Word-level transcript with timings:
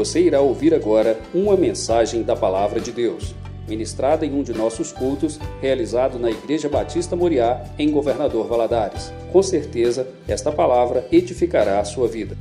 Você 0.00 0.22
irá 0.22 0.40
ouvir 0.40 0.72
agora 0.72 1.20
uma 1.34 1.54
mensagem 1.58 2.22
da 2.22 2.34
Palavra 2.34 2.80
de 2.80 2.90
Deus, 2.90 3.34
ministrada 3.68 4.24
em 4.24 4.32
um 4.32 4.42
de 4.42 4.54
nossos 4.54 4.92
cultos, 4.92 5.38
realizado 5.60 6.18
na 6.18 6.30
Igreja 6.30 6.70
Batista 6.70 7.14
Moriá, 7.14 7.62
em 7.78 7.90
Governador 7.90 8.48
Valadares. 8.48 9.12
Com 9.30 9.42
certeza, 9.42 10.08
esta 10.26 10.50
palavra 10.50 11.06
edificará 11.12 11.80
a 11.80 11.84
sua 11.84 12.08
vida. 12.08 12.34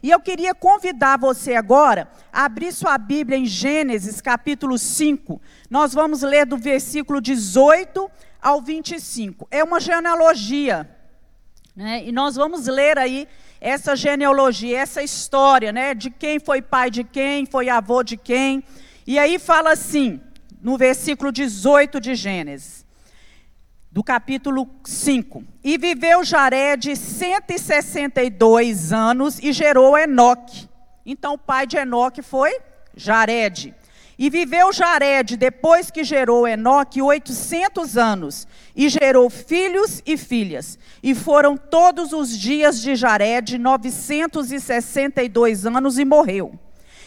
E 0.00 0.08
eu 0.08 0.20
queria 0.20 0.54
convidar 0.54 1.18
você 1.18 1.56
agora 1.56 2.06
a 2.32 2.44
abrir 2.44 2.70
sua 2.70 2.96
Bíblia 2.96 3.36
em 3.36 3.44
Gênesis 3.44 4.20
capítulo 4.20 4.78
5. 4.78 5.42
Nós 5.68 5.92
vamos 5.92 6.22
ler 6.22 6.46
do 6.46 6.56
versículo 6.56 7.20
18 7.20 8.08
ao 8.40 8.62
25. 8.62 9.48
É 9.50 9.64
uma 9.64 9.80
genealogia. 9.80 10.88
Né? 11.74 12.04
E 12.06 12.12
nós 12.12 12.36
vamos 12.36 12.68
ler 12.68 12.98
aí 12.98 13.26
essa 13.60 13.96
genealogia, 13.96 14.78
essa 14.78 15.02
história, 15.02 15.72
né? 15.72 15.94
De 15.94 16.10
quem 16.10 16.38
foi 16.38 16.62
pai 16.62 16.90
de 16.90 17.04
quem, 17.04 17.46
foi 17.46 17.68
avô 17.68 18.02
de 18.02 18.16
quem. 18.16 18.62
E 19.06 19.18
aí 19.18 19.38
fala 19.38 19.72
assim, 19.72 20.20
no 20.62 20.76
versículo 20.76 21.32
18 21.32 22.00
de 22.00 22.14
Gênesis 22.14 22.86
do 23.90 24.04
capítulo 24.04 24.68
5. 24.84 25.42
E 25.64 25.76
viveu 25.78 26.22
Jared 26.22 26.94
162 26.94 28.92
anos 28.92 29.38
e 29.40 29.52
gerou 29.52 29.98
Enoque. 29.98 30.68
Então 31.04 31.34
o 31.34 31.38
pai 31.38 31.66
de 31.66 31.76
Enoque 31.76 32.22
foi 32.22 32.56
Jared. 32.94 33.74
E 34.18 34.28
viveu 34.28 34.72
Jared, 34.72 35.36
depois 35.36 35.92
que 35.92 36.02
gerou 36.02 36.48
Enoque, 36.48 37.00
800 37.00 37.96
anos, 37.96 38.48
e 38.74 38.88
gerou 38.88 39.30
filhos 39.30 40.02
e 40.04 40.16
filhas. 40.16 40.76
E 41.00 41.14
foram 41.14 41.56
todos 41.56 42.12
os 42.12 42.36
dias 42.36 42.82
de 42.82 42.96
Jared 42.96 43.56
962 43.56 45.66
anos 45.66 46.00
e 46.00 46.04
morreu. 46.04 46.58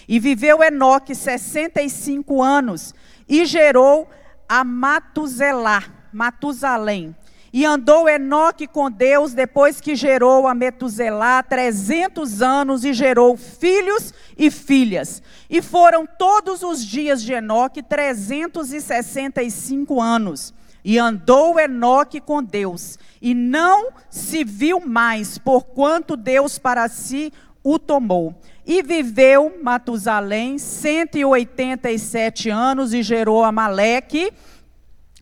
E 0.08 0.20
viveu 0.20 0.64
Enoque 0.64 1.14
65 1.14 2.42
anos, 2.42 2.95
e 3.28 3.44
gerou 3.44 4.09
a 4.48 4.64
Matuzelá 4.64 5.84
Matusalém. 6.14 7.14
E 7.53 7.66
andou 7.66 8.07
Enoque 8.07 8.66
com 8.66 8.89
Deus 8.89 9.33
depois 9.33 9.81
que 9.81 9.94
gerou 9.94 10.47
a 10.47 10.55
Metuselá 10.55 11.44
300 11.44 12.41
anos 12.41 12.85
e 12.85 12.94
gerou 12.94 13.35
filhos 13.35 14.13
e 14.38 14.49
filhas. 14.49 15.21
E 15.49 15.61
foram 15.61 16.05
todos 16.05 16.63
os 16.63 16.85
dias 16.85 17.22
de 17.22 17.33
Enoque 17.33 17.83
365 17.83 20.02
anos. 20.02 20.53
E 20.83 20.97
andou 20.97 21.59
Enoque 21.59 22.19
com 22.19 22.41
Deus, 22.41 22.97
e 23.22 23.35
não 23.35 23.89
se 24.09 24.44
viu 24.44 24.79
mais, 24.79 25.38
porquanto 25.38 26.17
Deus 26.17 26.57
para 26.57 26.88
si 26.88 27.31
o 27.63 27.77
tomou. 27.77 28.33
E 28.66 28.81
viveu 28.81 29.59
Matusalém 29.61 30.57
187 30.57 32.49
anos 32.49 32.94
e 32.94 33.03
gerou 33.03 33.44
Amaleque 33.44 34.33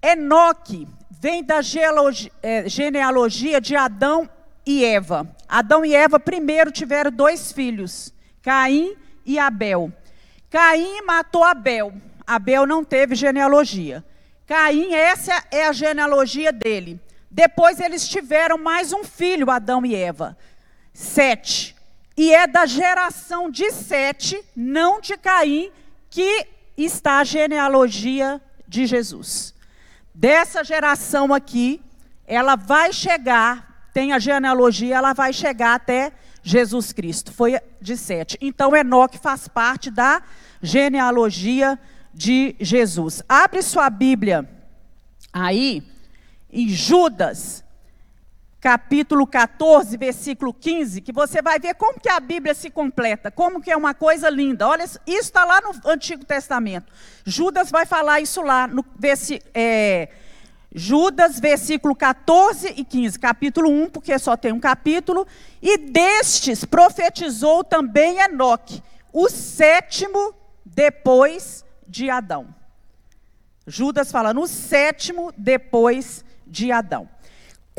Enoque 0.00 0.86
vem 1.20 1.44
da 1.44 1.60
é, 2.42 2.66
genealogia 2.66 3.60
de 3.60 3.76
Adão 3.76 4.26
e 4.64 4.82
Eva. 4.86 5.28
Adão 5.46 5.84
e 5.84 5.94
Eva 5.94 6.18
primeiro 6.18 6.72
tiveram 6.72 7.12
dois 7.12 7.52
filhos, 7.52 8.10
Caim 8.40 8.96
e 9.26 9.38
Abel. 9.38 9.92
Caim 10.48 11.02
matou 11.02 11.44
Abel. 11.44 11.92
Abel 12.26 12.66
não 12.66 12.82
teve 12.82 13.14
genealogia. 13.14 14.02
Caim, 14.46 14.94
essa 14.94 15.44
é 15.50 15.66
a 15.66 15.72
genealogia 15.72 16.52
dele. 16.52 16.98
Depois 17.30 17.78
eles 17.80 18.08
tiveram 18.08 18.56
mais 18.56 18.90
um 18.94 19.04
filho, 19.04 19.50
Adão 19.50 19.84
e 19.84 19.94
Eva. 19.94 20.38
Sete. 20.94 21.76
E 22.16 22.32
é 22.32 22.46
da 22.46 22.64
geração 22.64 23.50
de 23.50 23.70
Sete, 23.72 24.42
não 24.56 25.02
de 25.02 25.18
Caim, 25.18 25.70
que 26.08 26.46
está 26.78 27.18
a 27.18 27.24
genealogia 27.24 28.40
de 28.66 28.86
Jesus 28.86 29.59
dessa 30.20 30.62
geração 30.62 31.32
aqui, 31.32 31.80
ela 32.26 32.54
vai 32.54 32.92
chegar, 32.92 33.88
tem 33.94 34.12
a 34.12 34.18
genealogia, 34.18 34.96
ela 34.96 35.14
vai 35.14 35.32
chegar 35.32 35.74
até 35.74 36.12
Jesus 36.42 36.92
Cristo. 36.92 37.32
Foi 37.32 37.58
de 37.80 37.96
sete. 37.96 38.36
Então, 38.38 38.76
Enoque 38.76 39.16
faz 39.16 39.48
parte 39.48 39.90
da 39.90 40.22
genealogia 40.60 41.78
de 42.12 42.54
Jesus. 42.60 43.22
Abre 43.26 43.62
sua 43.62 43.88
Bíblia 43.88 44.46
aí, 45.32 45.82
em 46.52 46.68
Judas, 46.68 47.64
capítulo 48.60 49.26
14, 49.26 49.96
versículo 49.96 50.52
15, 50.52 51.00
que 51.00 51.12
você 51.12 51.40
vai 51.40 51.58
ver 51.58 51.74
como 51.74 51.98
que 51.98 52.08
a 52.10 52.20
Bíblia 52.20 52.54
se 52.54 52.68
completa, 52.68 53.30
como 53.30 53.60
que 53.60 53.70
é 53.70 53.76
uma 53.76 53.94
coisa 53.94 54.28
linda. 54.28 54.68
Olha, 54.68 54.84
isso 54.84 55.00
está 55.06 55.44
lá 55.44 55.60
no 55.62 55.90
Antigo 55.90 56.24
Testamento. 56.24 56.92
Judas 57.24 57.70
vai 57.70 57.86
falar 57.86 58.20
isso 58.20 58.42
lá 58.42 58.66
no 58.66 58.84
é, 59.54 60.10
Judas, 60.72 61.40
versículo 61.40 61.96
14 61.96 62.74
e 62.76 62.84
15, 62.84 63.18
capítulo 63.18 63.70
1, 63.70 63.88
porque 63.88 64.18
só 64.18 64.36
tem 64.36 64.52
um 64.52 64.60
capítulo. 64.60 65.26
E 65.62 65.78
destes 65.78 66.64
profetizou 66.64 67.64
também 67.64 68.18
Enoque, 68.18 68.82
o 69.10 69.30
sétimo 69.30 70.34
depois 70.64 71.64
de 71.88 72.10
Adão. 72.10 72.54
Judas 73.66 74.12
fala 74.12 74.34
no 74.34 74.46
sétimo 74.46 75.32
depois 75.36 76.24
de 76.46 76.70
Adão. 76.70 77.08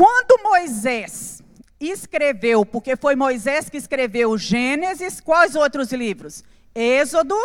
Quando 0.02 0.42
Moisés 0.42 1.44
escreveu, 1.80 2.66
porque 2.66 2.96
foi 2.96 3.16
Moisés 3.16 3.70
que 3.70 3.78
escreveu 3.78 4.36
Gênesis, 4.36 5.22
quais 5.22 5.54
outros 5.54 5.92
livros? 5.92 6.44
Êxodo, 6.74 7.36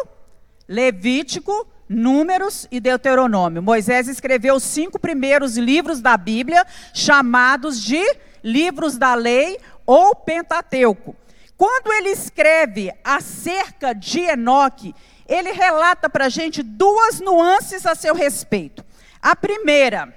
Levítico, 0.66 1.68
Números 1.86 2.66
e 2.70 2.80
Deuteronômio. 2.80 3.62
Moisés 3.62 4.08
escreveu 4.08 4.54
os 4.54 4.62
cinco 4.62 4.98
primeiros 4.98 5.58
livros 5.58 6.00
da 6.00 6.16
Bíblia, 6.16 6.66
chamados 6.94 7.78
de 7.78 8.02
livros 8.42 8.96
da 8.96 9.14
lei 9.14 9.58
ou 9.84 10.14
Pentateuco. 10.14 11.14
Quando 11.58 11.92
ele 11.92 12.08
escreve 12.08 12.90
acerca 13.04 13.92
de 13.92 14.20
Enoque, 14.20 14.94
ele 15.28 15.52
relata 15.52 16.08
para 16.08 16.24
a 16.24 16.30
gente 16.30 16.62
duas 16.62 17.20
nuances 17.20 17.84
a 17.84 17.94
seu 17.94 18.14
respeito. 18.14 18.82
A 19.20 19.36
primeira, 19.36 20.10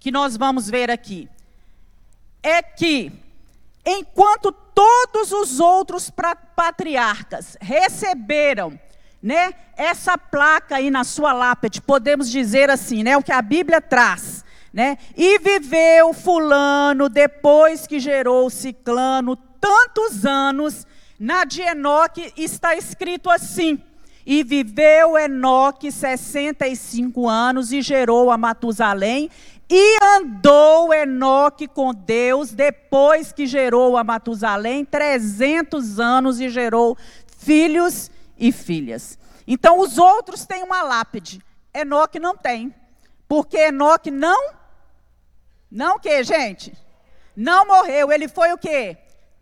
que 0.00 0.10
nós 0.10 0.36
vamos 0.36 0.68
ver 0.68 0.90
aqui 0.90 1.28
é 2.46 2.62
que, 2.62 3.10
enquanto 3.84 4.52
todos 4.52 5.32
os 5.32 5.58
outros 5.58 6.12
patriarcas 6.54 7.56
receberam 7.60 8.78
né, 9.20 9.52
essa 9.76 10.16
placa 10.16 10.76
aí 10.76 10.88
na 10.88 11.02
sua 11.02 11.32
lápide, 11.32 11.82
podemos 11.82 12.30
dizer 12.30 12.70
assim, 12.70 13.02
né, 13.02 13.16
o 13.16 13.22
que 13.22 13.32
a 13.32 13.42
Bíblia 13.42 13.80
traz, 13.80 14.44
né? 14.72 14.96
E 15.16 15.40
viveu 15.40 16.12
fulano 16.12 17.08
depois 17.08 17.84
que 17.84 17.98
gerou 17.98 18.48
ciclano 18.48 19.34
tantos 19.34 20.24
anos, 20.24 20.86
na 21.18 21.44
de 21.44 21.62
Enoque 21.62 22.32
está 22.36 22.76
escrito 22.76 23.28
assim: 23.28 23.82
e 24.26 24.42
viveu 24.42 25.16
Enoque 25.16 25.92
65 25.92 27.28
anos 27.28 27.70
e 27.70 27.80
gerou 27.80 28.32
a 28.32 28.36
Matusalém. 28.36 29.30
E 29.70 29.98
andou 30.16 30.92
Enoque 30.92 31.68
com 31.68 31.94
Deus 31.94 32.50
depois 32.50 33.32
que 33.32 33.46
gerou 33.46 33.96
a 33.96 34.02
Matusalém 34.02 34.84
300 34.84 36.00
anos 36.00 36.40
e 36.40 36.48
gerou 36.48 36.98
filhos 37.38 38.10
e 38.36 38.50
filhas. 38.50 39.16
Então 39.46 39.78
os 39.78 39.96
outros 39.96 40.44
têm 40.44 40.64
uma 40.64 40.82
lápide, 40.82 41.40
Enoque 41.72 42.18
não 42.18 42.36
tem. 42.36 42.74
Porque 43.28 43.56
Enoque 43.56 44.10
não 44.10 44.54
não 45.70 45.98
que, 45.98 46.22
gente? 46.22 46.76
Não 47.36 47.66
morreu, 47.66 48.10
ele 48.10 48.28
foi 48.28 48.52
o 48.52 48.58
quê? 48.58 48.96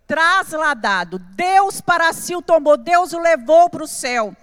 Trasladado. 0.06 1.18
Deus 1.18 1.80
para 1.80 2.12
si 2.12 2.34
o 2.34 2.42
tomou, 2.42 2.76
Deus 2.76 3.12
o 3.12 3.20
levou 3.20 3.70
para 3.70 3.84
o 3.84 3.88
céu. 3.88 4.34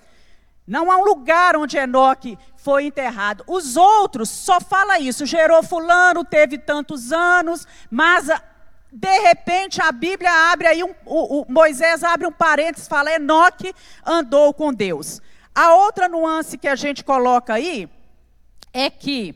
Não 0.71 0.89
há 0.89 0.95
um 0.95 1.03
lugar 1.03 1.57
onde 1.57 1.75
Enoque 1.75 2.39
foi 2.55 2.85
enterrado. 2.85 3.43
Os 3.45 3.75
outros 3.75 4.29
só 4.29 4.61
fala 4.61 4.99
isso, 4.99 5.25
gerou 5.25 5.61
fulano, 5.61 6.23
teve 6.23 6.57
tantos 6.57 7.11
anos, 7.11 7.67
mas 7.89 8.29
de 8.89 9.19
repente 9.19 9.81
a 9.81 9.91
Bíblia 9.91 10.31
abre 10.49 10.67
aí 10.67 10.81
um, 10.81 10.95
o, 11.05 11.41
o 11.41 11.45
Moisés 11.51 12.05
abre 12.05 12.25
um 12.25 12.31
parênteses, 12.31 12.87
fala 12.87 13.11
Enoque 13.11 13.75
andou 14.05 14.53
com 14.53 14.73
Deus. 14.73 15.21
A 15.53 15.73
outra 15.73 16.07
nuance 16.07 16.57
que 16.57 16.69
a 16.69 16.75
gente 16.77 17.03
coloca 17.03 17.53
aí 17.53 17.89
é 18.71 18.89
que 18.89 19.35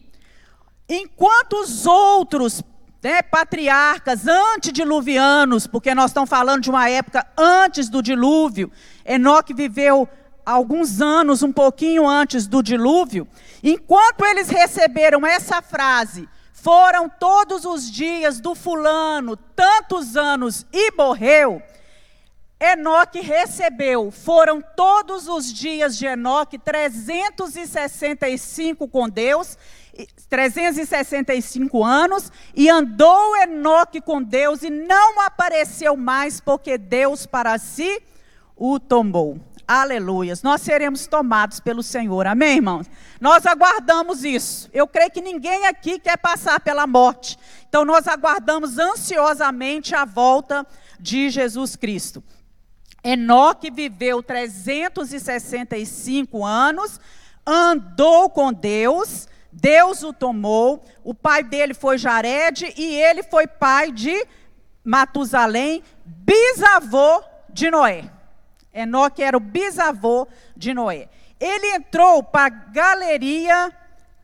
enquanto 0.87 1.59
os 1.59 1.85
outros 1.85 2.63
né, 3.03 3.21
patriarcas 3.21 4.25
antediluvianos, 4.25 5.67
porque 5.67 5.93
nós 5.93 6.11
estamos 6.11 6.29
falando 6.29 6.61
de 6.61 6.69
uma 6.69 6.89
época 6.89 7.27
antes 7.37 7.89
do 7.89 8.01
dilúvio, 8.01 8.71
Enoque 9.05 9.53
viveu 9.53 10.07
alguns 10.45 11.01
anos, 11.01 11.41
um 11.41 11.51
pouquinho 11.51 12.07
antes 12.07 12.47
do 12.47 12.61
dilúvio, 12.61 13.27
enquanto 13.63 14.23
eles 14.25 14.49
receberam 14.49 15.25
essa 15.25 15.61
frase, 15.61 16.29
foram 16.53 17.09
todos 17.09 17.65
os 17.65 17.89
dias 17.89 18.39
do 18.39 18.55
fulano, 18.55 19.35
tantos 19.35 20.15
anos 20.15 20.65
e 20.71 20.91
morreu, 20.91 21.61
Enoque 22.59 23.19
recebeu, 23.19 24.11
foram 24.11 24.63
todos 24.75 25.27
os 25.27 25.51
dias 25.53 25.95
de 25.97 26.05
Enoque, 26.05 26.57
365 26.57 28.87
com 28.87 29.09
Deus, 29.09 29.57
365 30.29 31.83
anos, 31.83 32.31
e 32.55 32.69
andou 32.69 33.35
Enoque 33.35 33.99
com 33.99 34.23
Deus 34.23 34.63
e 34.63 34.69
não 34.69 35.19
apareceu 35.21 35.97
mais, 35.97 36.39
porque 36.39 36.77
Deus 36.77 37.25
para 37.25 37.57
si 37.57 38.01
o 38.55 38.79
tomou. 38.79 39.37
Aleluias. 39.67 40.43
Nós 40.43 40.61
seremos 40.61 41.07
tomados 41.07 41.59
pelo 41.59 41.81
Senhor. 41.81 42.27
Amém, 42.27 42.57
irmãos? 42.57 42.87
Nós 43.19 43.43
aguardamos 43.45 44.23
isso. 44.23 44.69
Eu 44.71 44.87
creio 44.87 45.09
que 45.09 45.21
ninguém 45.21 45.65
aqui 45.65 45.97
quer 45.99 46.17
passar 46.17 46.59
pela 46.59 46.85
morte. 46.85 47.39
Então 47.67 47.83
nós 47.83 48.07
aguardamos 48.07 48.77
ansiosamente 48.77 49.95
a 49.95 50.05
volta 50.05 50.65
de 50.99 51.29
Jesus 51.29 51.75
Cristo. 51.75 52.23
Enoque 53.03 53.71
viveu 53.71 54.23
365 54.23 56.43
anos, 56.43 56.99
andou 57.45 58.29
com 58.29 58.51
Deus, 58.51 59.27
Deus 59.51 60.01
o 60.03 60.11
tomou, 60.11 60.83
o 61.03 61.13
pai 61.13 61.43
dele 61.43 61.75
foi 61.75 61.97
Jared 61.97 62.73
e 62.75 62.95
ele 62.95 63.23
foi 63.23 63.45
pai 63.45 63.91
de 63.91 64.25
Matusalém, 64.83 65.83
bisavô 66.03 67.23
de 67.49 67.69
Noé. 67.69 68.14
Enoque 68.75 69.23
era 69.23 69.37
o 69.37 69.39
bisavô 69.39 70.27
de 70.55 70.73
Noé. 70.73 71.07
Ele 71.39 71.75
entrou 71.75 72.21
para 72.21 72.47
a 72.47 72.49
galeria 72.49 73.71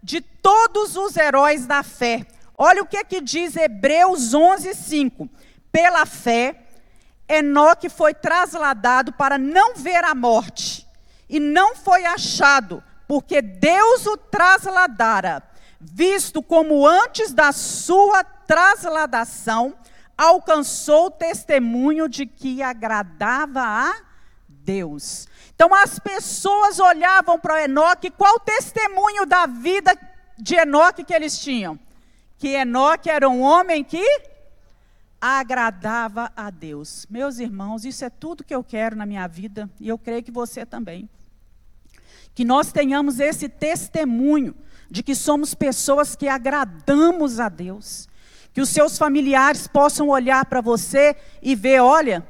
de 0.04 0.20
todos 0.20 0.98
os 0.98 1.16
heróis 1.16 1.66
da 1.66 1.82
fé. 1.82 2.26
Olha 2.58 2.84
o 2.84 2.86
que, 2.86 3.02
que 3.06 3.22
diz 3.22 3.56
Hebreus 3.56 4.34
11, 4.34 4.74
5. 4.76 5.30
Pela 5.72 6.06
fé, 6.06 6.68
Enoque 7.30 7.88
foi 7.88 8.14
trasladado 8.14 9.14
para 9.14 9.38
não 9.38 9.74
ver 9.76 10.04
a 10.04 10.14
morte, 10.14 10.86
e 11.30 11.40
não 11.40 11.76
foi 11.78 12.04
achado, 12.04 12.84
porque 13.08 13.42
Deus 13.42 14.06
o 14.06 14.18
trasladara, 14.18 15.42
visto 15.80 16.44
como 16.44 16.86
antes 16.86 17.32
da 17.32 17.54
sua 17.54 18.22
trasladação, 18.22 19.74
alcançou 20.18 21.06
o 21.06 21.12
testemunho 21.12 22.10
de 22.10 22.26
que 22.26 22.62
agradava 22.62 23.62
a 23.62 24.11
Deus. 24.64 25.28
Então 25.56 25.74
as 25.74 26.00
pessoas 26.00 26.80
olhavam 26.80 27.40
para 27.40 27.64
Enoque, 27.64 28.10
qual 28.10 28.36
o 28.36 28.40
testemunho 28.40 29.26
da 29.26 29.46
vida 29.46 29.92
de 30.38 30.56
Enoque 30.56 31.04
que 31.04 31.14
eles 31.14 31.40
tinham? 31.40 31.80
Que 32.38 32.50
Enoque 32.50 33.10
era 33.10 33.30
um 33.30 33.42
homem 33.42 33.84
que 33.84 34.04
agradava 35.20 36.32
a 36.36 36.50
Deus. 36.50 37.06
Meus 37.10 37.38
irmãos, 37.38 37.86
isso 37.86 38.04
é 38.04 38.10
tudo 38.10 38.44
que 38.44 38.56
eu 38.56 38.64
quero 38.64 38.96
na 38.96 39.06
minha 39.06 39.28
vida 39.28 39.70
e 39.80 39.88
eu 39.88 39.98
creio 39.98 40.24
que 40.24 40.32
você 40.32 40.66
também. 40.66 41.08
Que 42.34 42.44
nós 42.44 42.72
tenhamos 42.72 43.20
esse 43.20 43.48
testemunho 43.48 44.56
de 44.90 45.04
que 45.04 45.14
somos 45.14 45.54
pessoas 45.54 46.16
que 46.16 46.28
agradamos 46.28 47.40
a 47.40 47.50
Deus. 47.50 48.10
Que 48.54 48.62
os 48.62 48.70
seus 48.70 48.98
familiares 48.98 49.68
possam 49.68 50.10
olhar 50.10 50.44
para 50.46 50.60
você 50.60 51.16
e 51.42 51.56
ver, 51.56 51.82
olha, 51.82 52.28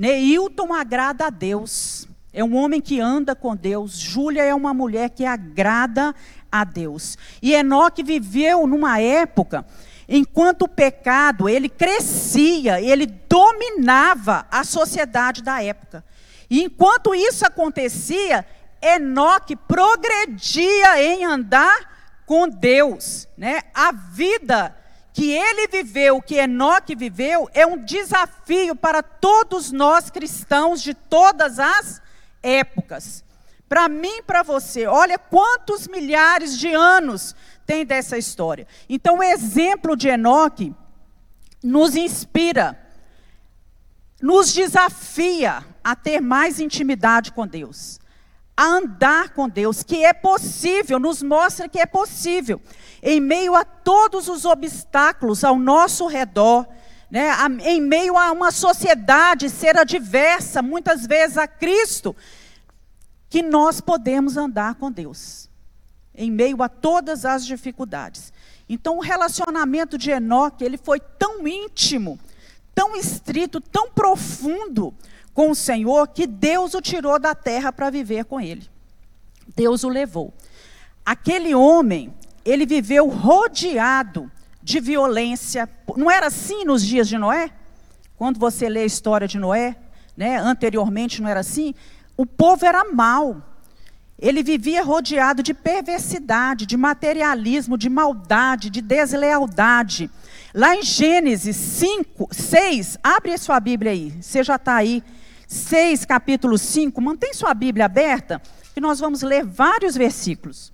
Neilton 0.00 0.72
agrada 0.72 1.26
a 1.26 1.30
Deus. 1.30 2.08
É 2.32 2.42
um 2.42 2.56
homem 2.56 2.80
que 2.80 2.98
anda 2.98 3.34
com 3.34 3.54
Deus. 3.54 3.98
Júlia 3.98 4.42
é 4.42 4.54
uma 4.54 4.72
mulher 4.72 5.10
que 5.10 5.26
agrada 5.26 6.14
a 6.50 6.64
Deus. 6.64 7.18
E 7.42 7.52
Enoque 7.52 8.02
viveu 8.02 8.66
numa 8.66 8.98
época 8.98 9.66
enquanto 10.08 10.62
o 10.62 10.68
pecado, 10.68 11.50
ele 11.50 11.68
crescia, 11.68 12.80
ele 12.80 13.04
dominava 13.04 14.46
a 14.50 14.64
sociedade 14.64 15.42
da 15.42 15.62
época. 15.62 16.02
E 16.48 16.64
enquanto 16.64 17.14
isso 17.14 17.44
acontecia, 17.44 18.46
Enoque 18.80 19.54
progredia 19.54 21.02
em 21.02 21.26
andar 21.26 22.22
com 22.24 22.48
Deus, 22.48 23.28
né? 23.36 23.60
A 23.74 23.92
vida 23.92 24.74
que 25.12 25.32
ele 25.32 25.66
viveu, 25.68 26.22
que 26.22 26.36
Enoque 26.36 26.94
viveu, 26.94 27.48
é 27.52 27.66
um 27.66 27.76
desafio 27.76 28.76
para 28.76 29.02
todos 29.02 29.72
nós 29.72 30.10
cristãos 30.10 30.80
de 30.80 30.94
todas 30.94 31.58
as 31.58 32.00
épocas. 32.42 33.24
Para 33.68 33.88
mim 33.88 34.22
para 34.22 34.42
você, 34.42 34.86
olha 34.86 35.18
quantos 35.18 35.86
milhares 35.86 36.58
de 36.58 36.72
anos 36.72 37.34
tem 37.64 37.84
dessa 37.84 38.18
história. 38.18 38.66
Então, 38.88 39.18
o 39.18 39.22
exemplo 39.22 39.96
de 39.96 40.08
Enoque 40.08 40.74
nos 41.62 41.94
inspira, 41.94 42.76
nos 44.20 44.52
desafia 44.52 45.64
a 45.82 45.94
ter 45.94 46.20
mais 46.20 46.58
intimidade 46.58 47.30
com 47.30 47.46
Deus, 47.46 47.99
a 48.60 48.66
andar 48.66 49.30
com 49.30 49.48
Deus, 49.48 49.82
que 49.82 50.04
é 50.04 50.12
possível, 50.12 50.98
nos 50.98 51.22
mostra 51.22 51.66
que 51.66 51.80
é 51.80 51.86
possível 51.86 52.60
em 53.02 53.18
meio 53.18 53.54
a 53.54 53.64
todos 53.64 54.28
os 54.28 54.44
obstáculos 54.44 55.42
ao 55.44 55.58
nosso 55.58 56.06
redor, 56.06 56.68
né, 57.10 57.30
em 57.64 57.80
meio 57.80 58.18
a 58.18 58.30
uma 58.30 58.50
sociedade 58.50 59.48
ser 59.48 59.78
adversa, 59.78 60.60
muitas 60.60 61.06
vezes 61.06 61.38
a 61.38 61.48
Cristo, 61.48 62.14
que 63.30 63.40
nós 63.40 63.80
podemos 63.80 64.36
andar 64.36 64.74
com 64.74 64.92
Deus, 64.92 65.48
em 66.14 66.30
meio 66.30 66.62
a 66.62 66.68
todas 66.68 67.24
as 67.24 67.46
dificuldades. 67.46 68.30
Então, 68.68 68.98
o 68.98 69.00
relacionamento 69.00 69.96
de 69.96 70.10
Enoque, 70.10 70.64
ele 70.64 70.76
foi 70.76 71.00
tão 71.00 71.48
íntimo, 71.48 72.20
tão 72.74 72.94
estrito, 72.94 73.58
tão 73.58 73.90
profundo 73.90 74.94
com 75.40 75.52
o 75.52 75.54
Senhor, 75.54 76.06
que 76.08 76.26
Deus 76.26 76.74
o 76.74 76.82
tirou 76.82 77.18
da 77.18 77.34
terra 77.34 77.72
para 77.72 77.88
viver 77.88 78.26
com 78.26 78.38
ele. 78.38 78.68
Deus 79.56 79.84
o 79.84 79.88
levou. 79.88 80.34
Aquele 81.02 81.54
homem, 81.54 82.12
ele 82.44 82.66
viveu 82.66 83.08
rodeado 83.08 84.30
de 84.62 84.78
violência. 84.80 85.66
Não 85.96 86.10
era 86.10 86.26
assim 86.26 86.66
nos 86.66 86.84
dias 86.84 87.08
de 87.08 87.16
Noé? 87.16 87.50
Quando 88.18 88.38
você 88.38 88.68
lê 88.68 88.80
a 88.80 88.84
história 88.84 89.26
de 89.26 89.38
Noé, 89.38 89.76
né, 90.14 90.36
anteriormente 90.36 91.22
não 91.22 91.28
era 91.30 91.40
assim? 91.40 91.74
O 92.18 92.26
povo 92.26 92.66
era 92.66 92.92
mau. 92.92 93.42
Ele 94.18 94.42
vivia 94.42 94.84
rodeado 94.84 95.42
de 95.42 95.54
perversidade, 95.54 96.66
de 96.66 96.76
materialismo, 96.76 97.78
de 97.78 97.88
maldade, 97.88 98.68
de 98.68 98.82
deslealdade. 98.82 100.10
Lá 100.52 100.76
em 100.76 100.82
Gênesis 100.82 101.56
5, 101.56 102.28
6, 102.30 102.98
abre 103.02 103.32
a 103.32 103.38
sua 103.38 103.58
Bíblia 103.58 103.92
aí, 103.92 104.12
você 104.20 104.44
já 104.44 104.56
está 104.56 104.74
aí. 104.74 105.02
6, 105.50 106.04
capítulo 106.04 106.56
5, 106.56 107.00
mantém 107.00 107.34
sua 107.34 107.52
Bíblia 107.52 107.86
aberta, 107.86 108.40
que 108.72 108.80
nós 108.80 109.00
vamos 109.00 109.20
ler 109.20 109.44
vários 109.44 109.96
versículos. 109.96 110.72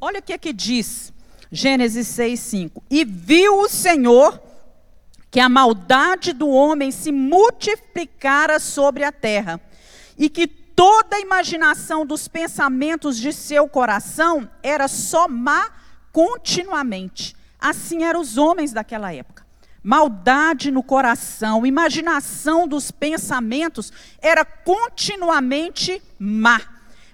Olha 0.00 0.20
o 0.20 0.22
que, 0.22 0.32
é 0.32 0.38
que 0.38 0.52
diz 0.52 1.12
Gênesis 1.50 2.06
6, 2.06 2.38
5. 2.38 2.84
E 2.88 3.04
viu 3.04 3.58
o 3.58 3.68
Senhor 3.68 4.40
que 5.32 5.40
a 5.40 5.48
maldade 5.48 6.32
do 6.32 6.48
homem 6.48 6.92
se 6.92 7.10
multiplicara 7.10 8.60
sobre 8.60 9.02
a 9.02 9.10
terra, 9.10 9.60
e 10.16 10.28
que 10.28 10.46
toda 10.46 11.16
a 11.16 11.20
imaginação 11.20 12.06
dos 12.06 12.28
pensamentos 12.28 13.18
de 13.18 13.32
seu 13.32 13.68
coração 13.68 14.48
era 14.62 14.86
só 14.86 15.26
má 15.26 15.72
continuamente. 16.12 17.34
Assim 17.58 18.04
eram 18.04 18.20
os 18.20 18.38
homens 18.38 18.72
daquela 18.72 19.12
época. 19.12 19.45
Maldade 19.86 20.72
no 20.72 20.82
coração, 20.82 21.64
imaginação 21.64 22.66
dos 22.66 22.90
pensamentos 22.90 23.92
era 24.20 24.44
continuamente 24.44 26.02
má. 26.18 26.60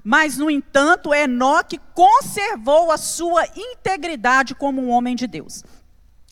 Mas, 0.02 0.38
no 0.38 0.50
entanto, 0.50 1.12
Enoque 1.12 1.78
conservou 1.92 2.90
a 2.90 2.96
sua 2.96 3.46
integridade 3.54 4.54
como 4.54 4.80
um 4.80 4.88
homem 4.88 5.14
de 5.14 5.26
Deus. 5.26 5.62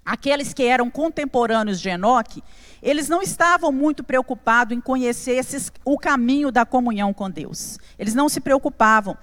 Aqueles 0.03 0.55
que 0.55 0.63
eram 0.63 0.89
contemporâneos 0.89 1.79
de 1.79 1.91
Enoque, 1.91 2.43
eles 2.83 3.07
não 3.07 3.21
estavam 3.21 3.71
muito 3.71 4.03
preocupados 4.03 4.75
em 4.75 4.81
conhecer 4.81 5.33
esses, 5.33 5.71
o 5.85 5.99
caminho 5.99 6.51
da 6.51 6.65
comunhão 6.65 7.13
com 7.13 7.31
Deus. 7.31 7.79
Eles 7.99 8.15
não 8.15 8.31
se 8.31 8.41
preocupavam. 8.41 9.15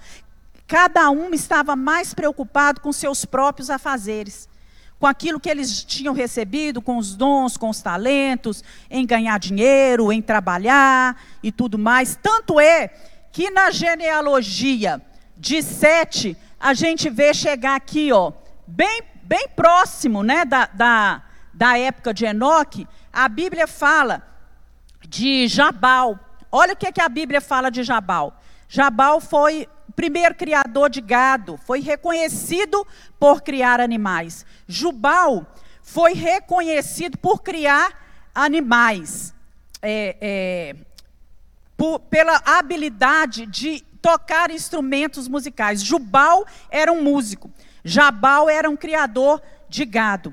Cada 0.68 1.10
um 1.10 1.34
estava 1.34 1.74
mais 1.74 2.14
preocupado 2.14 2.80
com 2.80 2.92
seus 2.92 3.24
próprios 3.24 3.70
afazeres, 3.70 4.48
com 4.98 5.06
aquilo 5.06 5.38
que 5.38 5.48
eles 5.48 5.84
tinham 5.84 6.12
recebido, 6.12 6.82
com 6.82 6.96
os 6.96 7.14
dons, 7.14 7.56
com 7.56 7.70
os 7.70 7.80
talentos, 7.80 8.64
em 8.90 9.06
ganhar 9.06 9.38
dinheiro, 9.38 10.12
em 10.12 10.20
trabalhar 10.20 11.20
e 11.42 11.52
tudo 11.52 11.78
mais. 11.78 12.18
Tanto 12.20 12.58
é 12.58 12.88
que 13.30 13.50
na 13.50 13.70
genealogia 13.70 15.00
de 15.36 15.62
Sete, 15.62 16.36
a 16.58 16.74
gente 16.74 17.08
vê 17.08 17.32
chegar 17.32 17.76
aqui, 17.76 18.12
ó, 18.12 18.32
bem, 18.66 19.02
bem 19.22 19.48
próximo 19.54 20.24
né, 20.24 20.44
da, 20.44 20.66
da, 20.66 21.22
da 21.54 21.78
época 21.78 22.12
de 22.12 22.24
Enoque, 22.24 22.88
a 23.12 23.28
Bíblia 23.28 23.68
fala 23.68 24.22
de 25.08 25.46
Jabal. 25.46 26.18
Olha 26.50 26.72
o 26.72 26.76
que, 26.76 26.86
é 26.86 26.92
que 26.92 27.00
a 27.00 27.08
Bíblia 27.08 27.40
fala 27.40 27.70
de 27.70 27.84
Jabal. 27.84 28.40
Jabal 28.68 29.20
foi 29.20 29.68
primeiro 29.98 30.32
criador 30.32 30.88
de 30.88 31.00
gado, 31.00 31.56
foi 31.56 31.80
reconhecido 31.80 32.86
por 33.18 33.42
criar 33.42 33.80
animais. 33.80 34.46
Jubal 34.68 35.44
foi 35.82 36.12
reconhecido 36.12 37.18
por 37.18 37.42
criar 37.42 38.30
animais. 38.32 39.34
É, 39.82 40.16
é, 40.20 40.76
por, 41.76 41.98
pela 41.98 42.40
habilidade 42.44 43.44
de 43.46 43.80
tocar 44.00 44.52
instrumentos 44.52 45.26
musicais. 45.26 45.82
Jubal 45.82 46.46
era 46.70 46.92
um 46.92 47.02
músico, 47.02 47.50
Jabal 47.82 48.48
era 48.48 48.70
um 48.70 48.76
criador 48.76 49.42
de 49.68 49.84
gado. 49.84 50.32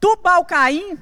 Tubal 0.00 0.42
Caim, 0.46 0.96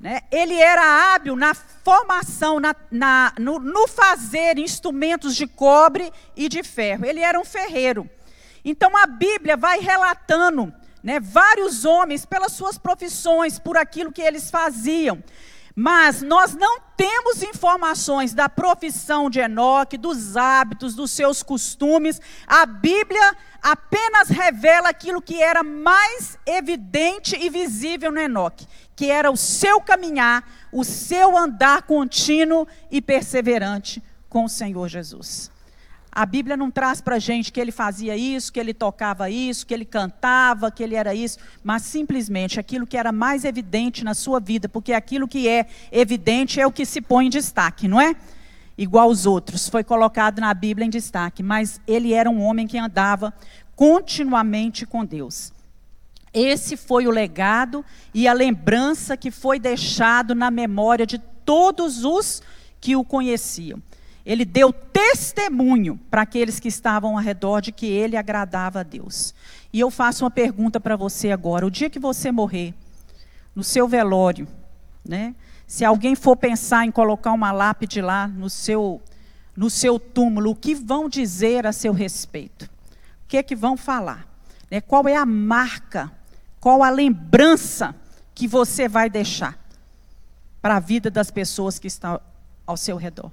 né, 0.00 0.22
ele 0.32 0.54
era 0.54 1.14
hábil 1.14 1.36
na 1.36 1.52
formação, 1.52 2.58
na, 2.58 2.74
na, 2.90 3.34
no, 3.38 3.58
no 3.58 3.86
fazer 3.86 4.58
instrumentos 4.58 5.36
de 5.36 5.46
cobre 5.46 6.10
e 6.34 6.48
de 6.48 6.62
ferro. 6.62 7.04
Ele 7.04 7.20
era 7.20 7.38
um 7.38 7.44
ferreiro. 7.44 8.08
Então 8.64 8.96
a 8.96 9.06
Bíblia 9.06 9.58
vai 9.58 9.78
relatando 9.78 10.72
né, 11.02 11.20
vários 11.20 11.84
homens 11.84 12.24
pelas 12.24 12.52
suas 12.52 12.78
profissões, 12.78 13.58
por 13.58 13.76
aquilo 13.76 14.10
que 14.10 14.22
eles 14.22 14.50
faziam. 14.50 15.22
Mas 15.74 16.22
nós 16.22 16.54
não 16.54 16.80
temos 16.96 17.42
informações 17.42 18.34
da 18.34 18.48
profissão 18.48 19.30
de 19.30 19.40
Enoque, 19.40 19.96
dos 19.96 20.36
hábitos, 20.36 20.94
dos 20.94 21.10
seus 21.10 21.42
costumes. 21.42 22.20
A 22.46 22.66
Bíblia 22.66 23.36
apenas 23.62 24.28
revela 24.28 24.88
aquilo 24.88 25.22
que 25.22 25.42
era 25.42 25.62
mais 25.62 26.38
evidente 26.46 27.36
e 27.36 27.48
visível 27.48 28.10
no 28.10 28.20
Enoque, 28.20 28.66
que 28.96 29.10
era 29.10 29.30
o 29.30 29.36
seu 29.36 29.80
caminhar, 29.80 30.44
o 30.72 30.84
seu 30.84 31.36
andar 31.36 31.82
contínuo 31.82 32.66
e 32.90 33.00
perseverante 33.00 34.02
com 34.28 34.44
o 34.44 34.48
Senhor 34.48 34.88
Jesus. 34.88 35.50
A 36.12 36.26
Bíblia 36.26 36.56
não 36.56 36.70
traz 36.70 37.00
para 37.00 37.16
a 37.16 37.18
gente 37.20 37.52
que 37.52 37.60
ele 37.60 37.70
fazia 37.70 38.16
isso, 38.16 38.52
que 38.52 38.58
ele 38.58 38.74
tocava 38.74 39.30
isso, 39.30 39.64
que 39.64 39.72
ele 39.72 39.84
cantava, 39.84 40.70
que 40.70 40.82
ele 40.82 40.96
era 40.96 41.14
isso, 41.14 41.38
mas 41.62 41.82
simplesmente 41.82 42.58
aquilo 42.58 42.86
que 42.86 42.96
era 42.96 43.12
mais 43.12 43.44
evidente 43.44 44.04
na 44.04 44.12
sua 44.12 44.40
vida, 44.40 44.68
porque 44.68 44.92
aquilo 44.92 45.28
que 45.28 45.48
é 45.48 45.66
evidente 45.92 46.60
é 46.60 46.66
o 46.66 46.72
que 46.72 46.84
se 46.84 47.00
põe 47.00 47.26
em 47.26 47.30
destaque, 47.30 47.86
não 47.86 48.00
é? 48.00 48.16
Igual 48.76 49.08
os 49.08 49.24
outros, 49.24 49.68
foi 49.68 49.84
colocado 49.84 50.40
na 50.40 50.52
Bíblia 50.52 50.86
em 50.86 50.90
destaque, 50.90 51.42
mas 51.42 51.80
ele 51.86 52.12
era 52.12 52.28
um 52.28 52.42
homem 52.42 52.66
que 52.66 52.78
andava 52.78 53.32
continuamente 53.76 54.84
com 54.84 55.04
Deus. 55.04 55.52
Esse 56.32 56.76
foi 56.76 57.06
o 57.06 57.10
legado 57.10 57.84
e 58.12 58.26
a 58.26 58.32
lembrança 58.32 59.16
que 59.16 59.30
foi 59.30 59.58
deixado 59.58 60.34
na 60.34 60.50
memória 60.50 61.06
de 61.06 61.18
todos 61.18 62.04
os 62.04 62.42
que 62.80 62.96
o 62.96 63.04
conheciam. 63.04 63.80
Ele 64.30 64.44
deu 64.44 64.72
testemunho 64.72 65.98
para 66.08 66.22
aqueles 66.22 66.60
que 66.60 66.68
estavam 66.68 67.16
ao 67.16 67.22
redor 67.22 67.60
de 67.60 67.72
que 67.72 67.86
ele 67.86 68.16
agradava 68.16 68.78
a 68.78 68.82
Deus. 68.84 69.34
E 69.72 69.80
eu 69.80 69.90
faço 69.90 70.22
uma 70.22 70.30
pergunta 70.30 70.78
para 70.78 70.94
você 70.94 71.32
agora: 71.32 71.66
o 71.66 71.70
dia 71.70 71.90
que 71.90 71.98
você 71.98 72.30
morrer, 72.30 72.72
no 73.56 73.64
seu 73.64 73.88
velório, 73.88 74.46
né? 75.04 75.34
Se 75.66 75.84
alguém 75.84 76.14
for 76.14 76.36
pensar 76.36 76.86
em 76.86 76.92
colocar 76.92 77.32
uma 77.32 77.50
lápide 77.50 78.00
lá 78.00 78.28
no 78.28 78.48
seu, 78.48 79.02
no 79.56 79.68
seu 79.68 79.98
túmulo, 79.98 80.52
o 80.52 80.54
que 80.54 80.76
vão 80.76 81.08
dizer 81.08 81.66
a 81.66 81.72
seu 81.72 81.92
respeito? 81.92 82.66
O 83.24 83.26
que 83.26 83.36
é 83.36 83.42
que 83.42 83.56
vão 83.56 83.76
falar? 83.76 84.28
Né? 84.70 84.80
Qual 84.80 85.08
é 85.08 85.16
a 85.16 85.26
marca? 85.26 86.08
Qual 86.60 86.84
a 86.84 86.90
lembrança 86.90 87.96
que 88.32 88.46
você 88.46 88.88
vai 88.88 89.10
deixar 89.10 89.58
para 90.62 90.76
a 90.76 90.80
vida 90.80 91.10
das 91.10 91.32
pessoas 91.32 91.80
que 91.80 91.88
estão 91.88 92.20
ao 92.64 92.76
seu 92.76 92.96
redor? 92.96 93.32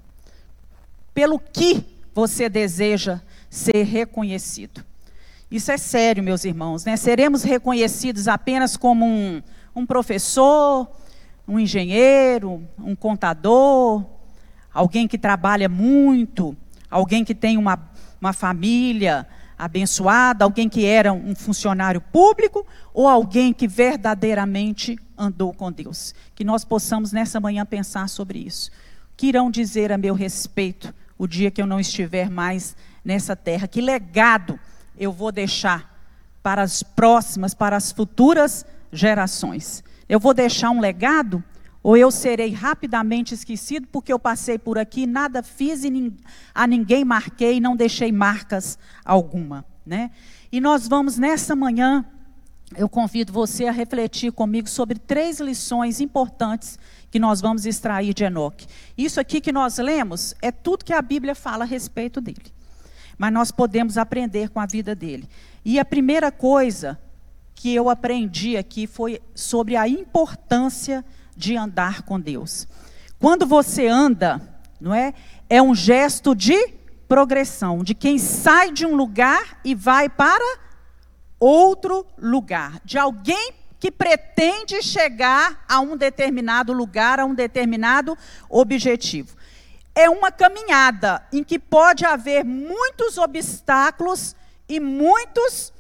Pelo 1.18 1.40
que 1.40 1.84
você 2.14 2.48
deseja 2.48 3.22
ser 3.50 3.82
reconhecido. 3.82 4.86
Isso 5.50 5.72
é 5.72 5.78
sério, 5.80 6.24
meus 6.24 6.46
irmãos. 6.46 6.86
Né? 6.86 6.96
Seremos 6.96 7.42
reconhecidos 7.42 8.28
apenas 8.28 8.78
como 8.78 9.04
um, 9.04 9.42
um 9.76 9.84
professor, 9.84 10.88
um 11.48 11.58
engenheiro, 11.58 12.64
um 12.78 12.96
contador, 12.96 14.06
alguém 14.72 15.08
que 15.08 15.18
trabalha 15.18 15.68
muito, 15.68 16.56
alguém 16.88 17.26
que 17.26 17.34
tem 17.34 17.58
uma, 17.58 17.90
uma 18.22 18.32
família 18.32 19.28
abençoada, 19.58 20.46
alguém 20.46 20.70
que 20.70 20.86
era 20.86 21.12
um 21.12 21.34
funcionário 21.34 22.00
público, 22.00 22.64
ou 22.94 23.08
alguém 23.08 23.54
que 23.54 23.68
verdadeiramente 23.68 25.00
andou 25.18 25.52
com 25.52 25.72
Deus. 25.72 26.14
Que 26.36 26.44
nós 26.44 26.64
possamos 26.64 27.12
nessa 27.12 27.40
manhã 27.40 27.66
pensar 27.66 28.08
sobre 28.08 28.38
isso. 28.38 28.70
O 28.70 29.18
que 29.18 29.26
irão 29.26 29.50
dizer 29.50 29.92
a 29.92 29.98
meu 29.98 30.14
respeito 30.14 30.94
o 31.18 31.28
dia 31.28 31.52
que 31.52 31.62
eu 31.62 31.66
não 31.66 31.80
estiver 31.80 32.30
mais 32.30 32.76
nessa 33.04 33.36
terra. 33.36 33.68
Que 33.68 33.82
legado 33.82 34.60
eu 34.98 35.12
vou 35.12 35.32
deixar 35.32 35.96
para 36.44 36.62
as 36.62 36.84
próximas, 36.84 37.54
para 37.54 37.76
as 37.76 37.92
futuras 37.92 38.66
gerações? 38.92 39.84
Eu 40.08 40.20
vou 40.20 40.34
deixar 40.34 40.70
um 40.70 40.80
legado 40.80 41.44
ou 41.84 41.96
eu 41.96 42.12
serei 42.12 42.52
rapidamente 42.52 43.34
esquecido 43.34 43.88
porque 43.88 44.12
eu 44.12 44.20
passei 44.20 44.58
por 44.58 44.78
aqui, 44.78 45.08
nada 45.08 45.42
fiz 45.42 45.84
e 45.84 46.14
a 46.54 46.68
ninguém 46.68 47.06
marquei, 47.06 47.60
não 47.60 47.76
deixei 47.76 48.12
marcas 48.12 48.78
alguma, 49.06 49.64
né? 49.86 50.12
E 50.52 50.60
nós 50.60 50.88
vamos 50.88 51.18
nessa 51.18 51.56
manhã, 51.56 52.06
eu 52.76 52.90
convido 52.90 53.32
você 53.32 53.68
a 53.68 53.72
refletir 53.72 54.32
comigo 54.32 54.68
sobre 54.68 55.00
três 55.00 55.40
lições 55.40 56.02
importantes 56.02 56.78
que 57.10 57.20
nós 57.20 57.42
vamos 57.42 57.66
extrair 57.66 58.14
de 58.14 58.24
Enoque. 58.24 58.68
Isso 58.98 59.20
aqui 59.20 59.40
que 59.40 59.52
nós 59.52 59.78
lemos 59.78 60.36
é 60.42 60.52
tudo 60.52 60.86
que 60.86 60.94
a 60.94 61.02
Bíblia 61.02 61.36
fala 61.36 61.64
a 61.64 61.68
respeito 61.68 62.20
dele. 62.20 62.54
Mas 63.18 63.34
nós 63.34 63.52
podemos 63.52 63.98
aprender 63.98 64.50
com 64.50 64.60
a 64.60 64.66
vida 64.66 64.94
dele. 64.94 65.28
E 65.66 65.80
a 65.80 65.86
primeira 65.86 66.32
coisa 66.32 67.00
que 67.56 67.74
eu 67.74 67.90
aprendi 67.90 68.56
aqui 68.56 68.86
foi 68.86 69.20
sobre 69.34 69.76
a 69.76 69.88
importância 69.88 71.04
de 71.36 71.56
andar 71.58 72.04
com 72.04 72.20
Deus. 72.20 72.68
Quando 73.20 73.46
você 73.46 73.88
anda, 73.88 74.42
não 74.80 74.94
é? 74.94 75.14
É 75.50 75.62
um 75.62 75.74
gesto 75.74 76.36
de 76.36 76.74
progressão, 77.08 77.84
de 77.84 77.96
quem 77.96 78.20
sai 78.20 78.72
de 78.72 78.86
um 78.86 78.96
lugar 78.96 79.60
e 79.64 79.74
vai 79.74 80.08
para 80.10 80.60
outro 81.40 82.06
lugar, 82.18 82.82
de 82.84 82.98
alguém 82.98 83.54
que 83.88 83.92
pretende 83.92 84.82
chegar 84.82 85.64
a 85.66 85.80
um 85.80 85.96
determinado 85.96 86.74
lugar, 86.74 87.22
a 87.22 87.26
um 87.26 87.34
determinado 87.34 88.18
objetivo. 88.50 89.38
É 89.96 90.10
uma 90.10 90.30
caminhada 90.30 91.26
em 91.32 91.42
que 91.42 91.58
pode 91.58 92.06
haver 92.06 92.44
muitos 92.44 93.18
obstáculos 93.18 94.36
e 94.68 94.78
muitos, 94.78 95.72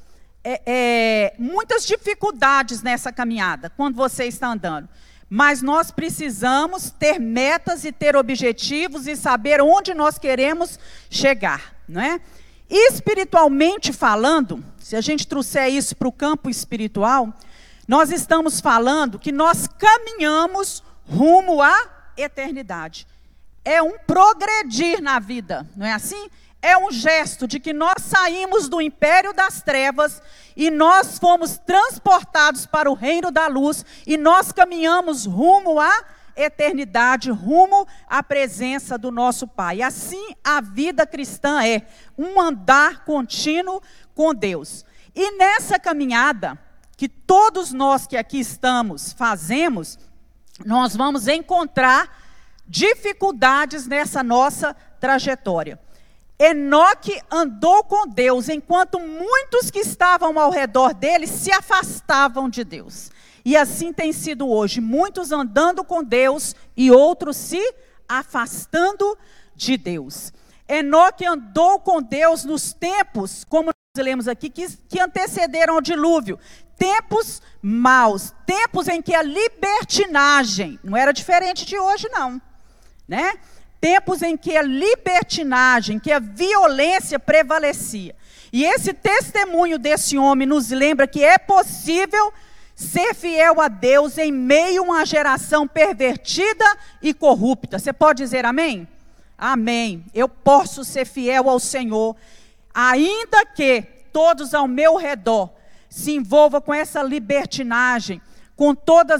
é, 0.41 0.61
é, 0.65 1.33
muitas 1.37 1.85
dificuldades 1.85 2.81
nessa 2.81 3.11
caminhada, 3.11 3.69
quando 3.71 3.95
você 3.95 4.23
está 4.23 4.47
andando. 4.47 4.87
Mas 5.29 5.61
nós 5.61 5.91
precisamos 5.91 6.89
ter 6.89 7.19
metas 7.19 7.83
e 7.83 7.91
ter 7.91 8.15
objetivos 8.15 9.05
e 9.05 9.17
saber 9.17 9.59
onde 9.59 9.93
nós 9.93 10.17
queremos 10.17 10.79
chegar, 11.09 11.75
não 11.85 12.01
é? 12.01 12.21
Espiritualmente 12.69 13.91
falando, 13.91 14.63
se 14.79 14.95
a 14.95 15.01
gente 15.01 15.27
trouxer 15.27 15.67
isso 15.67 15.93
para 15.93 16.07
o 16.07 16.11
campo 16.13 16.49
espiritual, 16.49 17.33
nós 17.87 18.11
estamos 18.11 18.59
falando 18.59 19.17
que 19.17 19.31
nós 19.31 19.67
caminhamos 19.67 20.83
rumo 21.07 21.61
à 21.61 21.75
eternidade. 22.17 23.07
é 23.63 23.81
um 23.81 23.97
progredir 23.99 25.01
na 25.01 25.19
vida, 25.19 25.67
não 25.75 25.85
é 25.85 25.91
assim? 25.91 26.29
É 26.61 26.77
um 26.77 26.89
gesto 26.89 27.45
de 27.45 27.59
que 27.59 27.73
nós 27.73 28.01
saímos 28.01 28.69
do 28.69 28.81
império 28.81 29.33
das 29.33 29.61
trevas 29.61 30.21
e 30.55 30.71
nós 30.71 31.19
fomos 31.19 31.57
transportados 31.57 32.65
para 32.65 32.89
o 32.89 32.93
reino 32.93 33.29
da 33.29 33.47
luz 33.47 33.85
e 34.05 34.15
nós 34.15 34.53
caminhamos 34.53 35.25
rumo 35.25 35.79
à 35.79 36.03
eternidade, 36.35 37.29
rumo 37.29 37.85
à 38.07 38.23
presença 38.23 38.97
do 38.97 39.11
nosso 39.11 39.45
Pai. 39.45 39.81
Assim 39.81 40.33
a 40.43 40.61
vida 40.61 41.05
cristã 41.05 41.61
é 41.63 41.85
um 42.17 42.39
andar 42.39 43.03
contínuo 43.03 43.81
com 44.15 44.33
Deus. 44.33 44.85
E 45.13 45.37
nessa 45.37 45.77
caminhada 45.77 46.57
que 46.97 47.07
todos 47.07 47.71
nós 47.71 48.07
que 48.07 48.17
aqui 48.17 48.39
estamos 48.39 49.13
fazemos, 49.13 49.99
nós 50.65 50.95
vamos 50.95 51.27
encontrar 51.27 52.25
dificuldades 52.67 53.85
nessa 53.85 54.23
nossa 54.23 54.75
trajetória. 54.99 55.79
Enoque 56.39 57.19
andou 57.31 57.83
com 57.83 58.07
Deus, 58.07 58.49
enquanto 58.49 58.99
muitos 58.99 59.71
que 59.71 59.79
estavam 59.79 60.37
ao 60.39 60.51
redor 60.51 60.93
dele 60.93 61.27
se 61.27 61.51
afastavam 61.51 62.49
de 62.49 62.63
Deus. 62.63 63.11
E 63.45 63.55
assim 63.55 63.93
tem 63.93 64.11
sido 64.11 64.49
hoje, 64.49 64.81
muitos 64.81 65.31
andando 65.31 65.83
com 65.83 66.03
Deus 66.03 66.55
e 66.75 66.91
outros 66.91 67.37
se 67.37 67.61
afastando 68.09 69.17
de 69.55 69.77
Deus. 69.77 70.33
Enoque 70.67 71.25
andou 71.25 71.79
com 71.79 72.01
Deus 72.01 72.43
nos 72.43 72.73
tempos, 72.73 73.43
como 73.45 73.67
nós 73.67 74.03
lemos 74.03 74.27
aqui, 74.27 74.49
que, 74.49 74.67
que 74.89 74.99
antecederam 74.99 75.75
ao 75.75 75.81
dilúvio. 75.81 76.37
Tempos 76.77 77.41
maus, 77.61 78.33
tempos 78.45 78.87
em 78.87 79.01
que 79.01 79.15
a 79.15 79.21
libertinagem, 79.21 80.79
não 80.83 80.95
era 80.95 81.11
diferente 81.11 81.65
de 81.65 81.77
hoje, 81.77 82.07
não, 82.09 82.41
né? 83.07 83.33
tempos 83.79 84.21
em 84.21 84.35
que 84.35 84.55
a 84.57 84.61
libertinagem, 84.61 85.99
que 85.99 86.11
a 86.11 86.19
violência 86.19 87.19
prevalecia. 87.19 88.15
E 88.51 88.65
esse 88.65 88.93
testemunho 88.93 89.77
desse 89.77 90.17
homem 90.17 90.47
nos 90.47 90.69
lembra 90.69 91.07
que 91.07 91.23
é 91.23 91.37
possível 91.37 92.33
ser 92.75 93.13
fiel 93.13 93.59
a 93.59 93.67
Deus 93.67 94.17
em 94.17 94.31
meio 94.31 94.83
a 94.83 94.85
uma 94.85 95.05
geração 95.05 95.67
pervertida 95.67 96.65
e 97.01 97.13
corrupta. 97.13 97.79
Você 97.79 97.91
pode 97.91 98.23
dizer 98.23 98.45
amém? 98.45 98.87
Amém. 99.37 100.05
Eu 100.13 100.29
posso 100.29 100.83
ser 100.83 101.05
fiel 101.05 101.49
ao 101.49 101.59
Senhor, 101.59 102.15
ainda 102.73 103.45
que 103.45 103.81
todos 104.11 104.53
ao 104.53 104.67
meu 104.67 104.95
redor 104.95 105.51
se 105.89 106.11
envolvam 106.11 106.61
com 106.61 106.73
essa 106.73 107.01
libertinagem, 107.01 108.21
com 108.57 108.73
toda 108.73 109.13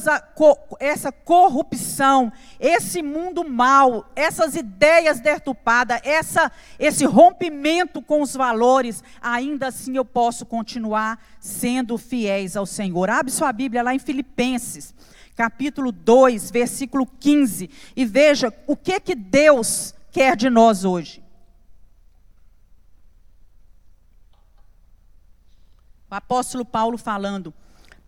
essa 0.79 1.11
corrupção, 1.11 2.33
esse 2.59 3.03
mundo 3.03 3.47
mal, 3.47 4.11
essas 4.15 4.55
ideias 4.55 5.19
deturpadas, 5.19 6.01
essa, 6.03 6.51
esse 6.79 7.05
rompimento 7.05 8.01
com 8.01 8.23
os 8.23 8.33
valores, 8.33 9.03
ainda 9.21 9.67
assim 9.67 9.95
eu 9.95 10.03
posso 10.03 10.43
continuar 10.43 11.23
sendo 11.39 11.99
fiéis 11.99 12.57
ao 12.57 12.65
Senhor. 12.65 13.11
Abre 13.11 13.31
sua 13.31 13.53
Bíblia 13.53 13.83
lá 13.83 13.93
em 13.93 13.99
Filipenses, 13.99 14.95
capítulo 15.35 15.91
2, 15.91 16.49
versículo 16.49 17.05
15, 17.05 17.69
e 17.95 18.05
veja 18.05 18.51
o 18.65 18.75
que 18.75 18.99
que 18.99 19.13
Deus 19.13 19.93
quer 20.11 20.35
de 20.35 20.49
nós 20.49 20.83
hoje. 20.83 21.26
O 26.09 26.15
apóstolo 26.15 26.63
Paulo 26.63 26.97
falando 26.97 27.53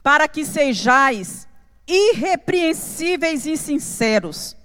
para 0.01 0.27
que 0.27 0.45
sejais 0.45 1.47
irrepreensíveis 1.85 3.45
e 3.45 3.57
sinceros, 3.57 4.55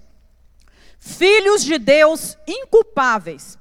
filhos 0.99 1.63
de 1.63 1.77
Deus 1.77 2.37
inculpáveis, 2.47 3.57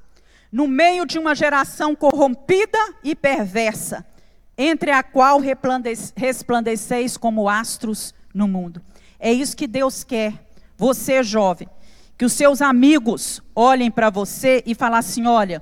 no 0.52 0.68
meio 0.68 1.04
de 1.04 1.18
uma 1.18 1.34
geração 1.34 1.96
corrompida 1.96 2.78
e 3.02 3.16
perversa, 3.16 4.06
entre 4.56 4.92
a 4.92 5.02
qual 5.02 5.40
resplandeceis 5.40 7.16
como 7.16 7.48
astros 7.48 8.14
no 8.32 8.46
mundo. 8.46 8.80
É 9.18 9.32
isso 9.32 9.56
que 9.56 9.66
Deus 9.66 10.04
quer. 10.04 10.46
Você, 10.76 11.22
jovem, 11.24 11.68
que 12.16 12.24
os 12.24 12.32
seus 12.32 12.62
amigos 12.62 13.42
olhem 13.54 13.90
para 13.90 14.10
você 14.10 14.62
e 14.64 14.74
falem 14.74 14.98
assim: 14.98 15.26
olha, 15.26 15.60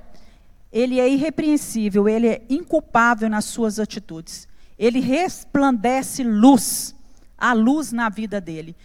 ele 0.73 0.99
é 0.99 1.07
irrepreensível, 1.07 2.09
ele 2.09 2.27
é 2.27 2.41
inculpável 2.49 3.29
nas 3.29 3.45
suas 3.45 3.79
atitudes 3.79 4.47
ele 4.77 4.99
resplandece 4.99 6.23
luz, 6.23 6.95
a 7.37 7.53
luz 7.53 7.91
na 7.91 8.09
vida 8.09 8.41
dele. 8.41 8.75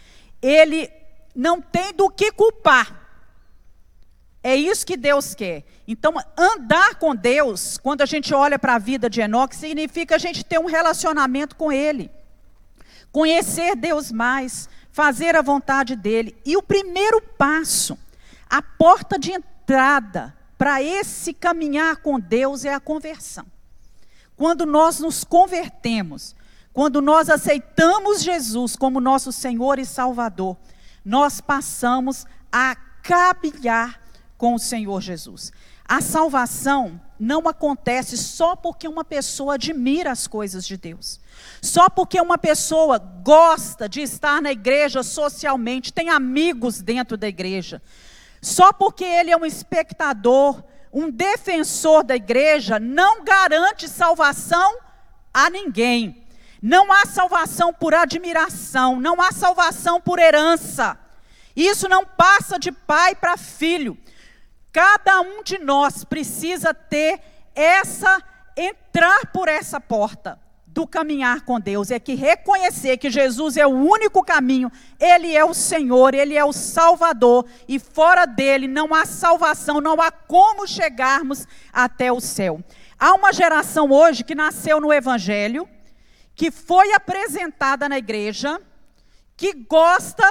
Ele 0.41 0.89
não 1.35 1.61
tem 1.61 1.93
do 1.93 2.09
que 2.09 2.31
culpar. 2.31 3.07
É 4.41 4.55
isso 4.55 4.85
que 4.85 4.95
Deus 4.95 5.35
quer. 5.35 5.65
Então, 5.85 6.13
andar 6.37 6.95
com 6.95 7.13
Deus, 7.13 7.77
quando 7.77 8.01
a 8.01 8.05
gente 8.05 8.33
olha 8.33 8.57
para 8.57 8.75
a 8.75 8.79
vida 8.79 9.09
de 9.09 9.19
Enoque, 9.19 9.55
significa 9.55 10.15
a 10.15 10.17
gente 10.17 10.45
ter 10.45 10.57
um 10.57 10.67
relacionamento 10.67 11.55
com 11.55 11.71
Ele. 11.71 12.09
Conhecer 13.11 13.75
Deus 13.75 14.11
mais, 14.11 14.69
fazer 14.91 15.35
a 15.35 15.41
vontade 15.41 15.95
dEle. 15.95 16.37
E 16.45 16.55
o 16.55 16.63
primeiro 16.63 17.21
passo, 17.37 17.97
a 18.49 18.61
porta 18.61 19.19
de 19.19 19.31
entrada 19.31 20.33
para 20.59 20.83
esse 20.83 21.33
caminhar 21.33 22.01
com 22.01 22.19
Deus 22.19 22.65
é 22.65 22.73
a 22.73 22.81
conversão. 22.81 23.45
Quando 24.35 24.65
nós 24.65 24.99
nos 24.99 25.23
convertemos, 25.23 26.35
quando 26.73 27.01
nós 27.01 27.29
aceitamos 27.29 28.21
Jesus 28.21 28.75
como 28.75 28.99
nosso 28.99 29.31
Senhor 29.31 29.79
e 29.79 29.85
Salvador, 29.85 30.57
nós 31.03 31.39
passamos 31.39 32.25
a 32.51 32.75
caminhar 33.01 34.01
com 34.37 34.53
o 34.53 34.59
Senhor 34.59 34.99
Jesus. 34.99 35.53
A 35.87 36.01
salvação 36.01 36.99
não 37.17 37.47
acontece 37.47 38.17
só 38.17 38.53
porque 38.53 38.85
uma 38.85 39.05
pessoa 39.05 39.53
admira 39.53 40.11
as 40.11 40.27
coisas 40.27 40.67
de 40.67 40.75
Deus. 40.75 41.21
Só 41.61 41.89
porque 41.89 42.19
uma 42.19 42.37
pessoa 42.37 42.97
gosta 42.97 43.87
de 43.87 44.01
estar 44.01 44.41
na 44.41 44.51
igreja 44.51 45.03
socialmente, 45.03 45.93
tem 45.93 46.09
amigos 46.09 46.81
dentro 46.81 47.15
da 47.15 47.29
igreja. 47.29 47.81
Só 48.41 48.71
porque 48.71 49.03
ele 49.03 49.31
é 49.31 49.37
um 49.37 49.45
espectador 49.45 50.63
um 50.91 51.09
defensor 51.09 52.03
da 52.03 52.15
igreja 52.15 52.79
não 52.79 53.23
garante 53.23 53.87
salvação 53.87 54.79
a 55.33 55.49
ninguém. 55.49 56.25
Não 56.61 56.91
há 56.91 57.05
salvação 57.05 57.73
por 57.73 57.93
admiração, 57.93 58.99
não 58.99 59.21
há 59.21 59.31
salvação 59.31 60.01
por 60.01 60.19
herança. 60.19 60.97
Isso 61.55 61.87
não 61.87 62.05
passa 62.05 62.59
de 62.59 62.71
pai 62.71 63.15
para 63.15 63.37
filho. 63.37 63.97
Cada 64.71 65.21
um 65.21 65.41
de 65.43 65.57
nós 65.57 66.03
precisa 66.03 66.73
ter 66.73 67.21
essa 67.55 68.21
entrar 68.57 69.27
por 69.27 69.47
essa 69.47 69.79
porta 69.79 70.39
do 70.79 70.87
caminhar 70.87 71.41
com 71.41 71.59
Deus, 71.59 71.91
é 71.91 71.99
que 71.99 72.15
reconhecer 72.15 72.95
que 72.95 73.09
Jesus 73.09 73.57
é 73.57 73.67
o 73.67 73.69
único 73.69 74.23
caminho, 74.23 74.71
Ele 74.97 75.35
é 75.35 75.43
o 75.43 75.53
Senhor, 75.53 76.13
Ele 76.13 76.37
é 76.37 76.45
o 76.45 76.53
Salvador, 76.53 77.45
e 77.67 77.77
fora 77.77 78.25
dele 78.25 78.65
não 78.65 78.95
há 78.95 79.05
salvação, 79.05 79.81
não 79.81 79.99
há 79.99 80.09
como 80.09 80.65
chegarmos 80.65 81.45
até 81.73 82.13
o 82.13 82.21
céu. 82.21 82.63
Há 82.97 83.13
uma 83.13 83.33
geração 83.33 83.91
hoje 83.91 84.23
que 84.23 84.33
nasceu 84.33 84.79
no 84.79 84.93
Evangelho, 84.93 85.67
que 86.33 86.49
foi 86.49 86.93
apresentada 86.93 87.89
na 87.89 87.97
igreja, 87.97 88.61
que 89.35 89.53
gosta, 89.53 90.23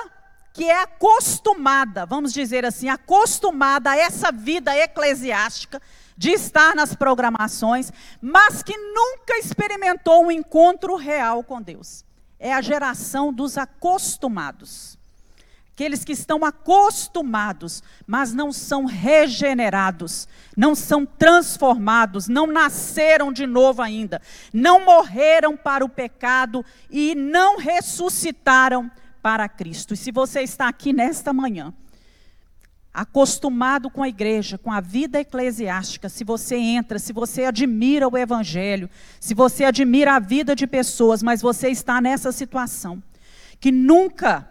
que 0.55 0.65
é 0.65 0.81
acostumada, 0.81 2.07
vamos 2.07 2.33
dizer 2.33 2.65
assim, 2.65 2.89
acostumada 2.89 3.91
a 3.91 3.99
essa 3.99 4.33
vida 4.33 4.75
eclesiástica, 4.75 5.79
de 6.19 6.31
estar 6.33 6.75
nas 6.75 6.97
programações, 6.97 7.93
mas 8.21 8.61
que 8.61 8.77
nunca 8.77 9.39
experimentou 9.39 10.25
um 10.25 10.33
encontro 10.33 10.97
real 10.97 11.45
com 11.45 11.63
Deus. 11.63 12.05
É 12.41 12.53
a 12.53 12.61
geração 12.61 13.33
dos 13.33 13.57
acostumados. 13.57 14.99
Aqueles 15.73 16.05
que 16.05 16.11
estão 16.11 16.45
acostumados, 16.45 17.85
mas 18.05 18.35
não 18.35 18.51
são 18.51 18.85
regenerados, 18.85 20.27
não 20.57 20.75
são 20.75 21.07
transformados, 21.07 22.27
não 22.27 22.49
nasceram 22.49 23.33
de 23.33 23.47
novo 23.47 23.81
ainda, 23.81 24.21
não 24.53 24.85
morreram 24.85 25.57
para 25.57 25.85
o 25.85 25.89
pecado 25.89 26.65
e 26.91 27.15
não 27.15 27.59
ressuscitaram 27.59 28.91
para 29.23 29.49
Cristo. 29.49 29.95
E 29.95 29.97
se 29.97 30.11
você 30.11 30.43
está 30.43 30.67
aqui 30.67 30.93
nesta 30.93 31.33
manhã, 31.33 31.73
acostumado 33.01 33.89
com 33.89 34.03
a 34.03 34.09
igreja, 34.09 34.59
com 34.59 34.73
a 34.73 34.81
vida 34.81 35.21
eclesiástica, 35.21 36.09
se 36.09 36.25
você 36.25 36.57
entra, 36.57 36.99
se 36.99 37.13
você 37.13 37.45
admira 37.45 38.09
o 38.09 38.19
evangelho, 38.19 38.91
se 39.21 39.35
você 39.35 39.65
admira 39.65 40.17
a 40.17 40.19
vida 40.19 40.53
de 40.57 40.67
pessoas, 40.67 41.23
mas 41.23 41.41
você 41.41 41.69
está 41.69 42.01
nessa 42.01 42.33
situação, 42.33 43.01
que 43.61 43.71
nunca 43.71 44.51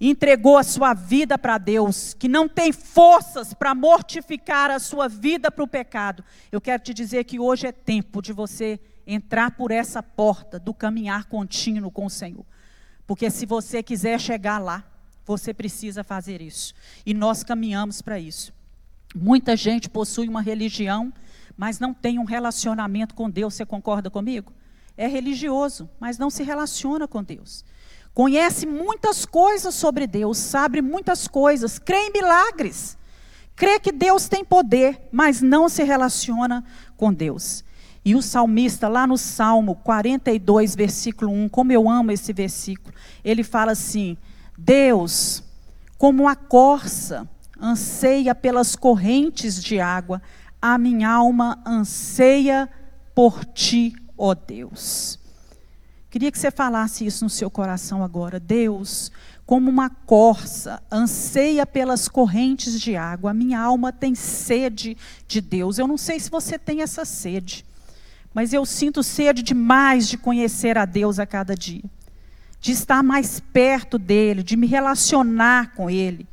entregou 0.00 0.56
a 0.56 0.62
sua 0.62 0.94
vida 0.94 1.36
para 1.36 1.58
Deus, 1.58 2.14
que 2.14 2.28
não 2.28 2.48
tem 2.48 2.72
forças 2.72 3.52
para 3.52 3.74
mortificar 3.74 4.70
a 4.70 4.78
sua 4.78 5.06
vida 5.06 5.50
para 5.50 5.62
o 5.62 5.68
pecado, 5.68 6.24
eu 6.50 6.62
quero 6.62 6.82
te 6.82 6.94
dizer 6.94 7.24
que 7.24 7.38
hoje 7.38 7.66
é 7.66 7.72
tempo 7.72 8.22
de 8.22 8.32
você 8.32 8.80
entrar 9.06 9.50
por 9.50 9.70
essa 9.70 10.02
porta 10.02 10.58
do 10.58 10.72
caminhar 10.72 11.26
contínuo 11.26 11.90
com 11.90 12.06
o 12.06 12.10
Senhor. 12.10 12.46
Porque 13.06 13.28
se 13.28 13.44
você 13.44 13.82
quiser 13.82 14.18
chegar 14.18 14.58
lá, 14.58 14.82
Você 15.24 15.54
precisa 15.54 16.02
fazer 16.02 16.40
isso. 16.40 16.74
E 17.04 17.14
nós 17.14 17.42
caminhamos 17.42 18.02
para 18.02 18.18
isso. 18.18 18.52
Muita 19.14 19.56
gente 19.56 19.88
possui 19.88 20.28
uma 20.28 20.40
religião, 20.40 21.12
mas 21.56 21.78
não 21.78 21.92
tem 21.92 22.18
um 22.18 22.24
relacionamento 22.24 23.14
com 23.14 23.28
Deus. 23.28 23.54
Você 23.54 23.66
concorda 23.66 24.10
comigo? 24.10 24.52
É 24.96 25.06
religioso, 25.06 25.88
mas 25.98 26.18
não 26.18 26.30
se 26.30 26.42
relaciona 26.42 27.08
com 27.08 27.22
Deus. 27.22 27.64
Conhece 28.12 28.66
muitas 28.66 29.24
coisas 29.24 29.74
sobre 29.74 30.06
Deus, 30.06 30.36
sabe 30.36 30.82
muitas 30.82 31.28
coisas, 31.28 31.78
crê 31.78 32.08
em 32.08 32.12
milagres, 32.12 32.98
crê 33.54 33.78
que 33.78 33.92
Deus 33.92 34.28
tem 34.28 34.44
poder, 34.44 35.08
mas 35.12 35.40
não 35.40 35.68
se 35.68 35.84
relaciona 35.84 36.64
com 36.96 37.12
Deus. 37.12 37.64
E 38.04 38.14
o 38.14 38.22
salmista, 38.22 38.88
lá 38.88 39.06
no 39.06 39.18
Salmo 39.18 39.76
42, 39.76 40.74
versículo 40.74 41.30
1, 41.30 41.48
como 41.50 41.72
eu 41.72 41.88
amo 41.88 42.10
esse 42.10 42.32
versículo, 42.32 42.94
ele 43.22 43.44
fala 43.44 43.72
assim: 43.72 44.16
Deus, 44.62 45.42
como 45.96 46.28
a 46.28 46.36
corça 46.36 47.28
anseia 47.60 48.34
pelas 48.34 48.76
correntes 48.76 49.62
de 49.62 49.80
água, 49.80 50.22
a 50.60 50.76
minha 50.76 51.10
alma 51.10 51.58
anseia 51.66 52.68
por 53.14 53.44
ti, 53.44 53.94
ó 54.16 54.34
Deus. 54.34 55.18
Queria 56.10 56.30
que 56.30 56.38
você 56.38 56.50
falasse 56.50 57.06
isso 57.06 57.24
no 57.24 57.30
seu 57.30 57.50
coração 57.50 58.02
agora. 58.02 58.40
Deus, 58.40 59.10
como 59.46 59.70
uma 59.70 59.88
corça, 59.88 60.82
anseia 60.90 61.64
pelas 61.64 62.08
correntes 62.08 62.80
de 62.80 62.96
água. 62.96 63.30
A 63.30 63.34
minha 63.34 63.60
alma 63.60 63.92
tem 63.92 64.14
sede 64.14 64.96
de 65.26 65.40
Deus. 65.40 65.78
Eu 65.78 65.86
não 65.86 65.96
sei 65.96 66.18
se 66.18 66.30
você 66.30 66.58
tem 66.58 66.82
essa 66.82 67.04
sede. 67.04 67.64
Mas 68.34 68.52
eu 68.52 68.66
sinto 68.66 69.02
sede 69.02 69.42
demais 69.42 70.08
de 70.08 70.18
conhecer 70.18 70.76
a 70.76 70.84
Deus 70.84 71.18
a 71.18 71.26
cada 71.26 71.54
dia, 71.54 71.82
de 72.60 72.72
estar 72.72 73.02
mais 73.02 73.40
perto 73.40 73.98
dele, 73.98 74.42
de 74.42 74.56
me 74.56 74.66
relacionar 74.66 75.74
com 75.74 75.88
ele. 75.88 76.26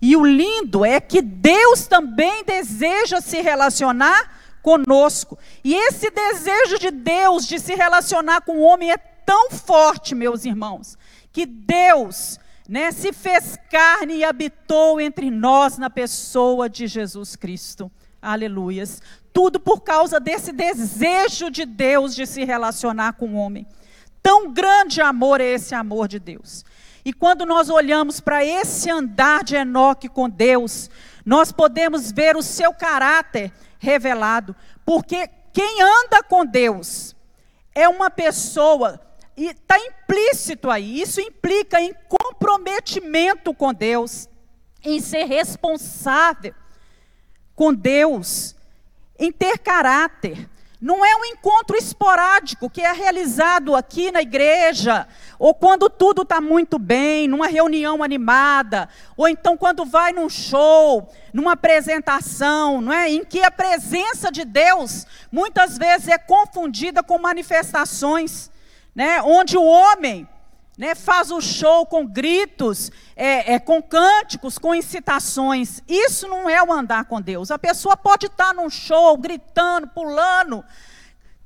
E 0.00 0.16
o 0.16 0.24
lindo 0.24 0.84
é 0.84 1.00
que 1.00 1.20
Deus 1.22 1.86
também 1.86 2.44
deseja 2.44 3.20
se 3.20 3.40
relacionar 3.40 4.58
conosco. 4.62 5.38
E 5.62 5.74
esse 5.74 6.10
desejo 6.10 6.78
de 6.78 6.90
Deus 6.90 7.46
de 7.46 7.58
se 7.58 7.74
relacionar 7.74 8.40
com 8.42 8.58
o 8.58 8.62
homem 8.62 8.90
é 8.90 8.96
tão 8.96 9.50
forte, 9.50 10.14
meus 10.14 10.44
irmãos, 10.44 10.96
que 11.32 11.46
Deus 11.46 12.38
né, 12.68 12.90
se 12.92 13.12
fez 13.12 13.56
carne 13.70 14.16
e 14.16 14.24
habitou 14.24 15.00
entre 15.00 15.30
nós 15.30 15.78
na 15.78 15.90
pessoa 15.90 16.68
de 16.68 16.86
Jesus 16.86 17.36
Cristo. 17.36 17.90
Aleluias 18.20 19.00
tudo 19.36 19.60
por 19.60 19.82
causa 19.82 20.18
desse 20.18 20.50
desejo 20.50 21.50
de 21.50 21.66
Deus 21.66 22.14
de 22.14 22.24
se 22.24 22.42
relacionar 22.42 23.12
com 23.12 23.34
o 23.34 23.34
homem. 23.34 23.66
Tão 24.26 24.52
grande 24.52 25.00
amor 25.00 25.40
é 25.40 25.44
esse 25.44 25.72
amor 25.72 26.08
de 26.08 26.18
Deus. 26.18 26.64
E 27.04 27.12
quando 27.12 27.46
nós 27.46 27.70
olhamos 27.70 28.18
para 28.18 28.44
esse 28.44 28.90
andar 28.90 29.44
de 29.44 29.54
Enoque 29.54 30.08
com 30.08 30.28
Deus, 30.28 30.90
nós 31.24 31.52
podemos 31.52 32.10
ver 32.10 32.36
o 32.36 32.42
seu 32.42 32.74
caráter 32.74 33.52
revelado, 33.78 34.56
porque 34.84 35.30
quem 35.52 35.80
anda 35.80 36.24
com 36.24 36.44
Deus 36.44 37.14
é 37.72 37.88
uma 37.88 38.10
pessoa, 38.10 39.00
e 39.36 39.46
está 39.46 39.78
implícito 39.78 40.72
aí, 40.72 41.00
isso 41.00 41.20
implica 41.20 41.80
em 41.80 41.94
comprometimento 42.08 43.54
com 43.54 43.72
Deus, 43.72 44.28
em 44.82 44.98
ser 44.98 45.22
responsável 45.26 46.52
com 47.54 47.72
Deus 47.72 48.56
em 49.16 49.30
ter 49.30 49.56
caráter. 49.58 50.50
Não 50.80 51.02
é 51.02 51.16
um 51.16 51.24
encontro 51.24 51.74
esporádico 51.74 52.68
que 52.68 52.82
é 52.82 52.92
realizado 52.92 53.74
aqui 53.74 54.12
na 54.12 54.20
igreja, 54.20 55.08
ou 55.38 55.54
quando 55.54 55.88
tudo 55.88 56.20
está 56.20 56.38
muito 56.38 56.78
bem, 56.78 57.26
numa 57.26 57.46
reunião 57.46 58.02
animada, 58.02 58.86
ou 59.16 59.26
então 59.26 59.56
quando 59.56 59.86
vai 59.86 60.12
num 60.12 60.28
show, 60.28 61.10
numa 61.32 61.52
apresentação, 61.52 62.82
não 62.82 62.92
é? 62.92 63.08
em 63.10 63.24
que 63.24 63.40
a 63.40 63.50
presença 63.50 64.30
de 64.30 64.44
Deus 64.44 65.06
muitas 65.32 65.78
vezes 65.78 66.08
é 66.08 66.18
confundida 66.18 67.02
com 67.02 67.18
manifestações, 67.18 68.50
né? 68.94 69.22
onde 69.22 69.56
o 69.56 69.64
homem 69.64 70.28
né, 70.76 70.94
faz 70.94 71.30
o 71.30 71.40
show 71.40 71.86
com 71.86 72.06
gritos, 72.06 72.90
é, 73.14 73.54
é, 73.54 73.58
com 73.58 73.82
cânticos, 73.82 74.58
com 74.58 74.74
incitações. 74.74 75.82
Isso 75.88 76.28
não 76.28 76.50
é 76.50 76.62
o 76.62 76.72
andar 76.72 77.06
com 77.06 77.20
Deus. 77.20 77.50
A 77.50 77.58
pessoa 77.58 77.96
pode 77.96 78.26
estar 78.26 78.52
num 78.52 78.68
show, 78.68 79.16
gritando, 79.16 79.88
pulando, 79.88 80.62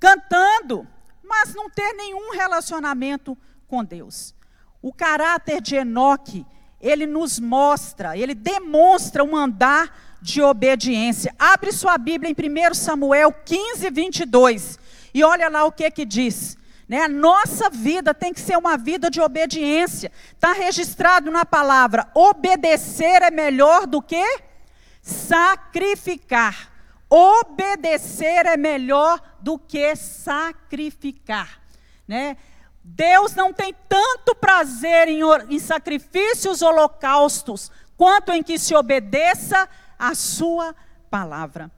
cantando, 0.01 0.87
mas 1.23 1.55
não 1.55 1.71
ter 1.71 1.93
nenhum 1.93 2.33
relacionamento 2.33 3.39
com 3.69 3.85
Deus. 3.85 4.35
O 4.83 4.93
caráter 4.93 5.61
de 5.61 5.77
Enoque, 5.77 6.45
ele 6.81 7.07
nos 7.07 7.39
mostra, 7.39 8.17
ele 8.17 8.35
demonstra 8.35 9.23
um 9.23 9.37
andar 9.37 10.19
de 10.21 10.43
obediência. 10.43 11.35
Abre 11.39 11.71
sua 11.71 11.97
Bíblia 11.97 12.31
em 12.31 12.71
1 12.71 12.75
Samuel 12.75 13.33
15, 13.33 13.91
22. 13.91 14.79
E 15.15 15.23
olha 15.23 15.49
lá 15.49 15.65
o 15.65 15.73
que 15.73 15.89
que 15.91 16.05
diz. 16.05 16.59
Né? 16.91 17.03
A 17.03 17.09
nossa 17.09 17.71
vida 17.71 18.13
tem 18.13 18.35
que 18.35 18.41
ser 18.41 18.59
uma 18.59 18.77
vida 18.77 19.09
de 19.09 19.21
obediência. 19.21 20.11
Está 20.35 20.53
registrado 20.53 21.31
na 21.31 21.47
palavra: 21.47 22.11
obedecer 22.13 23.23
é 23.23 23.31
melhor 23.31 23.87
do 23.87 24.03
que 24.03 24.41
sacrificar. 25.01 26.69
Obedecer 27.09 28.45
é 28.45 28.57
melhor 28.57 29.23
do 29.41 29.57
que 29.57 29.95
sacrificar. 29.95 31.61
Né? 32.09 32.37
Deus 32.83 33.37
não 33.37 33.53
tem 33.53 33.73
tanto 33.89 34.35
prazer 34.35 35.07
em, 35.07 35.21
em 35.49 35.61
sacrifícios 35.61 36.61
holocaustos 36.61 37.71
quanto 37.97 38.33
em 38.33 38.43
que 38.43 38.59
se 38.59 38.75
obedeça 38.75 39.69
a 39.97 40.13
sua 40.17 40.75
palavra. 41.09 41.71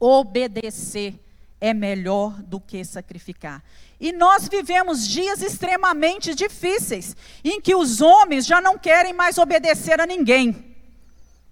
Obedecer 0.00 1.20
é 1.62 1.72
melhor 1.72 2.42
do 2.42 2.58
que 2.58 2.84
sacrificar. 2.84 3.62
E 4.00 4.10
nós 4.10 4.48
vivemos 4.48 5.06
dias 5.06 5.40
extremamente 5.40 6.34
difíceis, 6.34 7.16
em 7.44 7.60
que 7.60 7.72
os 7.72 8.00
homens 8.00 8.44
já 8.44 8.60
não 8.60 8.76
querem 8.76 9.12
mais 9.12 9.38
obedecer 9.38 10.00
a 10.00 10.04
ninguém. 10.04 10.74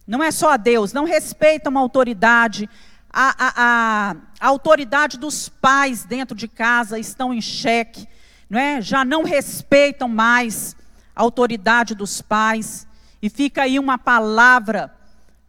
Não 0.04 0.20
é 0.20 0.32
só 0.32 0.50
a 0.50 0.56
Deus, 0.56 0.92
não 0.92 1.04
respeitam 1.04 1.78
a 1.78 1.80
autoridade. 1.80 2.68
A, 3.08 3.28
a, 3.38 3.52
a, 3.56 4.16
a 4.40 4.48
autoridade 4.48 5.16
dos 5.16 5.48
pais 5.48 6.04
dentro 6.04 6.36
de 6.36 6.48
casa 6.48 6.98
estão 6.98 7.32
em 7.32 7.40
xeque. 7.40 8.08
Não 8.48 8.58
é? 8.58 8.82
Já 8.82 9.04
não 9.04 9.22
respeitam 9.22 10.08
mais 10.08 10.74
a 11.14 11.22
autoridade 11.22 11.94
dos 11.94 12.20
pais. 12.20 12.84
E 13.22 13.30
fica 13.30 13.62
aí 13.62 13.78
uma 13.78 13.96
palavra 13.96 14.92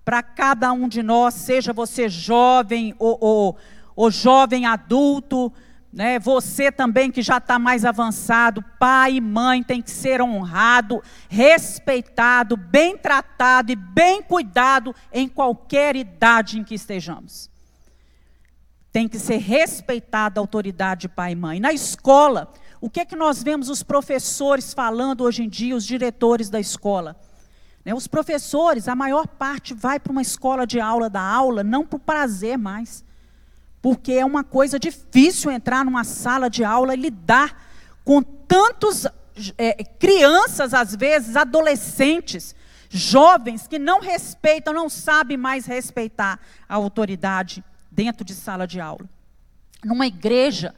para 0.05 0.21
cada 0.21 0.71
um 0.71 0.87
de 0.87 1.01
nós, 1.01 1.33
seja 1.33 1.73
você 1.73 2.07
jovem 2.07 2.93
ou, 2.99 3.17
ou, 3.19 3.57
ou 4.01 4.09
jovem 4.09 4.65
adulto, 4.65 5.53
né? 5.93 6.17
Você 6.17 6.71
também 6.71 7.11
que 7.11 7.21
já 7.21 7.37
está 7.37 7.59
mais 7.59 7.85
avançado, 7.85 8.63
pai 8.79 9.17
e 9.17 9.21
mãe 9.21 9.61
tem 9.61 9.79
que 9.79 9.91
ser 9.91 10.23
honrado, 10.23 11.03
respeitado, 11.29 12.57
bem 12.57 12.97
tratado 12.97 13.71
e 13.71 13.75
bem 13.75 14.23
cuidado 14.23 14.95
em 15.13 15.27
qualquer 15.27 15.95
idade 15.95 16.57
em 16.57 16.63
que 16.63 16.73
estejamos. 16.73 17.47
Tem 18.91 19.07
que 19.07 19.19
ser 19.19 19.37
respeitada 19.37 20.39
a 20.39 20.41
autoridade 20.41 21.01
de 21.01 21.07
pai 21.07 21.33
e 21.33 21.35
mãe. 21.35 21.59
Na 21.59 21.71
escola, 21.71 22.51
o 22.81 22.89
que 22.89 23.01
é 23.01 23.05
que 23.05 23.15
nós 23.15 23.43
vemos 23.43 23.69
os 23.69 23.83
professores 23.83 24.73
falando 24.73 25.21
hoje 25.21 25.43
em 25.43 25.49
dia, 25.49 25.75
os 25.75 25.85
diretores 25.85 26.49
da 26.49 26.59
escola? 26.59 27.15
Né? 27.85 27.93
Os 27.93 28.07
professores, 28.07 28.87
a 28.87 28.95
maior 28.95 29.27
parte 29.27 29.75
vai 29.75 29.99
para 29.99 30.11
uma 30.11 30.23
escola 30.23 30.65
de 30.65 30.79
aula 30.79 31.07
da 31.07 31.21
aula, 31.21 31.63
não 31.63 31.85
por 31.85 31.99
prazer 31.99 32.57
mais 32.57 33.05
porque 33.81 34.13
é 34.13 34.25
uma 34.25 34.43
coisa 34.43 34.77
difícil 34.77 35.49
entrar 35.49 35.83
numa 35.83 36.03
sala 36.03 36.49
de 36.49 36.63
aula 36.63 36.93
e 36.93 36.97
lidar 36.97 37.69
com 38.03 38.21
tantos 38.21 39.07
é, 39.57 39.83
crianças, 39.83 40.73
às 40.73 40.95
vezes, 40.95 41.35
adolescentes, 41.35 42.55
jovens 42.89 43.67
que 43.67 43.79
não 43.79 43.99
respeitam, 43.99 44.73
não 44.73 44.89
sabem 44.89 45.37
mais 45.37 45.65
respeitar 45.65 46.39
a 46.67 46.75
autoridade 46.75 47.63
dentro 47.89 48.23
de 48.23 48.35
sala 48.35 48.67
de 48.67 48.79
aula. 48.79 49.09
Numa 49.83 50.05
igreja, 50.05 50.75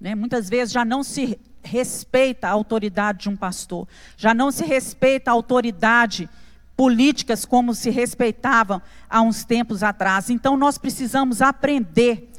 né, 0.00 0.14
muitas 0.14 0.48
vezes 0.48 0.72
já 0.72 0.84
não 0.84 1.04
se 1.04 1.38
respeita 1.62 2.48
a 2.48 2.50
autoridade 2.50 3.20
de 3.20 3.28
um 3.28 3.36
pastor, 3.36 3.86
já 4.16 4.34
não 4.34 4.50
se 4.50 4.64
respeita 4.64 5.30
a 5.30 5.34
autoridade 5.34 6.28
políticas 6.76 7.44
como 7.44 7.74
se 7.74 7.90
respeitavam 7.90 8.82
há 9.08 9.20
uns 9.20 9.44
tempos 9.44 9.82
atrás. 9.82 10.30
Então 10.30 10.56
nós 10.56 10.78
precisamos 10.78 11.40
aprender 11.40 12.31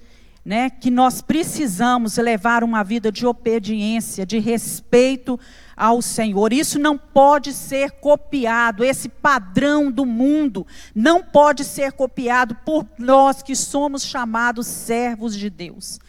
né, 0.45 0.69
que 0.69 0.91
nós 0.91 1.21
precisamos 1.21 2.17
levar 2.17 2.63
uma 2.63 2.83
vida 2.83 3.11
de 3.11 3.25
obediência, 3.25 4.25
de 4.25 4.39
respeito 4.39 5.39
ao 5.75 6.01
Senhor. 6.01 6.51
Isso 6.51 6.77
não 6.77 6.97
pode 6.97 7.53
ser 7.53 7.91
copiado, 7.91 8.83
esse 8.83 9.07
padrão 9.07 9.91
do 9.91 10.05
mundo 10.05 10.67
não 10.93 11.23
pode 11.23 11.63
ser 11.63 11.93
copiado 11.93 12.55
por 12.65 12.85
nós 12.97 13.41
que 13.41 13.55
somos 13.55 14.03
chamados 14.03 14.67
servos 14.67 15.37
de 15.37 15.49
Deus. 15.49 15.99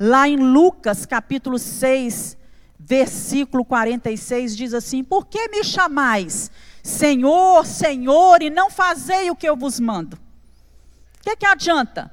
Lá 0.00 0.28
em 0.28 0.36
Lucas 0.36 1.04
capítulo 1.04 1.58
6, 1.58 2.36
versículo 2.78 3.64
46 3.64 4.56
diz 4.56 4.74
assim: 4.74 5.04
Por 5.04 5.26
que 5.26 5.48
me 5.48 5.62
chamais 5.62 6.50
Senhor, 6.82 7.64
Senhor, 7.64 8.42
e 8.42 8.50
não 8.50 8.68
fazei 8.68 9.30
o 9.30 9.36
que 9.36 9.48
eu 9.48 9.56
vos 9.56 9.78
mando. 9.78 10.16
O 10.16 11.22
que, 11.22 11.36
que 11.36 11.46
adianta? 11.46 12.10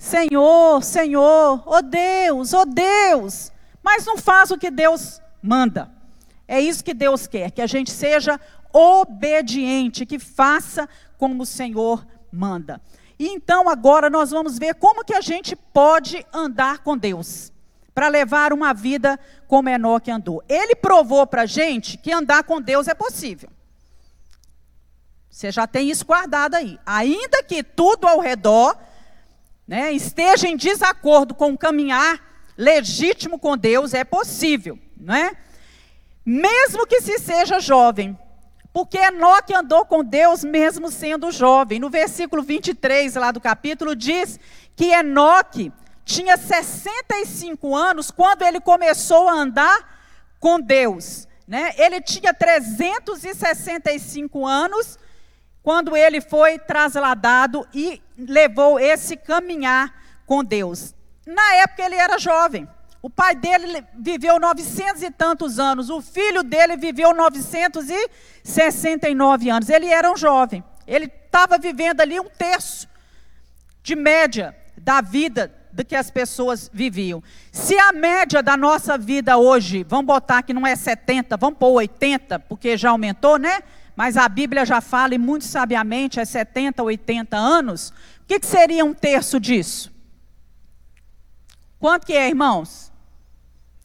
Senhor, 0.00 0.82
Senhor, 0.82 1.62
oh 1.66 1.82
Deus, 1.82 2.54
oh 2.54 2.64
Deus, 2.64 3.52
mas 3.82 4.06
não 4.06 4.16
faz 4.16 4.50
o 4.50 4.56
que 4.56 4.70
Deus 4.70 5.20
manda. 5.42 5.90
É 6.48 6.58
isso 6.58 6.82
que 6.82 6.94
Deus 6.94 7.26
quer, 7.26 7.50
que 7.50 7.60
a 7.60 7.66
gente 7.66 7.90
seja 7.90 8.40
obediente, 8.72 10.06
que 10.06 10.18
faça 10.18 10.88
como 11.18 11.42
o 11.42 11.46
Senhor 11.46 12.06
manda. 12.32 12.80
E 13.18 13.28
então 13.28 13.68
agora 13.68 14.08
nós 14.08 14.30
vamos 14.30 14.58
ver 14.58 14.74
como 14.76 15.04
que 15.04 15.12
a 15.12 15.20
gente 15.20 15.54
pode 15.54 16.26
andar 16.32 16.78
com 16.78 16.96
Deus 16.96 17.52
para 17.94 18.08
levar 18.08 18.54
uma 18.54 18.72
vida 18.72 19.20
como 19.46 19.68
Enoque 19.68 20.10
andou. 20.10 20.42
Ele 20.48 20.74
provou 20.74 21.26
para 21.26 21.42
a 21.42 21.46
gente 21.46 21.98
que 21.98 22.10
andar 22.10 22.44
com 22.44 22.58
Deus 22.58 22.88
é 22.88 22.94
possível. 22.94 23.50
Você 25.28 25.52
já 25.52 25.66
tem 25.66 25.90
isso 25.90 26.06
guardado 26.06 26.54
aí. 26.54 26.80
Ainda 26.86 27.42
que 27.42 27.62
tudo 27.62 28.08
ao 28.08 28.18
redor 28.18 28.74
né, 29.70 29.90
esteja 29.92 30.48
em 30.48 30.56
desacordo 30.56 31.32
com 31.32 31.52
o 31.52 31.56
caminhar 31.56 32.20
legítimo 32.58 33.38
com 33.38 33.56
Deus, 33.56 33.94
é 33.94 34.02
possível, 34.02 34.76
não 34.96 35.14
é? 35.14 35.30
Mesmo 36.26 36.84
que 36.88 37.00
se 37.00 37.20
seja 37.20 37.60
jovem, 37.60 38.18
porque 38.72 38.98
Enoque 38.98 39.54
andou 39.54 39.84
com 39.84 40.02
Deus 40.02 40.42
mesmo 40.42 40.90
sendo 40.90 41.30
jovem. 41.30 41.78
No 41.78 41.88
versículo 41.88 42.42
23 42.42 43.14
lá 43.14 43.30
do 43.30 43.40
capítulo 43.40 43.94
diz 43.94 44.40
que 44.74 44.86
Enoque 44.86 45.72
tinha 46.04 46.36
65 46.36 47.76
anos 47.76 48.10
quando 48.10 48.42
ele 48.42 48.58
começou 48.58 49.28
a 49.28 49.34
andar 49.34 50.00
com 50.40 50.60
Deus. 50.60 51.28
Né? 51.46 51.74
Ele 51.78 52.00
tinha 52.00 52.34
365 52.34 54.44
anos 54.44 54.98
quando 55.62 55.96
ele 55.96 56.20
foi 56.20 56.58
trasladado 56.58 57.66
e 57.74 58.02
levou 58.16 58.78
esse 58.78 59.16
caminhar 59.16 59.92
com 60.26 60.44
Deus. 60.44 60.94
Na 61.26 61.54
época 61.56 61.82
ele 61.82 61.96
era 61.96 62.18
jovem. 62.18 62.68
O 63.02 63.08
pai 63.08 63.34
dele 63.34 63.82
viveu 63.98 64.38
900 64.38 65.02
e 65.02 65.10
tantos 65.10 65.58
anos, 65.58 65.88
o 65.88 66.02
filho 66.02 66.42
dele 66.42 66.76
viveu 66.76 67.14
969 67.14 69.48
anos. 69.48 69.70
Ele 69.70 69.86
era 69.86 70.12
um 70.12 70.16
jovem. 70.16 70.62
Ele 70.86 71.06
estava 71.06 71.56
vivendo 71.56 72.02
ali 72.02 72.20
um 72.20 72.28
terço 72.28 72.86
de 73.82 73.96
média 73.96 74.54
da 74.76 75.00
vida 75.00 75.50
do 75.72 75.84
que 75.84 75.94
as 75.94 76.10
pessoas 76.10 76.68
viviam. 76.72 77.22
Se 77.52 77.78
a 77.78 77.92
média 77.92 78.42
da 78.42 78.56
nossa 78.56 78.98
vida 78.98 79.38
hoje, 79.38 79.86
vamos 79.88 80.06
botar 80.06 80.42
que 80.42 80.52
não 80.52 80.66
é 80.66 80.74
70, 80.74 81.36
vamos 81.36 81.58
pôr 81.58 81.70
80, 81.70 82.40
porque 82.40 82.76
já 82.76 82.90
aumentou, 82.90 83.38
né? 83.38 83.60
Mas 83.96 84.16
a 84.16 84.28
Bíblia 84.28 84.64
já 84.64 84.80
fala, 84.80 85.14
e 85.14 85.18
muito 85.18 85.44
sabiamente, 85.44 86.20
é 86.20 86.24
70, 86.24 86.82
80 86.82 87.36
anos. 87.36 87.90
O 88.22 88.26
que, 88.26 88.40
que 88.40 88.46
seria 88.46 88.84
um 88.84 88.94
terço 88.94 89.38
disso? 89.38 89.92
Quanto 91.78 92.06
que 92.06 92.12
é, 92.12 92.28
irmãos? 92.28 92.92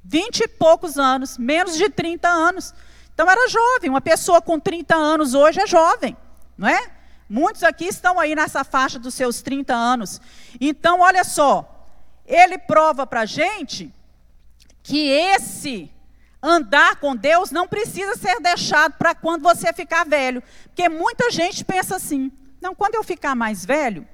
Vinte 0.04 0.42
e 0.42 0.48
poucos 0.48 0.98
anos, 0.98 1.38
menos 1.38 1.78
de 1.78 1.90
30 1.90 2.28
anos. 2.28 2.74
Então 3.14 3.30
era 3.30 3.50
jovem, 3.50 3.90
uma 3.90 4.02
pessoa 4.02 4.42
com 4.42 4.60
30 4.60 4.94
anos 4.96 5.34
hoje 5.34 5.62
é 5.62 5.68
jovem, 5.68 6.16
não 6.58 6.68
é? 6.68 6.92
Muitos 7.28 7.64
aqui 7.64 7.86
estão 7.86 8.20
aí 8.20 8.36
nessa 8.36 8.64
faixa 8.64 9.00
dos 9.00 9.16
seus 9.16 9.42
30 9.42 9.74
anos. 9.74 10.22
Então, 10.62 11.00
olha 11.00 11.24
só, 11.24 11.88
ele 12.26 12.58
prova 12.58 13.08
para 13.08 13.22
a 13.22 13.26
gente 13.26 13.92
que 14.84 15.08
esse 15.08 15.90
andar 16.46 16.98
com 16.98 17.16
Deus 17.16 17.50
não 17.50 17.68
precisa 17.68 18.16
ser 18.16 18.40
deixado 18.40 18.94
para 18.94 19.16
quando 19.16 19.42
você 19.42 19.74
ficar 19.74 20.06
velho. 20.06 20.44
Porque 20.66 20.88
muita 20.88 21.32
gente 21.32 21.66
pensa 21.66 21.96
assim: 21.96 22.32
não, 22.62 22.76
quando 22.76 22.96
eu 22.96 23.04
ficar 23.04 23.36
mais 23.36 23.66
velho, 23.66 24.08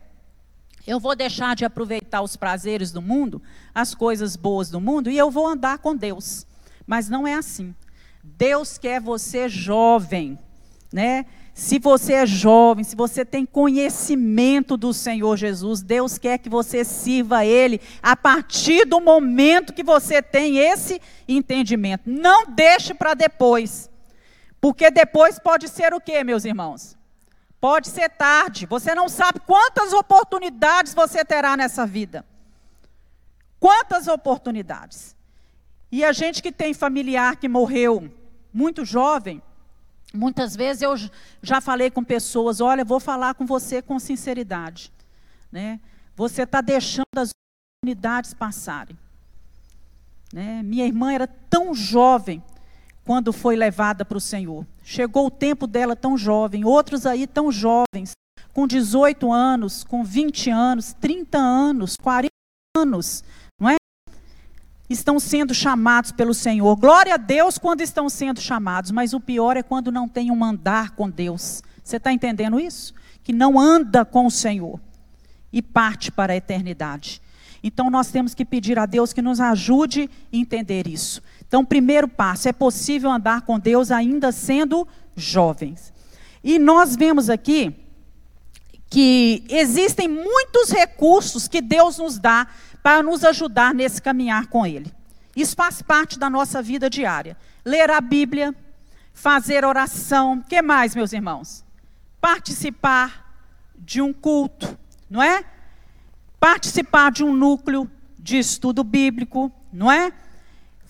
eu 0.87 0.99
vou 0.99 1.15
deixar 1.15 1.55
de 1.55 1.65
aproveitar 1.65 2.21
os 2.21 2.35
prazeres 2.35 2.91
do 2.91 3.01
mundo, 3.01 3.41
as 3.75 3.93
coisas 3.93 4.35
boas 4.35 4.69
do 4.69 4.79
mundo, 4.79 5.11
e 5.11 5.17
eu 5.17 5.29
vou 5.29 5.45
andar 5.45 5.79
com 5.79 5.95
Deus. 5.95 6.47
Mas 6.87 7.09
não 7.09 7.27
é 7.27 7.35
assim. 7.35 7.75
Deus 8.23 8.77
quer 8.77 9.01
você 9.01 9.49
jovem, 9.49 10.39
né? 10.91 11.25
Se 11.61 11.77
você 11.77 12.13
é 12.13 12.25
jovem, 12.25 12.83
se 12.83 12.95
você 12.95 13.23
tem 13.23 13.45
conhecimento 13.45 14.75
do 14.75 14.91
Senhor 14.91 15.37
Jesus, 15.37 15.83
Deus 15.83 16.17
quer 16.17 16.39
que 16.39 16.49
você 16.49 16.83
sirva 16.83 17.37
a 17.37 17.45
Ele 17.45 17.79
a 18.01 18.15
partir 18.15 18.83
do 18.83 18.99
momento 18.99 19.71
que 19.71 19.83
você 19.83 20.23
tem 20.23 20.57
esse 20.57 20.99
entendimento. 21.27 22.09
Não 22.09 22.47
deixe 22.47 22.95
para 22.95 23.13
depois, 23.13 23.91
porque 24.59 24.89
depois 24.89 25.37
pode 25.37 25.67
ser 25.67 25.93
o 25.93 26.01
que, 26.01 26.23
meus 26.23 26.45
irmãos? 26.45 26.97
Pode 27.59 27.89
ser 27.89 28.09
tarde. 28.09 28.65
Você 28.65 28.95
não 28.95 29.07
sabe 29.07 29.39
quantas 29.41 29.93
oportunidades 29.93 30.95
você 30.95 31.23
terá 31.23 31.55
nessa 31.55 31.85
vida. 31.85 32.25
Quantas 33.59 34.07
oportunidades. 34.07 35.15
E 35.91 36.03
a 36.03 36.11
gente 36.11 36.41
que 36.41 36.51
tem 36.51 36.73
familiar 36.73 37.35
que 37.35 37.47
morreu 37.47 38.11
muito 38.51 38.83
jovem, 38.83 39.43
muitas 40.13 40.55
vezes 40.55 40.81
eu 40.81 40.95
já 41.41 41.61
falei 41.61 41.89
com 41.89 42.03
pessoas: 42.03 42.61
olha, 42.61 42.85
vou 42.85 42.99
falar 42.99 43.33
com 43.33 43.45
você 43.45 43.81
com 43.81 43.99
sinceridade. 43.99 44.91
Né? 45.51 45.79
Você 46.15 46.43
está 46.43 46.61
deixando 46.61 47.05
as 47.17 47.29
oportunidades 47.29 48.33
passarem. 48.33 48.97
Né? 50.33 50.61
Minha 50.63 50.85
irmã 50.85 51.11
era 51.11 51.27
tão 51.27 51.73
jovem 51.73 52.41
quando 53.03 53.33
foi 53.33 53.55
levada 53.55 54.05
para 54.05 54.17
o 54.17 54.21
Senhor. 54.21 54.65
Chegou 54.83 55.27
o 55.27 55.31
tempo 55.31 55.67
dela 55.67 55.95
tão 55.95 56.17
jovem, 56.17 56.63
outros 56.63 57.05
aí 57.05 57.27
tão 57.27 57.51
jovens, 57.51 58.11
com 58.53 58.67
18 58.67 59.31
anos, 59.31 59.83
com 59.83 60.03
20 60.03 60.49
anos, 60.49 60.93
30 60.93 61.37
anos, 61.37 61.97
40 61.97 62.29
anos? 62.77 63.23
Estão 64.91 65.21
sendo 65.21 65.53
chamados 65.53 66.11
pelo 66.11 66.33
Senhor. 66.33 66.75
Glória 66.75 67.13
a 67.13 67.17
Deus 67.17 67.57
quando 67.57 67.79
estão 67.79 68.09
sendo 68.09 68.41
chamados, 68.41 68.91
mas 68.91 69.13
o 69.13 69.21
pior 69.21 69.55
é 69.55 69.63
quando 69.63 69.89
não 69.91 70.05
tem 70.07 70.29
um 70.29 70.43
andar 70.43 70.91
com 70.91 71.09
Deus. 71.09 71.63
Você 71.81 71.95
está 71.95 72.11
entendendo 72.11 72.59
isso? 72.59 72.93
Que 73.23 73.31
não 73.31 73.57
anda 73.57 74.03
com 74.03 74.25
o 74.25 74.31
Senhor 74.31 74.81
e 75.51 75.61
parte 75.61 76.11
para 76.11 76.33
a 76.33 76.35
eternidade. 76.35 77.21
Então 77.63 77.89
nós 77.89 78.11
temos 78.11 78.33
que 78.33 78.43
pedir 78.43 78.77
a 78.77 78.85
Deus 78.85 79.13
que 79.13 79.21
nos 79.21 79.39
ajude 79.39 80.09
a 80.31 80.35
entender 80.35 80.87
isso. 80.87 81.21
Então, 81.47 81.63
primeiro 81.63 82.07
passo, 82.07 82.49
é 82.49 82.53
possível 82.53 83.09
andar 83.09 83.43
com 83.43 83.57
Deus 83.57 83.91
ainda 83.91 84.31
sendo 84.31 84.85
jovens. 85.15 85.93
E 86.43 86.59
nós 86.59 86.97
vemos 86.97 87.29
aqui 87.29 87.73
que 88.89 89.45
existem 89.47 90.09
muitos 90.09 90.69
recursos 90.69 91.47
que 91.47 91.61
Deus 91.61 91.97
nos 91.97 92.19
dá 92.19 92.45
para 92.81 93.03
nos 93.03 93.23
ajudar 93.23 93.73
nesse 93.73 94.01
caminhar 94.01 94.47
com 94.47 94.65
Ele. 94.65 94.91
Isso 95.35 95.55
faz 95.55 95.81
parte 95.81 96.19
da 96.19 96.29
nossa 96.29 96.61
vida 96.61 96.89
diária. 96.89 97.37
Ler 97.63 97.89
a 97.89 98.01
Bíblia, 98.01 98.55
fazer 99.13 99.63
oração, 99.63 100.41
que 100.41 100.61
mais, 100.61 100.95
meus 100.95 101.13
irmãos? 101.13 101.63
Participar 102.19 103.33
de 103.77 104.01
um 104.01 104.11
culto, 104.11 104.77
não 105.09 105.21
é? 105.21 105.43
Participar 106.39 107.11
de 107.11 107.23
um 107.23 107.33
núcleo 107.33 107.89
de 108.17 108.37
estudo 108.37 108.83
bíblico, 108.83 109.51
não 109.71 109.91
é? 109.91 110.11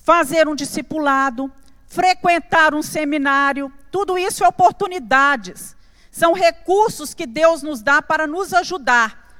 fazer 0.03 0.47
um 0.47 0.55
discipulado, 0.55 1.51
frequentar 1.87 2.73
um 2.73 2.81
seminário, 2.81 3.71
tudo 3.91 4.17
isso 4.17 4.43
é 4.43 4.47
oportunidades. 4.47 5.75
São 6.11 6.33
recursos 6.33 7.13
que 7.13 7.25
Deus 7.25 7.61
nos 7.61 7.81
dá 7.81 8.01
para 8.01 8.27
nos 8.27 8.53
ajudar 8.53 9.30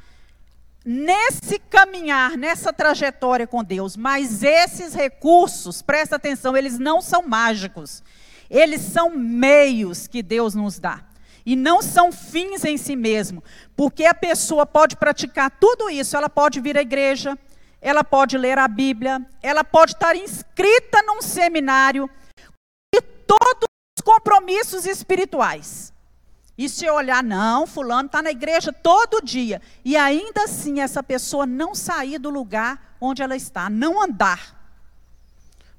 nesse 0.86 1.60
caminhar, 1.60 2.38
nessa 2.38 2.74
trajetória 2.74 3.48
com 3.48 3.64
Deus. 3.64 3.96
Mas 3.96 4.44
esses 4.44 4.94
recursos, 4.94 5.82
presta 5.82 6.16
atenção, 6.16 6.56
eles 6.56 6.80
não 6.80 7.02
são 7.02 7.24
mágicos. 7.24 8.04
Eles 8.50 8.82
são 8.82 9.12
meios 9.12 10.08
que 10.08 10.22
Deus 10.22 10.56
nos 10.56 10.80
dá. 10.80 11.04
E 11.46 11.56
não 11.56 11.82
são 11.82 12.12
fins 12.12 12.66
em 12.66 12.78
si 12.78 12.96
mesmo. 12.96 13.44
Porque 13.76 14.06
a 14.06 14.14
pessoa 14.14 14.66
pode 14.66 14.96
praticar 14.96 15.50
tudo 15.60 15.90
isso, 15.90 16.16
ela 16.16 16.30
pode 16.30 16.60
vir 16.60 16.78
à 16.78 16.82
igreja, 16.82 17.38
ela 17.82 18.04
pode 18.04 18.38
ler 18.38 18.60
a 18.60 18.68
Bíblia, 18.68 19.26
ela 19.42 19.64
pode 19.64 19.94
estar 19.94 20.16
inscrita 20.16 21.02
num 21.04 21.22
seminário 21.22 22.10
e 22.94 23.02
todos 23.02 23.68
os 23.98 24.04
compromissos 24.04 24.86
espirituais. 24.86 25.92
E 26.58 26.70
se 26.70 26.90
olhar, 26.90 27.24
não, 27.24 27.66
fulano 27.66 28.08
está 28.08 28.22
na 28.22 28.32
igreja 28.32 28.72
todo 28.72 29.24
dia. 29.24 29.62
E 29.84 29.96
ainda 29.98 30.44
assim 30.44 30.80
essa 30.80 31.02
pessoa 31.02 31.46
não 31.46 31.74
sair 31.74 32.20
do 32.20 32.30
lugar 32.30 32.96
onde 33.00 33.22
ela 33.22 33.36
está, 33.36 33.70
não 33.70 34.02
andar. 34.02 34.60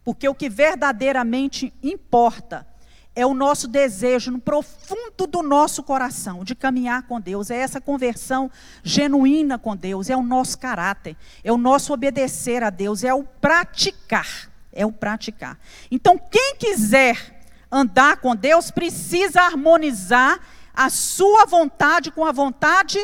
Porque 0.05 0.29
o 0.29 0.35
que 0.35 0.49
verdadeiramente 0.49 1.73
importa 1.83 2.67
é 3.15 3.27
o 3.27 3.35
nosso 3.35 3.69
desejo 3.69 4.31
no 4.31 4.41
profundo 4.41 5.27
do 5.27 5.43
nosso 5.43 5.83
coração 5.83 6.43
de 6.45 6.55
caminhar 6.55 7.03
com 7.03 7.21
Deus, 7.21 7.51
é 7.51 7.57
essa 7.57 7.81
conversão 7.81 8.51
genuína 8.83 9.59
com 9.59 9.77
Deus, 9.77 10.09
é 10.09 10.17
o 10.17 10.23
nosso 10.23 10.59
caráter, 10.59 11.17
é 11.45 11.53
o 11.53 11.59
nosso 11.59 11.93
obedecer 11.93 12.63
a 12.63 12.71
Deus, 12.71 13.05
é 13.05 13.13
o 13.13 13.23
praticar, 13.23 14.51
é 14.73 14.87
o 14.87 14.93
praticar. 14.93 15.59
Então, 15.91 16.19
quem 16.19 16.57
quiser 16.57 17.45
andar 17.71 18.17
com 18.17 18.35
Deus, 18.35 18.71
precisa 18.71 19.43
harmonizar 19.43 20.41
a 20.75 20.91
sua 20.91 21.45
vontade 21.45 22.11
com 22.11 22.25
a 22.25 22.33
vontade 22.33 22.99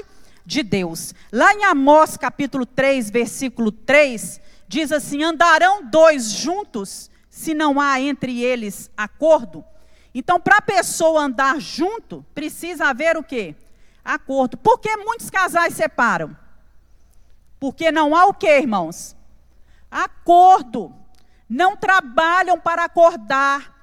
de 0.45 0.63
Deus. 0.63 1.15
Lá 1.33 1.53
em 1.53 1.65
Amós 1.65 2.17
capítulo 2.17 2.65
3, 2.65 3.11
versículo 3.11 3.71
3, 3.71 4.41
diz 4.67 4.91
assim: 4.93 5.23
Andarão 5.23 5.85
dois 5.85 6.31
juntos, 6.31 7.11
se 7.29 7.55
não 7.55 7.81
há 7.81 8.01
entre 8.01 8.43
eles 8.43 8.91
acordo? 8.97 9.65
Então, 10.15 10.41
para 10.41 10.57
a 10.57 10.63
pessoa 10.63 11.23
andar 11.23 11.61
junto, 11.61 12.25
precisa 12.35 12.87
haver 12.87 13.17
o 13.17 13.23
quê? 13.23 13.55
Acordo. 14.05 14.57
Por 14.57 14.79
que 14.79 14.97
muitos 14.97 15.29
casais 15.29 15.75
separam? 15.75 16.37
Porque 17.61 17.93
não 17.93 18.17
há 18.17 18.27
o 18.27 18.35
quê, 18.35 18.59
irmãos? 18.59 19.15
Acordo. 19.91 20.95
Não 21.49 21.77
trabalham 21.77 22.59
para 22.59 22.85
acordar 22.85 23.78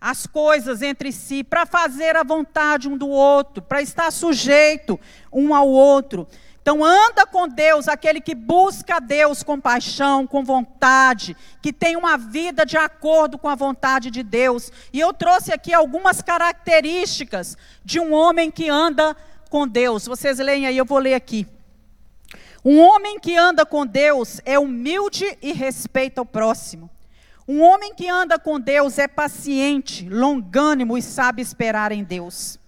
as 0.00 0.26
coisas 0.26 0.82
entre 0.82 1.10
si, 1.10 1.42
para 1.42 1.66
fazer 1.66 2.16
a 2.16 2.22
vontade 2.22 2.88
um 2.88 2.96
do 2.96 3.08
outro, 3.08 3.62
para 3.62 3.80
estar 3.80 4.10
sujeito 4.10 5.00
um 5.32 5.54
ao 5.54 5.68
outro. 5.68 6.26
Então 6.60 6.84
anda 6.84 7.24
com 7.24 7.46
Deus, 7.46 7.86
aquele 7.86 8.20
que 8.20 8.34
busca 8.34 9.00
Deus 9.00 9.44
com 9.44 9.60
paixão, 9.60 10.26
com 10.26 10.42
vontade, 10.42 11.36
que 11.62 11.72
tem 11.72 11.96
uma 11.96 12.18
vida 12.18 12.66
de 12.66 12.76
acordo 12.76 13.38
com 13.38 13.48
a 13.48 13.54
vontade 13.54 14.10
de 14.10 14.24
Deus. 14.24 14.72
E 14.92 14.98
eu 14.98 15.12
trouxe 15.12 15.52
aqui 15.52 15.72
algumas 15.72 16.20
características 16.20 17.56
de 17.84 18.00
um 18.00 18.12
homem 18.12 18.50
que 18.50 18.68
anda 18.68 19.16
com 19.48 19.66
Deus. 19.66 20.06
Vocês 20.06 20.40
leem 20.40 20.66
aí, 20.66 20.76
eu 20.76 20.84
vou 20.84 20.98
ler 20.98 21.14
aqui. 21.14 21.46
Um 22.64 22.80
homem 22.80 23.20
que 23.20 23.36
anda 23.36 23.64
com 23.64 23.86
Deus 23.86 24.40
é 24.44 24.58
humilde 24.58 25.38
e 25.40 25.52
respeita 25.52 26.20
o 26.20 26.26
próximo. 26.26 26.90
Um 27.48 27.62
homem 27.62 27.94
que 27.94 28.08
anda 28.08 28.38
com 28.38 28.58
Deus 28.58 28.98
é 28.98 29.06
paciente, 29.06 30.08
longânimo 30.08 30.98
e 30.98 31.02
sabe 31.02 31.40
esperar 31.40 31.92
em 31.92 32.02
Deus. 32.02 32.58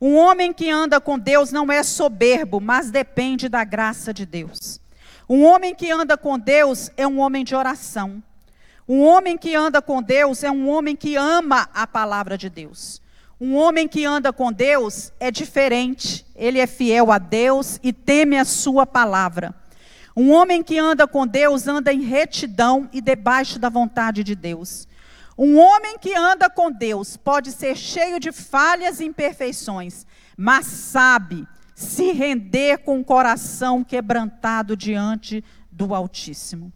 Um 0.00 0.16
homem 0.16 0.52
que 0.52 0.70
anda 0.70 1.00
com 1.00 1.18
Deus 1.18 1.50
não 1.50 1.70
é 1.70 1.82
soberbo, 1.82 2.60
mas 2.60 2.90
depende 2.90 3.48
da 3.48 3.64
graça 3.64 4.14
de 4.14 4.24
Deus. 4.24 4.80
Um 5.28 5.44
homem 5.44 5.74
que 5.74 5.90
anda 5.90 6.16
com 6.16 6.38
Deus 6.38 6.90
é 6.96 7.06
um 7.06 7.18
homem 7.18 7.44
de 7.44 7.56
oração. 7.56 8.22
Um 8.88 9.02
homem 9.02 9.36
que 9.36 9.54
anda 9.54 9.82
com 9.82 10.00
Deus 10.00 10.42
é 10.42 10.50
um 10.50 10.68
homem 10.68 10.94
que 10.94 11.16
ama 11.16 11.68
a 11.74 11.86
palavra 11.86 12.38
de 12.38 12.48
Deus. 12.48 13.02
Um 13.40 13.56
homem 13.56 13.88
que 13.88 14.04
anda 14.04 14.32
com 14.32 14.52
Deus 14.52 15.12
é 15.18 15.30
diferente. 15.30 16.24
Ele 16.36 16.58
é 16.58 16.66
fiel 16.66 17.10
a 17.10 17.18
Deus 17.18 17.80
e 17.82 17.92
teme 17.92 18.38
a 18.38 18.44
sua 18.44 18.86
palavra. 18.86 19.54
Um 20.20 20.32
homem 20.32 20.62
que 20.62 20.78
anda 20.78 21.08
com 21.08 21.26
Deus 21.26 21.66
anda 21.66 21.90
em 21.90 22.02
retidão 22.02 22.90
e 22.92 23.00
debaixo 23.00 23.58
da 23.58 23.70
vontade 23.70 24.22
de 24.22 24.34
Deus. 24.34 24.86
Um 25.36 25.58
homem 25.58 25.98
que 25.98 26.14
anda 26.14 26.50
com 26.50 26.70
Deus 26.70 27.16
pode 27.16 27.50
ser 27.50 27.74
cheio 27.74 28.20
de 28.20 28.30
falhas 28.30 29.00
e 29.00 29.06
imperfeições, 29.06 30.06
mas 30.36 30.66
sabe 30.66 31.48
se 31.74 32.12
render 32.12 32.80
com 32.84 33.00
o 33.00 33.04
coração 33.04 33.82
quebrantado 33.82 34.76
diante 34.76 35.42
do 35.72 35.94
Altíssimo. 35.94 36.70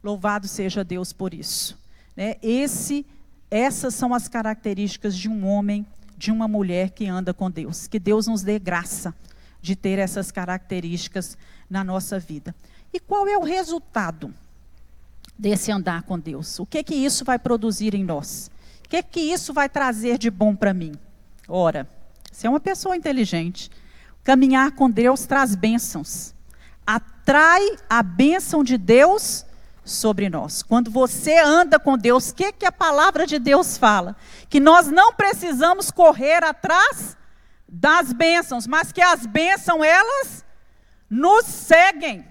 Louvado 0.00 0.46
seja 0.46 0.84
Deus 0.84 1.12
por 1.12 1.34
isso. 1.34 1.76
Né? 2.16 2.36
Esse, 2.40 3.04
essas 3.50 3.96
são 3.96 4.14
as 4.14 4.28
características 4.28 5.16
de 5.16 5.28
um 5.28 5.44
homem, 5.44 5.84
de 6.16 6.30
uma 6.30 6.46
mulher 6.46 6.90
que 6.90 7.08
anda 7.08 7.34
com 7.34 7.50
Deus. 7.50 7.88
Que 7.88 7.98
Deus 7.98 8.28
nos 8.28 8.44
dê 8.44 8.60
graça 8.60 9.12
de 9.60 9.74
ter 9.74 9.98
essas 9.98 10.30
características 10.30 11.36
na 11.68 11.82
nossa 11.82 12.20
vida. 12.20 12.54
E 12.92 13.00
qual 13.00 13.26
é 13.26 13.36
o 13.36 13.42
resultado? 13.42 14.34
desse 15.38 15.70
andar 15.70 16.02
com 16.02 16.18
Deus? 16.18 16.58
O 16.58 16.66
que 16.66 16.82
que 16.82 16.94
isso 16.94 17.24
vai 17.24 17.38
produzir 17.38 17.94
em 17.94 18.04
nós? 18.04 18.50
O 18.84 18.88
que 18.88 19.02
que 19.02 19.20
isso 19.20 19.52
vai 19.52 19.68
trazer 19.68 20.18
de 20.18 20.30
bom 20.30 20.54
para 20.54 20.72
mim? 20.72 20.92
Ora, 21.48 21.88
você 22.30 22.46
é 22.46 22.50
uma 22.50 22.60
pessoa 22.60 22.96
inteligente. 22.96 23.70
Caminhar 24.24 24.72
com 24.72 24.90
Deus 24.90 25.26
traz 25.26 25.54
bênçãos. 25.54 26.34
Atrai 26.86 27.76
a 27.88 28.02
bênção 28.02 28.62
de 28.62 28.78
Deus 28.78 29.44
sobre 29.84 30.28
nós. 30.28 30.62
Quando 30.62 30.90
você 30.90 31.38
anda 31.38 31.78
com 31.78 31.98
Deus, 31.98 32.30
o 32.30 32.34
que, 32.34 32.52
que 32.52 32.66
a 32.66 32.72
palavra 32.72 33.26
de 33.26 33.38
Deus 33.38 33.76
fala? 33.76 34.16
Que 34.48 34.60
nós 34.60 34.88
não 34.88 35.12
precisamos 35.12 35.90
correr 35.90 36.44
atrás 36.44 37.16
das 37.68 38.12
bênçãos, 38.12 38.66
mas 38.66 38.92
que 38.92 39.02
as 39.02 39.26
bênçãos, 39.26 39.84
elas 39.84 40.44
nos 41.10 41.44
seguem 41.44 42.24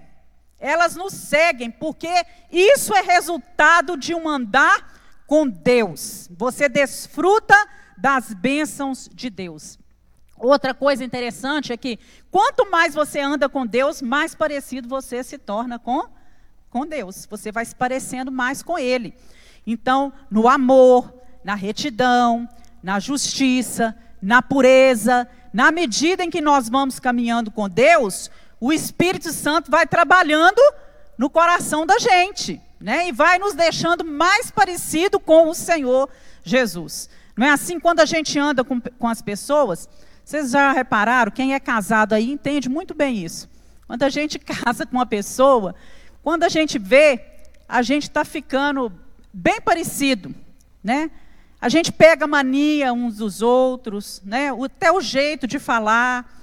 elas 0.66 0.96
nos 0.96 1.14
seguem, 1.14 1.70
porque 1.70 2.26
isso 2.52 2.92
é 2.96 3.02
resultado 3.02 3.96
de 3.96 4.16
um 4.16 4.28
andar 4.28 4.94
com 5.28 5.48
Deus. 5.48 6.28
Você 6.36 6.68
desfruta 6.68 7.56
das 7.96 8.34
bênçãos 8.34 9.08
de 9.14 9.30
Deus. 9.30 9.78
Outra 10.36 10.74
coisa 10.74 11.04
interessante 11.04 11.72
é 11.72 11.78
que 11.78 12.00
quanto 12.32 12.70
mais 12.72 12.96
você 12.96 13.20
anda 13.20 13.48
com 13.48 13.64
Deus, 13.64 14.02
mais 14.02 14.34
parecido 14.34 14.90
você 14.90 15.24
se 15.24 15.38
torna 15.38 15.78
com, 15.78 16.08
com 16.72 16.84
Deus. 16.84 17.28
Você 17.30 17.52
vai 17.52 17.64
se 17.64 17.76
parecendo 17.76 18.32
mais 18.32 18.64
com 18.64 18.78
Ele. 18.78 19.14
Então, 19.68 20.12
no 20.32 20.48
amor, 20.48 21.14
na 21.44 21.54
retidão, 21.54 22.50
na 22.82 23.00
justiça, 23.00 23.96
na 24.20 24.42
pureza, 24.42 25.28
na 25.54 25.72
medida 25.72 26.24
em 26.24 26.32
que 26.32 26.42
nós 26.42 26.68
vamos 26.68 27.00
caminhando 27.00 27.52
com 27.52 27.70
Deus, 27.70 28.32
o 28.66 28.74
Espírito 28.74 29.32
Santo 29.32 29.70
vai 29.70 29.86
trabalhando 29.86 30.60
no 31.20 31.30
coração 31.30 31.86
da 31.86 32.00
gente, 32.00 32.60
né? 32.82 33.08
E 33.08 33.12
vai 33.12 33.38
nos 33.38 33.54
deixando 33.54 34.04
mais 34.04 34.50
parecido 34.50 35.20
com 35.20 35.50
o 35.50 35.54
Senhor 35.54 36.10
Jesus. 36.44 37.08
Não 37.38 37.46
é 37.46 37.52
assim 37.52 37.80
quando 37.80 38.00
a 38.00 38.06
gente 38.06 38.40
anda 38.40 38.64
com, 38.64 38.82
com 38.82 39.08
as 39.08 39.22
pessoas? 39.22 39.88
Vocês 40.24 40.50
já 40.50 40.72
repararam? 40.72 41.32
Quem 41.32 41.54
é 41.54 41.60
casado 41.60 42.14
aí 42.14 42.32
entende 42.32 42.68
muito 42.68 42.96
bem 42.96 43.24
isso. 43.24 43.48
Quando 43.86 44.02
a 44.02 44.10
gente 44.10 44.40
casa 44.42 44.84
com 44.84 44.98
uma 44.98 45.06
pessoa, 45.06 45.76
quando 46.24 46.42
a 46.42 46.50
gente 46.50 46.80
vê, 46.80 47.24
a 47.70 47.84
gente 47.84 48.04
está 48.10 48.26
ficando 48.26 48.92
bem 49.32 49.62
parecido, 49.62 50.34
né? 50.84 51.12
A 51.62 51.70
gente 51.70 51.92
pega 51.92 52.26
mania 52.26 52.92
uns 52.92 53.18
dos 53.18 53.44
outros, 53.44 54.24
né? 54.26 54.50
Até 54.66 54.92
o 54.92 55.02
jeito 55.02 55.46
de 55.46 55.60
falar. 55.60 56.34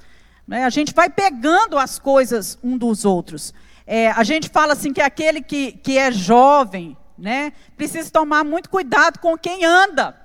Né? 0.47 0.65
A 0.65 0.71
gente 0.71 0.93
vai 0.93 1.09
pegando 1.09 1.79
as 1.79 1.99
coisas 1.99 2.59
um 2.63 2.77
dos 2.77 3.05
outros. 3.05 3.55
É, 3.87 4.11
a 4.11 4.23
gente 4.23 4.49
fala 4.49 4.73
assim 4.73 4.93
que 4.93 5.01
aquele 5.01 5.43
que, 5.43 5.73
que 5.73 5.99
é 5.99 6.11
jovem, 6.11 6.97
né, 7.19 7.53
precisa 7.77 8.11
tomar 8.11 8.45
muito 8.45 8.71
cuidado 8.71 9.19
com 9.19 9.37
quem 9.37 9.65
anda. 9.65 10.17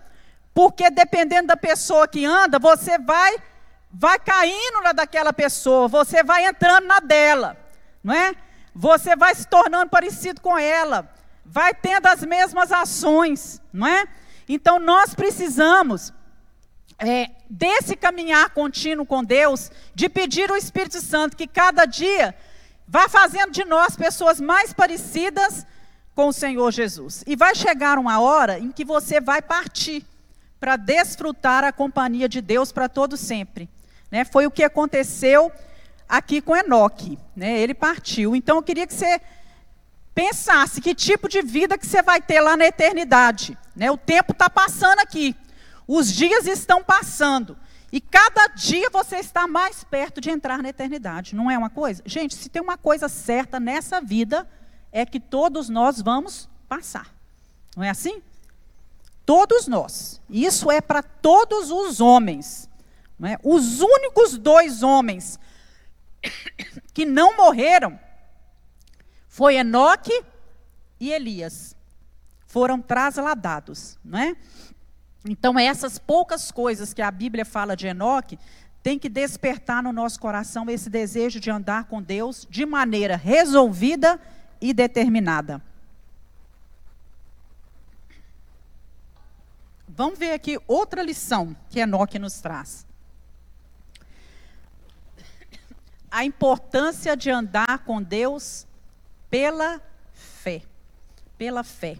Porque 0.53 0.89
dependendo 0.89 1.47
da 1.47 1.57
pessoa 1.57 2.07
que 2.07 2.25
anda, 2.25 2.57
você 2.57 2.97
vai 2.97 3.35
vai 3.91 4.19
caindo 4.19 4.81
na 4.83 4.91
daquela 4.91 5.31
pessoa, 5.31 5.87
você 5.87 6.23
vai 6.23 6.45
entrando 6.45 6.85
na 6.85 6.99
dela, 6.99 7.57
não 8.03 8.13
é? 8.13 8.35
Você 8.75 9.15
vai 9.15 9.33
se 9.33 9.47
tornando 9.47 9.89
parecido 9.89 10.41
com 10.41 10.57
ela, 10.57 11.11
vai 11.45 11.73
tendo 11.73 12.05
as 12.07 12.23
mesmas 12.23 12.71
ações, 12.71 13.61
não 13.71 13.87
é? 13.87 14.05
Então 14.47 14.79
nós 14.79 15.15
precisamos 15.15 16.13
é, 16.99 17.29
desse 17.49 17.95
caminhar 17.95 18.49
contínuo 18.49 19.05
com 19.05 19.23
Deus, 19.23 19.71
de 19.93 20.09
pedir 20.09 20.49
ao 20.49 20.57
Espírito 20.57 20.99
Santo 21.01 21.37
que 21.37 21.47
cada 21.47 21.85
dia 21.85 22.35
vá 22.87 23.07
fazendo 23.07 23.51
de 23.51 23.63
nós 23.65 23.95
pessoas 23.95 24.39
mais 24.39 24.73
parecidas 24.73 25.65
com 26.15 26.29
o 26.29 26.33
Senhor 26.33 26.71
Jesus. 26.71 27.23
E 27.27 27.35
vai 27.35 27.53
chegar 27.53 27.99
uma 27.99 28.19
hora 28.19 28.57
em 28.57 28.71
que 28.71 28.83
você 28.83 29.21
vai 29.21 29.41
partir 29.41 30.03
para 30.59 30.75
desfrutar 30.75 31.63
a 31.63 31.71
companhia 31.71 32.27
de 32.27 32.41
Deus 32.41 32.71
para 32.71 32.89
todo 32.89 33.15
sempre. 33.15 33.69
Né? 34.09 34.25
Foi 34.25 34.47
o 34.47 34.51
que 34.51 34.63
aconteceu 34.63 35.51
aqui 36.09 36.41
com 36.41 36.55
Enoque. 36.55 37.19
Né? 37.35 37.59
Ele 37.59 37.73
partiu. 37.73 38.35
Então 38.35 38.57
eu 38.57 38.63
queria 38.63 38.87
que 38.87 38.93
você 38.93 39.21
pensasse 40.15 40.81
que 40.81 40.95
tipo 40.95 41.29
de 41.29 41.43
vida 41.43 41.77
que 41.77 41.85
você 41.85 42.01
vai 42.01 42.19
ter 42.19 42.41
lá 42.41 42.57
na 42.57 42.65
eternidade. 42.65 43.55
Né? 43.75 43.91
O 43.91 43.97
tempo 43.97 44.31
está 44.31 44.49
passando 44.49 44.99
aqui. 44.99 45.35
Os 45.87 46.11
dias 46.11 46.45
estão 46.45 46.83
passando. 46.83 47.57
E 47.91 48.01
cada 48.01 48.47
dia 48.47 48.89
você 48.89 49.17
está 49.17 49.47
mais 49.47 49.83
perto 49.83 50.19
de 50.19 50.29
entrar 50.29 50.61
na 50.61 50.69
eternidade. 50.69 51.35
Não 51.35 51.49
é 51.49 51.57
uma 51.57 51.69
coisa? 51.69 52.03
Gente, 52.05 52.35
se 52.35 52.49
tem 52.49 52.61
uma 52.61 52.77
coisa 52.77 53.07
certa 53.07 53.59
nessa 53.59 54.01
vida, 54.01 54.47
é 54.91 55.05
que 55.05 55.19
todos 55.19 55.69
nós 55.69 56.01
vamos 56.01 56.49
passar. 56.67 57.13
Não 57.75 57.83
é 57.83 57.89
assim? 57.89 58.21
Todos 59.25 59.67
nós. 59.67 60.21
Isso 60.29 60.69
é 60.69 60.81
para 60.81 61.01
todos 61.01 61.71
os 61.71 62.01
homens. 62.01 62.69
É? 63.23 63.37
Os 63.41 63.81
únicos 63.81 64.37
dois 64.37 64.83
homens 64.83 65.39
que 66.93 67.05
não 67.05 67.35
morreram 67.37 67.99
foi 69.27 69.55
Enoque 69.55 70.23
e 70.99 71.11
Elias. 71.11 71.75
Foram 72.45 72.81
trasladados, 72.81 73.97
não 74.03 74.19
é? 74.19 74.35
Então, 75.27 75.59
essas 75.59 75.97
poucas 75.99 76.51
coisas 76.51 76.93
que 76.93 77.01
a 77.01 77.11
Bíblia 77.11 77.45
fala 77.45 77.75
de 77.75 77.87
Enoque, 77.87 78.39
tem 78.81 78.97
que 78.97 79.09
despertar 79.09 79.83
no 79.83 79.91
nosso 79.91 80.19
coração 80.19 80.69
esse 80.69 80.89
desejo 80.89 81.39
de 81.39 81.49
andar 81.51 81.85
com 81.85 82.01
Deus 82.01 82.47
de 82.49 82.65
maneira 82.65 83.17
resolvida 83.17 84.19
e 84.61 84.73
determinada. 84.73 85.61
Vamos 89.89 90.17
ver 90.17 90.31
aqui 90.31 90.57
outra 90.67 91.01
lição 91.01 91.55
que 91.69 91.79
Enoque 91.79 92.17
nos 92.17 92.39
traz. 92.39 92.85
A 96.09 96.23
importância 96.23 97.17
de 97.17 97.29
andar 97.29 97.79
com 97.79 98.01
Deus 98.01 98.65
pela 99.29 99.81
fé. 100.13 100.61
Pela 101.37 101.63
fé. 101.63 101.99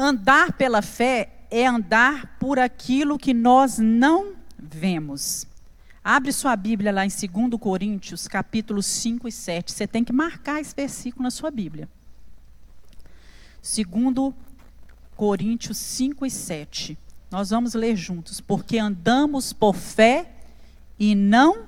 Andar 0.00 0.52
pela 0.52 0.80
fé 0.80 1.28
é 1.50 1.66
andar 1.66 2.38
por 2.38 2.56
aquilo 2.56 3.18
que 3.18 3.34
nós 3.34 3.78
não 3.78 4.34
vemos. 4.56 5.44
Abre 6.04 6.30
sua 6.30 6.54
Bíblia 6.54 6.92
lá 6.92 7.04
em 7.04 7.08
2 7.08 7.60
Coríntios, 7.60 8.28
capítulos 8.28 8.86
5 8.86 9.26
e 9.26 9.32
7. 9.32 9.72
Você 9.72 9.88
tem 9.88 10.04
que 10.04 10.12
marcar 10.12 10.60
esse 10.60 10.72
versículo 10.72 11.24
na 11.24 11.32
sua 11.32 11.50
Bíblia. 11.50 11.88
2 13.60 14.32
Coríntios 15.16 15.76
5 15.76 16.24
e 16.24 16.30
7. 16.30 16.96
Nós 17.28 17.50
vamos 17.50 17.74
ler 17.74 17.96
juntos. 17.96 18.40
Porque 18.40 18.78
andamos 18.78 19.52
por 19.52 19.74
fé 19.74 20.30
e 20.96 21.16
não 21.16 21.66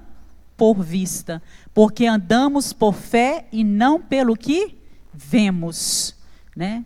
por 0.56 0.84
vista. 0.84 1.42
Porque 1.74 2.06
andamos 2.06 2.72
por 2.72 2.94
fé 2.94 3.48
e 3.50 3.64
não 3.64 4.00
pelo 4.00 4.36
que 4.36 4.78
vemos. 5.12 6.14
Né? 6.54 6.84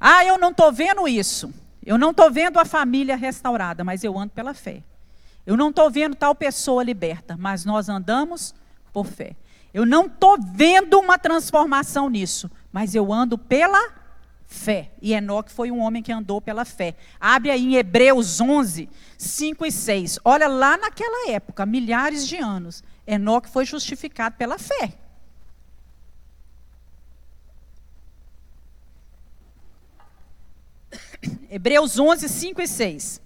Ah, 0.00 0.24
eu 0.24 0.38
não 0.38 0.50
estou 0.50 0.72
vendo 0.72 1.06
isso. 1.06 1.52
Eu 1.84 1.98
não 1.98 2.10
estou 2.10 2.30
vendo 2.30 2.58
a 2.58 2.64
família 2.64 3.16
restaurada, 3.16 3.84
mas 3.84 4.02
eu 4.02 4.18
ando 4.18 4.32
pela 4.32 4.54
fé. 4.54 4.82
Eu 5.46 5.56
não 5.56 5.70
estou 5.70 5.90
vendo 5.90 6.14
tal 6.14 6.34
pessoa 6.34 6.82
liberta, 6.82 7.36
mas 7.38 7.64
nós 7.64 7.88
andamos 7.88 8.54
por 8.92 9.06
fé. 9.06 9.36
Eu 9.72 9.86
não 9.86 10.06
estou 10.06 10.36
vendo 10.40 10.98
uma 10.98 11.18
transformação 11.18 12.08
nisso, 12.08 12.50
mas 12.72 12.94
eu 12.94 13.12
ando 13.12 13.38
pela 13.38 13.92
fé. 14.46 14.90
E 15.00 15.12
Enoque 15.12 15.52
foi 15.52 15.70
um 15.70 15.80
homem 15.80 16.02
que 16.02 16.12
andou 16.12 16.40
pela 16.40 16.64
fé. 16.64 16.96
Abre 17.20 17.50
aí 17.50 17.64
em 17.64 17.76
Hebreus 17.76 18.40
11, 18.40 18.88
5 19.16 19.66
e 19.66 19.72
6. 19.72 20.18
Olha 20.24 20.48
lá 20.48 20.76
naquela 20.76 21.30
época, 21.30 21.64
milhares 21.64 22.26
de 22.26 22.36
anos, 22.36 22.82
Enoque 23.06 23.48
foi 23.48 23.64
justificado 23.64 24.36
pela 24.36 24.58
fé. 24.58 24.94
Hebreus 31.50 31.98
11, 31.98 32.28
5 32.28 32.62
e 32.62 32.66
6. 32.66 33.20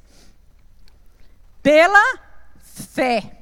Pela 1.62 2.18
fé, 2.58 3.38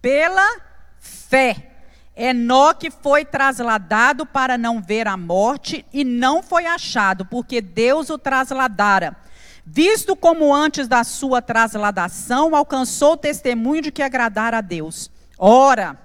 pela 0.00 0.60
fé, 0.98 1.70
Enoque 2.16 2.90
foi 2.90 3.24
trasladado 3.24 4.26
para 4.26 4.58
não 4.58 4.82
ver 4.82 5.08
a 5.08 5.16
morte 5.16 5.84
e 5.92 6.04
não 6.04 6.42
foi 6.42 6.66
achado, 6.66 7.24
porque 7.24 7.60
Deus 7.60 8.10
o 8.10 8.18
trasladara. 8.18 9.16
Visto 9.64 10.16
como 10.16 10.54
antes 10.54 10.88
da 10.88 11.04
sua 11.04 11.40
trasladação 11.40 12.54
alcançou 12.54 13.12
o 13.12 13.16
testemunho 13.16 13.80
de 13.80 13.92
que 13.92 14.02
agradara 14.02 14.58
a 14.58 14.60
Deus. 14.60 15.10
Ora, 15.38 15.98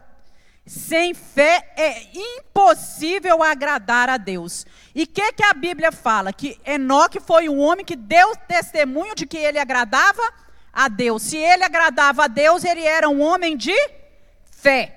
sem 0.67 1.13
fé 1.13 1.73
é 1.77 2.03
impossível 2.13 3.41
agradar 3.41 4.09
a 4.09 4.17
Deus. 4.17 4.65
E 4.93 5.03
o 5.03 5.07
que, 5.07 5.33
que 5.33 5.43
a 5.43 5.53
Bíblia 5.53 5.91
fala? 5.91 6.33
Que 6.33 6.59
Enoque 6.65 7.19
foi 7.21 7.47
um 7.47 7.59
homem 7.59 7.85
que 7.85 7.95
deu 7.95 8.35
testemunho 8.35 9.15
de 9.15 9.25
que 9.25 9.37
ele 9.37 9.57
agradava 9.57 10.21
a 10.73 10.89
Deus. 10.89 11.23
Se 11.23 11.37
ele 11.37 11.63
agradava 11.63 12.25
a 12.25 12.27
Deus, 12.27 12.65
ele 12.65 12.81
era 12.81 13.07
um 13.07 13.21
homem 13.21 13.55
de 13.55 13.75
fé. 14.43 14.93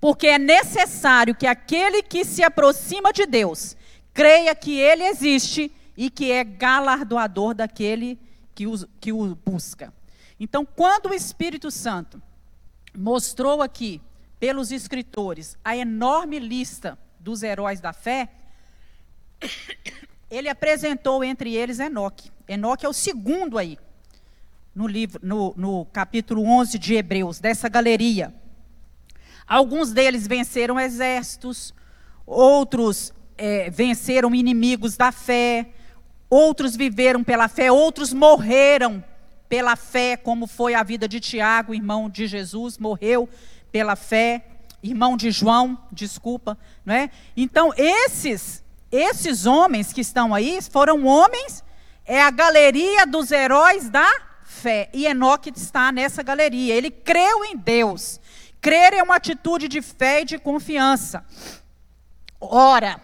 Porque 0.00 0.28
é 0.28 0.38
necessário 0.38 1.34
que 1.34 1.46
aquele 1.46 2.02
que 2.02 2.24
se 2.24 2.42
aproxima 2.42 3.12
de 3.12 3.26
Deus 3.26 3.76
creia 4.12 4.54
que 4.54 4.78
ele 4.78 5.02
existe 5.02 5.74
e 5.96 6.08
que 6.08 6.30
é 6.30 6.44
galardoador 6.44 7.54
daquele 7.54 8.18
que 8.54 8.66
o, 8.66 8.88
que 9.00 9.12
o 9.12 9.34
busca. 9.34 9.92
Então, 10.38 10.64
quando 10.64 11.10
o 11.10 11.14
Espírito 11.14 11.70
Santo 11.70 12.22
mostrou 12.96 13.60
aqui 13.60 14.00
pelos 14.44 14.70
escritores 14.70 15.56
a 15.64 15.74
enorme 15.74 16.38
lista 16.38 16.98
dos 17.18 17.42
heróis 17.42 17.80
da 17.80 17.94
fé, 17.94 18.28
ele 20.30 20.50
apresentou 20.50 21.24
entre 21.24 21.54
eles 21.54 21.80
Enoque. 21.80 22.30
Enoque 22.46 22.84
é 22.84 22.88
o 22.88 22.92
segundo 22.92 23.56
aí, 23.56 23.78
no, 24.74 24.86
livro, 24.86 25.18
no, 25.24 25.54
no 25.56 25.86
capítulo 25.86 26.44
11 26.44 26.78
de 26.78 26.94
Hebreus, 26.94 27.40
dessa 27.40 27.70
galeria. 27.70 28.34
Alguns 29.46 29.92
deles 29.92 30.26
venceram 30.26 30.78
exércitos, 30.78 31.72
outros 32.26 33.14
é, 33.38 33.70
venceram 33.70 34.34
inimigos 34.34 34.94
da 34.94 35.10
fé, 35.10 35.70
outros 36.28 36.76
viveram 36.76 37.24
pela 37.24 37.48
fé, 37.48 37.72
outros 37.72 38.12
morreram 38.12 39.02
pela 39.48 39.74
fé, 39.74 40.18
como 40.18 40.46
foi 40.46 40.74
a 40.74 40.82
vida 40.82 41.08
de 41.08 41.18
Tiago, 41.18 41.74
irmão 41.74 42.10
de 42.10 42.26
Jesus, 42.26 42.76
morreu 42.76 43.26
pela 43.74 43.96
fé, 43.96 44.44
irmão 44.80 45.16
de 45.16 45.32
João, 45.32 45.76
desculpa, 45.90 46.56
não 46.86 46.94
é? 46.94 47.10
Então, 47.36 47.72
esses 47.76 48.62
esses 48.92 49.46
homens 49.46 49.92
que 49.92 50.00
estão 50.00 50.32
aí 50.32 50.62
foram 50.62 51.04
homens 51.04 51.64
é 52.06 52.22
a 52.22 52.30
galeria 52.30 53.04
dos 53.04 53.32
heróis 53.32 53.90
da 53.90 54.08
fé. 54.44 54.88
E 54.94 55.06
Enoque 55.06 55.52
está 55.56 55.90
nessa 55.90 56.22
galeria. 56.22 56.72
Ele 56.72 56.88
creu 56.88 57.44
em 57.44 57.56
Deus. 57.56 58.20
Crer 58.60 58.92
é 58.92 59.02
uma 59.02 59.16
atitude 59.16 59.66
de 59.66 59.82
fé 59.82 60.20
e 60.20 60.24
de 60.24 60.38
confiança. 60.38 61.24
Ora, 62.40 63.00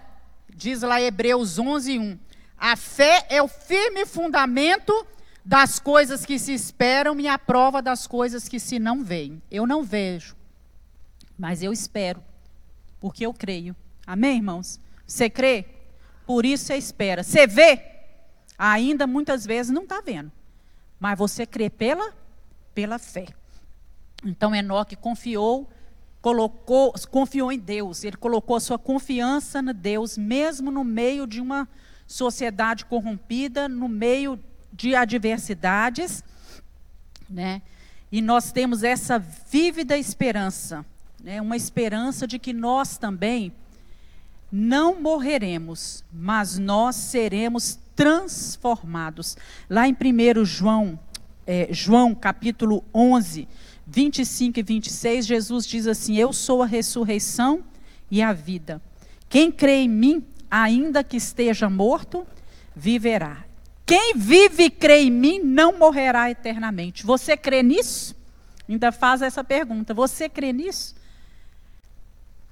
diz 0.54 0.82
lá 0.82 1.00
Hebreus 1.00 1.58
11, 1.58 1.98
1. 1.98 2.18
A 2.56 2.76
fé 2.76 3.26
é 3.28 3.42
o 3.42 3.48
firme 3.48 4.06
fundamento 4.06 4.94
das 5.44 5.80
coisas 5.80 6.24
que 6.24 6.38
se 6.38 6.54
esperam 6.54 7.18
e 7.18 7.26
a 7.26 7.36
prova 7.36 7.82
das 7.82 8.06
coisas 8.06 8.48
que 8.48 8.60
se 8.60 8.78
não 8.78 9.02
veem. 9.02 9.42
Eu 9.50 9.66
não 9.66 9.82
vejo, 9.82 10.36
mas 11.40 11.62
eu 11.62 11.72
espero, 11.72 12.22
porque 13.00 13.24
eu 13.24 13.32
creio. 13.32 13.74
Amém, 14.06 14.36
irmãos? 14.36 14.78
Você 15.06 15.30
crê? 15.30 15.64
Por 16.26 16.44
isso 16.44 16.66
você 16.66 16.76
espera. 16.76 17.22
Você 17.22 17.46
vê? 17.46 17.82
Ainda 18.58 19.06
muitas 19.06 19.46
vezes 19.46 19.72
não 19.72 19.84
está 19.84 20.02
vendo. 20.02 20.30
Mas 20.98 21.18
você 21.18 21.46
crê 21.46 21.70
pela, 21.70 22.12
pela 22.74 22.98
fé. 22.98 23.24
Então 24.22 24.54
Enoque 24.54 24.94
confiou, 24.94 25.66
colocou, 26.20 26.92
confiou 27.10 27.50
em 27.50 27.58
Deus. 27.58 28.04
Ele 28.04 28.18
colocou 28.18 28.56
a 28.56 28.60
sua 28.60 28.78
confiança 28.78 29.62
no 29.62 29.72
Deus, 29.72 30.18
mesmo 30.18 30.70
no 30.70 30.84
meio 30.84 31.26
de 31.26 31.40
uma 31.40 31.66
sociedade 32.06 32.84
corrompida, 32.84 33.66
no 33.66 33.88
meio 33.88 34.38
de 34.70 34.94
adversidades, 34.94 36.22
né? 37.30 37.62
E 38.12 38.20
nós 38.20 38.52
temos 38.52 38.82
essa 38.82 39.18
vívida 39.18 39.96
esperança 39.96 40.84
né, 41.22 41.40
uma 41.40 41.56
esperança 41.56 42.26
de 42.26 42.38
que 42.38 42.52
nós 42.52 42.96
também 42.96 43.52
não 44.50 45.00
morreremos, 45.00 46.04
mas 46.12 46.58
nós 46.58 46.96
seremos 46.96 47.78
transformados. 47.94 49.36
Lá 49.68 49.86
em 49.86 49.92
1 49.92 50.44
João, 50.44 50.98
é, 51.46 51.68
João 51.70 52.14
capítulo 52.14 52.82
11, 52.94 53.46
25 53.86 54.58
e 54.58 54.62
26, 54.62 55.26
Jesus 55.26 55.66
diz 55.66 55.86
assim: 55.86 56.16
Eu 56.16 56.32
sou 56.32 56.62
a 56.62 56.66
ressurreição 56.66 57.62
e 58.10 58.22
a 58.22 58.32
vida. 58.32 58.80
Quem 59.28 59.52
crê 59.52 59.82
em 59.82 59.88
mim, 59.88 60.24
ainda 60.50 61.04
que 61.04 61.16
esteja 61.16 61.70
morto, 61.70 62.26
viverá. 62.74 63.44
Quem 63.86 64.14
vive 64.16 64.64
e 64.64 64.70
crê 64.70 65.02
em 65.02 65.10
mim 65.10 65.40
não 65.40 65.76
morrerá 65.78 66.30
eternamente. 66.30 67.04
Você 67.04 67.36
crê 67.36 67.62
nisso? 67.62 68.16
Ainda 68.68 68.92
faz 68.92 69.20
essa 69.22 69.42
pergunta. 69.42 69.92
Você 69.92 70.28
crê 70.28 70.52
nisso? 70.52 70.94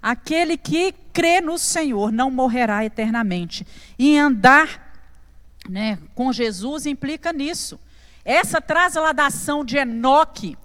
Aquele 0.02 0.56
que 0.56 0.94
crê 1.12 1.40
no 1.40 1.58
Senhor 1.58 2.12
não 2.12 2.30
morrerá 2.30 2.84
eternamente. 2.84 3.66
E 3.98 4.16
andar 4.16 4.92
né, 5.68 5.98
com 6.14 6.32
Jesus 6.32 6.86
implica 6.86 7.32
nisso. 7.32 7.78
Essa 8.24 8.60
trasladação 8.60 9.64
de 9.64 9.76
Enoque, 9.76 10.56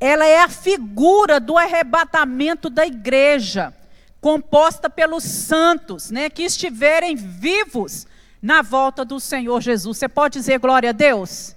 ela 0.00 0.26
é 0.26 0.42
a 0.42 0.48
figura 0.48 1.38
do 1.38 1.56
arrebatamento 1.56 2.68
da 2.68 2.86
igreja, 2.86 3.72
composta 4.20 4.90
pelos 4.90 5.22
santos, 5.22 6.10
né, 6.10 6.28
que 6.28 6.42
estiverem 6.42 7.14
vivos 7.14 8.06
na 8.42 8.62
volta 8.62 9.04
do 9.04 9.20
Senhor 9.20 9.60
Jesus. 9.60 9.98
Você 9.98 10.08
pode 10.08 10.38
dizer 10.38 10.58
glória 10.58 10.90
a 10.90 10.92
Deus? 10.92 11.54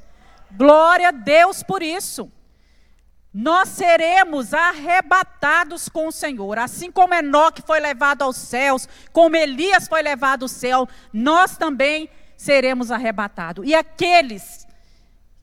Glória 0.52 1.10
a 1.10 1.12
Deus 1.12 1.64
por 1.64 1.82
isso 1.82 2.32
nós 3.40 3.70
seremos 3.70 4.52
arrebatados 4.52 5.88
com 5.88 6.08
o 6.08 6.12
Senhor. 6.12 6.58
Assim 6.58 6.92
como 6.92 7.14
Enoque 7.14 7.62
foi 7.62 7.80
levado 7.80 8.24
aos 8.24 8.36
céus, 8.36 8.90
como 9.14 9.36
Elias 9.36 9.88
foi 9.88 10.02
levado 10.02 10.42
ao 10.42 10.50
céu, 10.50 10.90
nós 11.14 11.56
também 11.56 12.10
seremos 12.36 12.90
arrebatados. 12.90 13.64
E 13.68 13.76
aqueles 13.76 14.66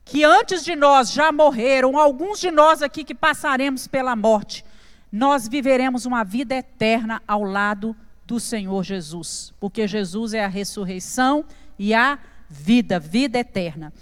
que 0.05 0.25
antes 0.25 0.65
de 0.65 0.75
nós 0.75 1.13
já 1.13 1.31
morreram, 1.31 1.97
alguns 1.97 2.41
de 2.41 2.51
nós 2.51 2.83
aqui 2.83 3.05
que 3.05 3.15
passaremos 3.15 3.87
pela 3.87 4.17
morte, 4.17 4.65
nós 5.13 5.47
viveremos 5.47 6.05
uma 6.05 6.25
vida 6.25 6.57
eterna 6.57 7.23
ao 7.29 7.45
lado 7.45 7.95
do 8.27 8.41
Senhor 8.41 8.83
Jesus, 8.83 9.55
porque 9.61 9.87
Jesus 9.87 10.35
é 10.35 10.45
a 10.45 10.49
ressurreição 10.49 11.45
e 11.79 11.95
a 11.95 12.19
vida, 12.49 12.99
vida 12.99 13.39
eterna. 13.39 13.93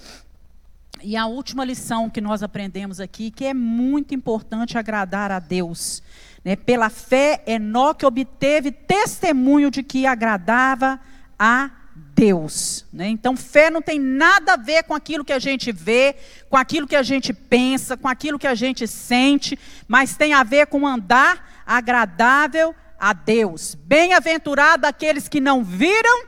E 1.03 1.17
a 1.17 1.27
última 1.27 1.65
lição 1.65 2.09
que 2.09 2.21
nós 2.21 2.43
aprendemos 2.43 3.01
aqui, 3.01 3.31
que 3.31 3.45
é 3.45 3.53
muito 3.53 4.15
importante 4.15 4.79
agradar 4.79 5.33
a 5.33 5.41
Deus. 5.41 6.03
Né? 6.45 6.55
Pela 6.55 6.89
fé, 6.89 7.43
Enoque 7.47 8.07
obteve 8.07 8.71
testemunho 8.71 9.71
de 9.71 9.83
que 9.83 10.07
agradava 10.07 11.01
a 11.37 11.71
Deus. 12.15 12.87
Né? 12.93 13.09
Então, 13.09 13.37
fé 13.37 13.69
não 13.69 13.83
tem 13.83 13.99
nada 13.99 14.55
a 14.55 14.57
ver 14.57 14.85
com 14.85 14.95
aquilo 14.95 15.25
que 15.25 15.33
a 15.33 15.41
gente 15.41 15.73
vê, 15.73 16.15
com 16.49 16.57
aquilo 16.57 16.87
que 16.87 16.97
a 16.97 17.03
gente 17.03 17.33
pensa, 17.33 17.97
com 17.97 18.07
aquilo 18.07 18.39
que 18.39 18.47
a 18.47 18.55
gente 18.55 18.87
sente, 18.87 19.59
mas 19.89 20.17
tem 20.17 20.33
a 20.33 20.45
ver 20.45 20.69
com 20.69 20.87
andar 20.87 21.65
agradável 21.67 22.75
a 22.99 23.13
Deus. 23.13 23.75
Bem-aventurado 23.75 24.87
aqueles 24.87 25.29
que 25.29 25.41
não 25.41 25.65
viram 25.65 26.27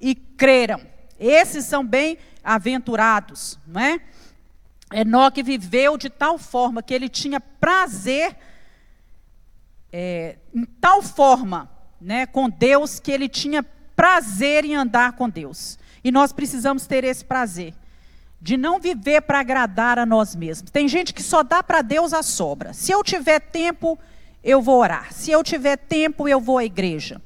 e 0.00 0.14
creram. 0.14 0.80
Esses 1.18 1.64
são 1.64 1.84
bem-aventurados, 1.84 3.58
não 3.66 3.80
é? 3.80 4.00
Enoque 4.92 5.42
viveu 5.42 5.96
de 5.96 6.10
tal 6.10 6.38
forma 6.38 6.82
que 6.82 6.92
ele 6.92 7.08
tinha 7.08 7.40
prazer, 7.40 8.36
é, 9.92 10.38
em 10.54 10.64
tal 10.64 11.02
forma, 11.02 11.70
né, 12.00 12.26
com 12.26 12.48
Deus, 12.48 12.98
que 13.00 13.10
ele 13.10 13.28
tinha 13.28 13.62
prazer 13.94 14.64
em 14.64 14.74
andar 14.74 15.12
com 15.12 15.28
Deus. 15.28 15.78
E 16.02 16.10
nós 16.10 16.32
precisamos 16.32 16.86
ter 16.86 17.04
esse 17.04 17.24
prazer 17.24 17.74
de 18.40 18.56
não 18.56 18.80
viver 18.80 19.22
para 19.22 19.38
agradar 19.38 20.00
a 20.00 20.04
nós 20.04 20.34
mesmos. 20.34 20.70
Tem 20.70 20.88
gente 20.88 21.14
que 21.14 21.22
só 21.22 21.44
dá 21.44 21.62
para 21.62 21.80
Deus 21.80 22.12
a 22.12 22.24
sobra. 22.24 22.72
Se 22.72 22.90
eu 22.90 23.04
tiver 23.04 23.38
tempo, 23.38 23.96
eu 24.42 24.60
vou 24.60 24.80
orar. 24.80 25.12
Se 25.12 25.30
eu 25.30 25.44
tiver 25.44 25.76
tempo, 25.76 26.28
eu 26.28 26.40
vou 26.40 26.58
à 26.58 26.64
igreja. 26.64 27.22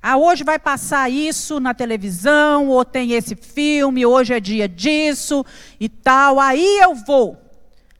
Ah, 0.00 0.16
hoje 0.16 0.44
vai 0.44 0.58
passar 0.58 1.10
isso 1.10 1.58
na 1.58 1.74
televisão, 1.74 2.68
ou 2.68 2.84
tem 2.84 3.12
esse 3.12 3.34
filme, 3.34 4.06
hoje 4.06 4.32
é 4.32 4.40
dia 4.40 4.68
disso 4.68 5.44
e 5.80 5.88
tal. 5.88 6.38
Aí 6.38 6.78
eu 6.80 6.94
vou 6.94 7.36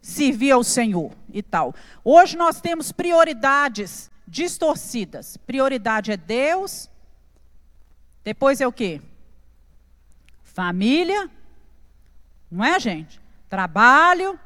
servir 0.01 0.53
ao 0.53 0.63
Senhor 0.63 1.13
e 1.33 1.43
tal. 1.43 1.75
Hoje 2.05 2.37
nós 2.37 2.61
temos 2.61 2.93
prioridades 2.93 4.11
distorcidas. 4.27 5.37
Prioridade 5.39 6.13
é 6.13 6.17
Deus, 6.17 6.89
depois 8.23 8.61
é 8.61 8.67
o 8.67 8.73
quê? 8.73 9.01
Família, 10.43 11.31
não 12.51 12.65
é, 12.65 12.79
gente? 12.79 13.21
Trabalho, 13.49 14.39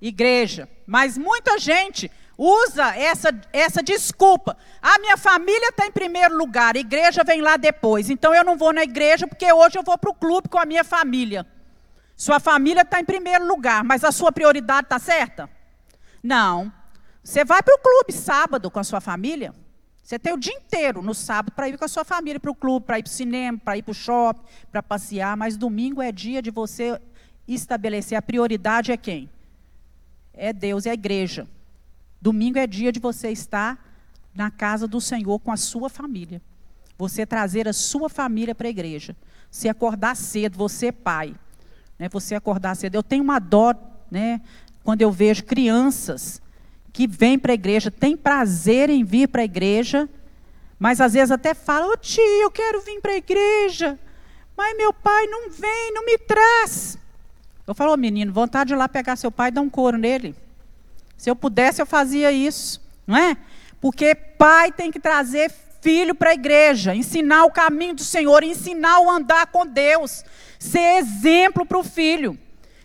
igreja. 0.00 0.68
Mas 0.86 1.16
muita 1.16 1.58
gente 1.58 2.10
usa 2.36 2.96
essa, 2.96 3.28
essa 3.52 3.82
desculpa. 3.82 4.56
A 4.80 4.98
minha 4.98 5.16
família 5.16 5.68
está 5.68 5.86
em 5.86 5.92
primeiro 5.92 6.36
lugar, 6.36 6.76
a 6.76 6.80
igreja 6.80 7.22
vem 7.24 7.40
lá 7.40 7.56
depois. 7.56 8.10
Então 8.10 8.34
eu 8.34 8.44
não 8.44 8.56
vou 8.56 8.72
na 8.72 8.82
igreja 8.82 9.26
porque 9.26 9.50
hoje 9.52 9.78
eu 9.78 9.82
vou 9.82 9.96
para 9.98 10.10
o 10.10 10.14
clube 10.14 10.48
com 10.48 10.58
a 10.58 10.66
minha 10.66 10.84
família. 10.84 11.46
Sua 12.16 12.38
família 12.38 12.82
está 12.82 13.00
em 13.00 13.04
primeiro 13.04 13.46
lugar, 13.46 13.82
mas 13.82 14.04
a 14.04 14.12
sua 14.12 14.30
prioridade 14.30 14.86
está 14.86 14.98
certa? 14.98 15.48
Não. 16.22 16.72
Você 17.22 17.44
vai 17.44 17.62
para 17.62 17.74
o 17.74 17.78
clube 17.78 18.12
sábado 18.12 18.70
com 18.70 18.78
a 18.78 18.84
sua 18.84 19.00
família? 19.00 19.54
Você 20.02 20.18
tem 20.18 20.32
o 20.32 20.36
dia 20.36 20.52
inteiro 20.52 21.00
no 21.00 21.14
sábado 21.14 21.52
para 21.52 21.68
ir 21.68 21.78
com 21.78 21.84
a 21.84 21.88
sua 21.88 22.04
família 22.04 22.40
para 22.40 22.50
o 22.50 22.54
clube, 22.54 22.86
para 22.86 22.98
ir 22.98 23.02
para 23.04 23.10
o 23.10 23.12
cinema, 23.12 23.58
para 23.58 23.76
ir 23.76 23.82
para 23.82 23.92
o 23.92 23.94
shopping, 23.94 24.42
para 24.70 24.82
passear, 24.82 25.36
mas 25.36 25.56
domingo 25.56 26.02
é 26.02 26.10
dia 26.10 26.42
de 26.42 26.50
você 26.50 27.00
estabelecer 27.46 28.18
a 28.18 28.22
prioridade 28.22 28.92
é 28.92 28.96
quem? 28.96 29.30
É 30.34 30.52
Deus, 30.52 30.86
é 30.86 30.90
a 30.90 30.94
igreja. 30.94 31.46
Domingo 32.22 32.56
é 32.56 32.68
dia 32.68 32.92
de 32.92 33.00
você 33.00 33.30
estar 33.32 33.84
na 34.32 34.48
casa 34.48 34.86
do 34.86 35.00
Senhor 35.00 35.40
com 35.40 35.50
a 35.50 35.56
sua 35.56 35.90
família. 35.90 36.40
Você 36.96 37.26
trazer 37.26 37.66
a 37.66 37.72
sua 37.72 38.08
família 38.08 38.54
para 38.54 38.68
a 38.68 38.70
igreja. 38.70 39.16
Se 39.50 39.68
acordar 39.68 40.14
cedo, 40.14 40.56
você 40.56 40.86
é 40.86 40.92
pai. 40.92 41.34
Né, 41.98 42.08
você 42.08 42.36
acordar 42.36 42.76
cedo. 42.76 42.94
Eu 42.94 43.02
tenho 43.02 43.24
uma 43.24 43.40
dó, 43.40 43.74
né, 44.08 44.40
quando 44.84 45.02
eu 45.02 45.10
vejo 45.10 45.42
crianças 45.42 46.40
que 46.92 47.08
vêm 47.08 47.36
para 47.36 47.52
a 47.52 47.54
igreja, 47.54 47.90
têm 47.90 48.16
prazer 48.16 48.88
em 48.88 49.02
vir 49.02 49.26
para 49.26 49.42
a 49.42 49.44
igreja, 49.44 50.08
mas 50.78 51.00
às 51.00 51.14
vezes 51.14 51.32
até 51.32 51.54
falam, 51.54 51.88
ô 51.88 51.92
oh, 51.94 51.96
tio, 51.96 52.22
eu 52.22 52.52
quero 52.52 52.82
vir 52.82 53.00
para 53.00 53.12
a 53.12 53.16
igreja, 53.16 53.98
mas 54.56 54.76
meu 54.76 54.92
pai 54.92 55.26
não 55.26 55.50
vem, 55.50 55.92
não 55.92 56.06
me 56.06 56.16
traz. 56.18 56.96
Eu 57.66 57.74
falo, 57.74 57.94
oh, 57.94 57.96
menino, 57.96 58.32
vontade 58.32 58.68
de 58.68 58.74
ir 58.74 58.76
lá 58.76 58.88
pegar 58.88 59.16
seu 59.16 59.32
pai 59.32 59.48
e 59.48 59.52
dar 59.52 59.60
um 59.60 59.70
couro 59.70 59.98
nele. 59.98 60.36
Se 61.22 61.30
eu 61.30 61.36
pudesse, 61.36 61.80
eu 61.80 61.86
fazia 61.86 62.32
isso, 62.32 62.82
não 63.06 63.16
é? 63.16 63.36
Porque 63.80 64.12
pai 64.12 64.72
tem 64.72 64.90
que 64.90 64.98
trazer 64.98 65.52
filho 65.80 66.16
para 66.16 66.30
a 66.30 66.34
igreja, 66.34 66.96
ensinar 66.96 67.44
o 67.44 67.52
caminho 67.52 67.94
do 67.94 68.02
Senhor, 68.02 68.42
ensinar 68.42 68.98
o 68.98 69.08
andar 69.08 69.46
com 69.46 69.64
Deus, 69.64 70.24
ser 70.58 70.96
exemplo 70.96 71.64
para 71.64 71.78
o 71.78 71.84
filho. 71.84 72.36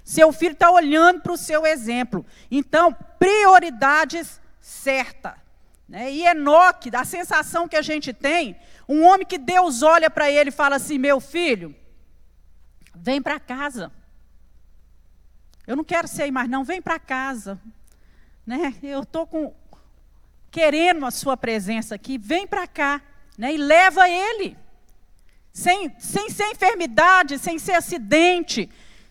Seu 0.03 0.31
filho 0.31 0.51
está 0.51 0.69
olhando 0.69 1.21
para 1.21 1.33
o 1.33 1.37
seu 1.37 1.65
exemplo. 1.65 2.23
Então, 2.51 2.95
prioridades 3.17 4.39
certas. 4.61 5.33
Né? 5.89 6.11
E 6.11 6.27
Enoque, 6.27 6.91
a 6.95 7.03
sensação 7.05 7.67
que 7.67 7.75
a 7.75 7.81
gente 7.81 8.13
tem, 8.13 8.55
um 8.87 9.03
homem 9.03 9.25
que 9.25 9.39
Deus 9.39 9.81
olha 9.81 10.11
para 10.11 10.29
ele 10.29 10.49
e 10.49 10.53
fala 10.53 10.75
assim: 10.75 10.99
meu 10.99 11.19
filho, 11.19 11.75
vem 12.93 13.19
para 13.19 13.39
casa. 13.39 13.91
Eu 15.65 15.75
não 15.75 15.83
quero 15.83 16.07
ser 16.07 16.29
mais, 16.29 16.47
não, 16.47 16.63
vem 16.63 16.79
para 16.79 16.99
casa 16.99 17.59
né? 18.47 18.73
Eu 18.81 19.01
estou 19.01 19.27
com 19.27 19.53
querendo 20.49 21.05
a 21.05 21.11
sua 21.11 21.35
presença 21.35 21.93
aqui, 21.93 22.17
vem 22.17 22.47
para 22.47 22.65
cá, 22.65 23.01
né? 23.37 23.53
E 23.53 23.57
leva 23.57 24.09
ele. 24.09 24.57
Sem, 25.51 25.93
sem 25.99 26.29
ser 26.29 26.45
enfermidade, 26.45 27.37
sem 27.37 27.59
ser 27.59 27.73
acidente, 27.73 28.69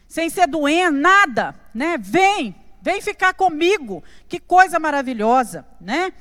sem 0.08 0.30
ser 0.30 0.46
doente, 0.46 0.90
nada, 0.90 1.54
né? 1.74 1.98
Vem, 1.98 2.56
vem 2.80 3.02
ficar 3.02 3.34
comigo. 3.34 4.02
Que 4.26 4.40
coisa 4.40 4.78
maravilhosa, 4.78 5.66
né? 5.78 6.14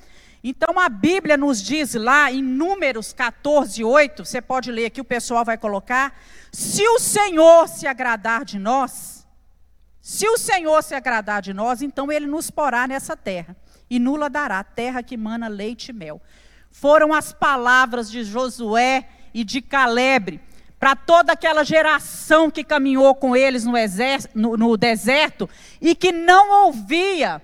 Então 0.44 0.78
a 0.78 0.90
Bíblia 0.90 1.38
nos 1.38 1.64
diz 1.64 1.96
lá 1.96 2.32
em 2.32 2.42
Números 2.42 3.14
14, 3.14 3.84
8, 3.84 4.26
você 4.26 4.42
pode 4.42 4.72
ler 4.72 4.88
aqui, 4.88 5.00
o 5.00 5.06
pessoal 5.06 5.46
vai 5.46 5.58
colocar: 5.58 6.20
se 6.52 6.86
o 6.88 7.00
Senhor 7.00 7.68
se 7.68 7.88
agradar 7.88 8.44
de 8.44 8.60
nós, 8.60 9.15
se 10.08 10.30
o 10.30 10.38
Senhor 10.38 10.84
se 10.84 10.94
agradar 10.94 11.42
de 11.42 11.52
nós, 11.52 11.82
então 11.82 12.12
ele 12.12 12.28
nos 12.28 12.52
porá 12.52 12.88
nessa 12.88 13.18
terra 13.18 13.58
e 13.90 13.98
nula 13.98 14.30
dará, 14.30 14.64
terra 14.64 15.02
que 15.02 15.18
mana 15.18 15.48
leite 15.48 15.90
e 15.90 15.94
mel. 15.94 16.22
Foram 16.70 17.12
as 17.12 17.34
palavras 17.34 18.12
de 18.12 18.24
Josué 18.24 19.10
e 19.34 19.44
de 19.44 19.64
Caleb 19.64 20.40
para 20.80 20.96
toda 20.96 21.34
aquela 21.34 21.64
geração 21.64 22.52
que 22.52 22.64
caminhou 22.64 23.16
com 23.16 23.36
eles 23.36 23.66
no, 23.66 23.76
exército, 23.76 24.38
no, 24.38 24.56
no 24.56 24.78
deserto 24.78 25.50
e 25.82 25.96
que 25.96 26.12
não 26.12 26.66
ouvia, 26.68 27.42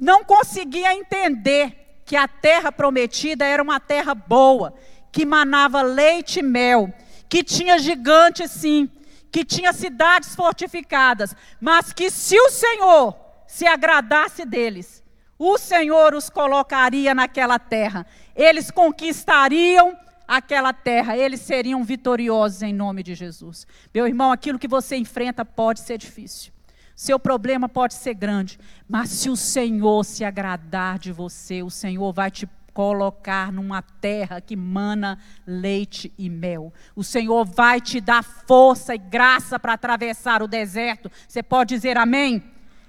não 0.00 0.22
conseguia 0.22 0.94
entender 0.94 2.00
que 2.06 2.14
a 2.14 2.28
terra 2.28 2.70
prometida 2.70 3.44
era 3.44 3.60
uma 3.60 3.80
terra 3.80 4.14
boa, 4.14 4.72
que 5.10 5.26
manava 5.26 5.82
leite 5.82 6.38
e 6.38 6.42
mel, 6.44 6.94
que 7.28 7.42
tinha 7.42 7.76
gigantes 7.76 8.52
sim, 8.52 8.88
que 9.32 9.44
tinha 9.46 9.72
cidades 9.72 10.34
fortificadas, 10.36 11.34
mas 11.58 11.92
que 11.92 12.10
se 12.10 12.38
o 12.38 12.50
Senhor 12.50 13.16
se 13.46 13.66
agradasse 13.66 14.44
deles, 14.44 15.02
o 15.38 15.56
Senhor 15.56 16.14
os 16.14 16.28
colocaria 16.28 17.14
naquela 17.14 17.58
terra. 17.58 18.06
Eles 18.36 18.70
conquistariam 18.70 19.96
aquela 20.28 20.72
terra, 20.72 21.16
eles 21.16 21.40
seriam 21.40 21.82
vitoriosos 21.82 22.62
em 22.62 22.72
nome 22.72 23.02
de 23.02 23.14
Jesus. 23.14 23.66
Meu 23.92 24.06
irmão, 24.06 24.30
aquilo 24.30 24.58
que 24.58 24.68
você 24.68 24.96
enfrenta 24.96 25.44
pode 25.44 25.80
ser 25.80 25.96
difícil. 25.98 26.52
Seu 26.94 27.18
problema 27.18 27.68
pode 27.68 27.94
ser 27.94 28.14
grande, 28.14 28.60
mas 28.86 29.08
se 29.08 29.30
o 29.30 29.36
Senhor 29.36 30.04
se 30.04 30.24
agradar 30.24 30.98
de 30.98 31.10
você, 31.10 31.62
o 31.62 31.70
Senhor 31.70 32.12
vai 32.12 32.30
te 32.30 32.46
colocar 32.72 33.52
numa 33.52 33.82
terra 33.82 34.40
que 34.40 34.56
mana 34.56 35.18
leite 35.46 36.12
e 36.16 36.28
mel. 36.30 36.72
O 36.96 37.04
Senhor 37.04 37.44
vai 37.44 37.80
te 37.80 38.00
dar 38.00 38.22
força 38.22 38.94
e 38.94 38.98
graça 38.98 39.58
para 39.58 39.74
atravessar 39.74 40.42
o 40.42 40.48
deserto. 40.48 41.10
Você 41.28 41.42
pode 41.42 41.74
dizer 41.74 41.98
amém? 41.98 42.42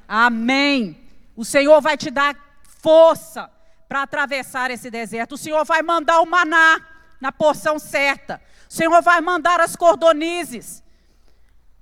Amém. 0.08 0.98
O 1.36 1.44
Senhor 1.44 1.82
vai 1.82 1.98
te 1.98 2.10
dar 2.10 2.36
força 2.82 3.50
para 3.88 4.04
atravessar 4.04 4.72
esse 4.72 4.90
deserto. 4.90 5.34
O 5.34 5.38
Senhor 5.38 5.64
vai 5.66 5.82
mandar 5.82 6.22
o 6.22 6.26
maná 6.26 6.80
na 7.20 7.32
porção 7.32 7.78
certa. 7.78 8.42
O 8.70 8.74
Senhor 8.74 9.02
vai 9.02 9.22
mandar 9.22 9.60
as 9.60 9.76
cordonizes. 9.76 10.84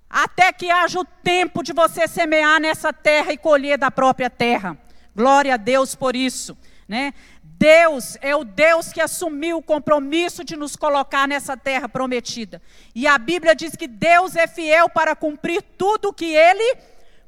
Até 0.09 0.51
que 0.51 0.69
haja 0.69 0.99
o 0.99 1.05
tempo 1.05 1.63
de 1.63 1.71
você 1.71 2.07
semear 2.07 2.59
nessa 2.59 2.91
terra 2.91 3.31
e 3.31 3.37
colher 3.37 3.77
da 3.77 3.89
própria 3.89 4.29
terra. 4.29 4.77
Glória 5.15 5.53
a 5.53 5.57
Deus 5.57 5.95
por 5.95 6.15
isso. 6.15 6.57
Né? 6.91 7.13
Deus 7.41 8.17
é 8.19 8.35
o 8.35 8.43
Deus 8.43 8.91
que 8.91 8.99
assumiu 8.99 9.59
o 9.59 9.63
compromisso 9.63 10.43
de 10.43 10.57
nos 10.57 10.75
colocar 10.75 11.25
nessa 11.25 11.55
terra 11.55 11.87
prometida. 11.87 12.61
E 12.93 13.07
a 13.07 13.17
Bíblia 13.17 13.55
diz 13.55 13.77
que 13.77 13.87
Deus 13.87 14.35
é 14.35 14.45
fiel 14.45 14.89
para 14.89 15.15
cumprir 15.15 15.61
tudo 15.77 16.09
o 16.09 16.13
que 16.13 16.25
ele 16.25 16.77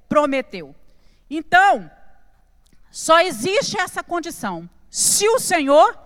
prometeu. 0.09 0.76
Então, 1.30 1.89
só 2.91 3.22
existe 3.22 3.80
essa 3.80 4.03
condição 4.03 4.70
se 4.89 5.30
o 5.30 5.39
Senhor 5.39 5.97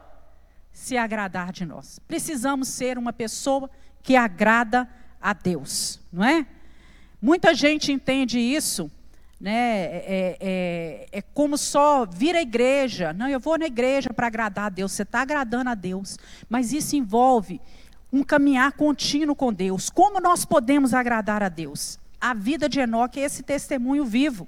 se 0.72 0.96
agradar 0.96 1.52
de 1.52 1.66
nós. 1.66 1.98
Precisamos 2.08 2.68
ser 2.68 2.96
uma 2.96 3.12
pessoa 3.12 3.68
que 4.04 4.16
agrada 4.16 4.88
a 5.20 5.34
Deus, 5.34 6.00
não 6.14 6.24
é? 6.24 6.46
Muita 7.20 7.56
gente 7.56 7.92
entende 7.92 8.38
isso, 8.38 8.92
né? 9.40 9.52
É, 9.52 10.06
é, 10.08 10.38
é, 10.40 11.08
é 11.12 11.22
como 11.22 11.58
só 11.58 12.06
vir 12.06 12.36
à 12.36 12.42
igreja. 12.42 13.14
Não, 13.14 13.30
eu 13.30 13.40
vou 13.40 13.58
na 13.58 13.68
igreja 13.68 14.12
para 14.14 14.28
agradar 14.28 14.66
a 14.66 14.70
Deus. 14.70 14.92
Você 14.92 15.04
está 15.04 15.22
agradando 15.22 15.70
a 15.70 15.76
Deus, 15.76 16.18
mas 16.50 16.74
isso 16.74 16.96
envolve 16.96 17.62
um 18.12 18.24
caminhar 18.24 18.72
contínuo 18.74 19.36
com 19.36 19.54
Deus. 19.54 19.90
Como 19.90 20.20
nós 20.20 20.44
podemos 20.44 20.94
agradar 20.94 21.44
a 21.44 21.50
Deus? 21.50 22.00
A 22.20 22.34
vida 22.34 22.68
de 22.68 22.80
Enoque 22.80 23.20
é 23.20 23.24
esse 23.24 23.44
testemunho 23.44 24.06
vivo. 24.06 24.48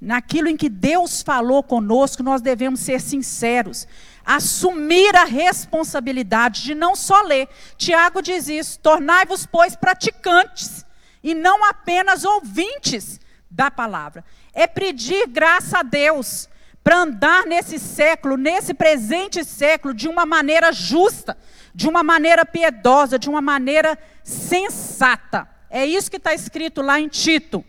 Naquilo 0.00 0.48
em 0.48 0.56
que 0.56 0.68
Deus 0.68 1.22
falou 1.22 1.62
conosco, 1.62 2.24
nós 2.24 2.42
devemos 2.42 2.80
ser 2.80 3.00
sinceros, 3.00 3.86
assumir 4.24 5.14
a 5.14 5.24
responsabilidade 5.24 6.62
de 6.62 6.74
não 6.74 6.96
só 6.96 7.22
ler. 7.22 7.48
Tiago 7.76 8.20
diz 8.20 8.48
isso: 8.48 8.80
tornai-vos, 8.80 9.46
pois, 9.46 9.76
praticantes, 9.76 10.84
e 11.22 11.34
não 11.34 11.64
apenas 11.64 12.24
ouvintes 12.24 13.20
da 13.52 13.70
palavra. 13.70 14.24
É 14.52 14.66
pedir 14.66 15.28
graça 15.28 15.80
a 15.80 15.82
Deus 15.82 16.48
para 16.82 16.98
andar 16.98 17.46
nesse 17.46 17.78
século, 17.78 18.36
nesse 18.36 18.74
presente 18.74 19.44
século, 19.44 19.94
de 19.94 20.08
uma 20.08 20.26
maneira 20.26 20.72
justa, 20.72 21.36
de 21.74 21.88
uma 21.88 22.02
maneira 22.02 22.44
piedosa, 22.44 23.18
de 23.18 23.28
uma 23.28 23.40
maneira 23.40 23.96
sensata. 24.24 25.48
É 25.70 25.86
isso 25.86 26.10
que 26.10 26.16
está 26.16 26.34
escrito 26.34 26.82
lá 26.82 26.98
em 26.98 27.08
Tito, 27.08 27.64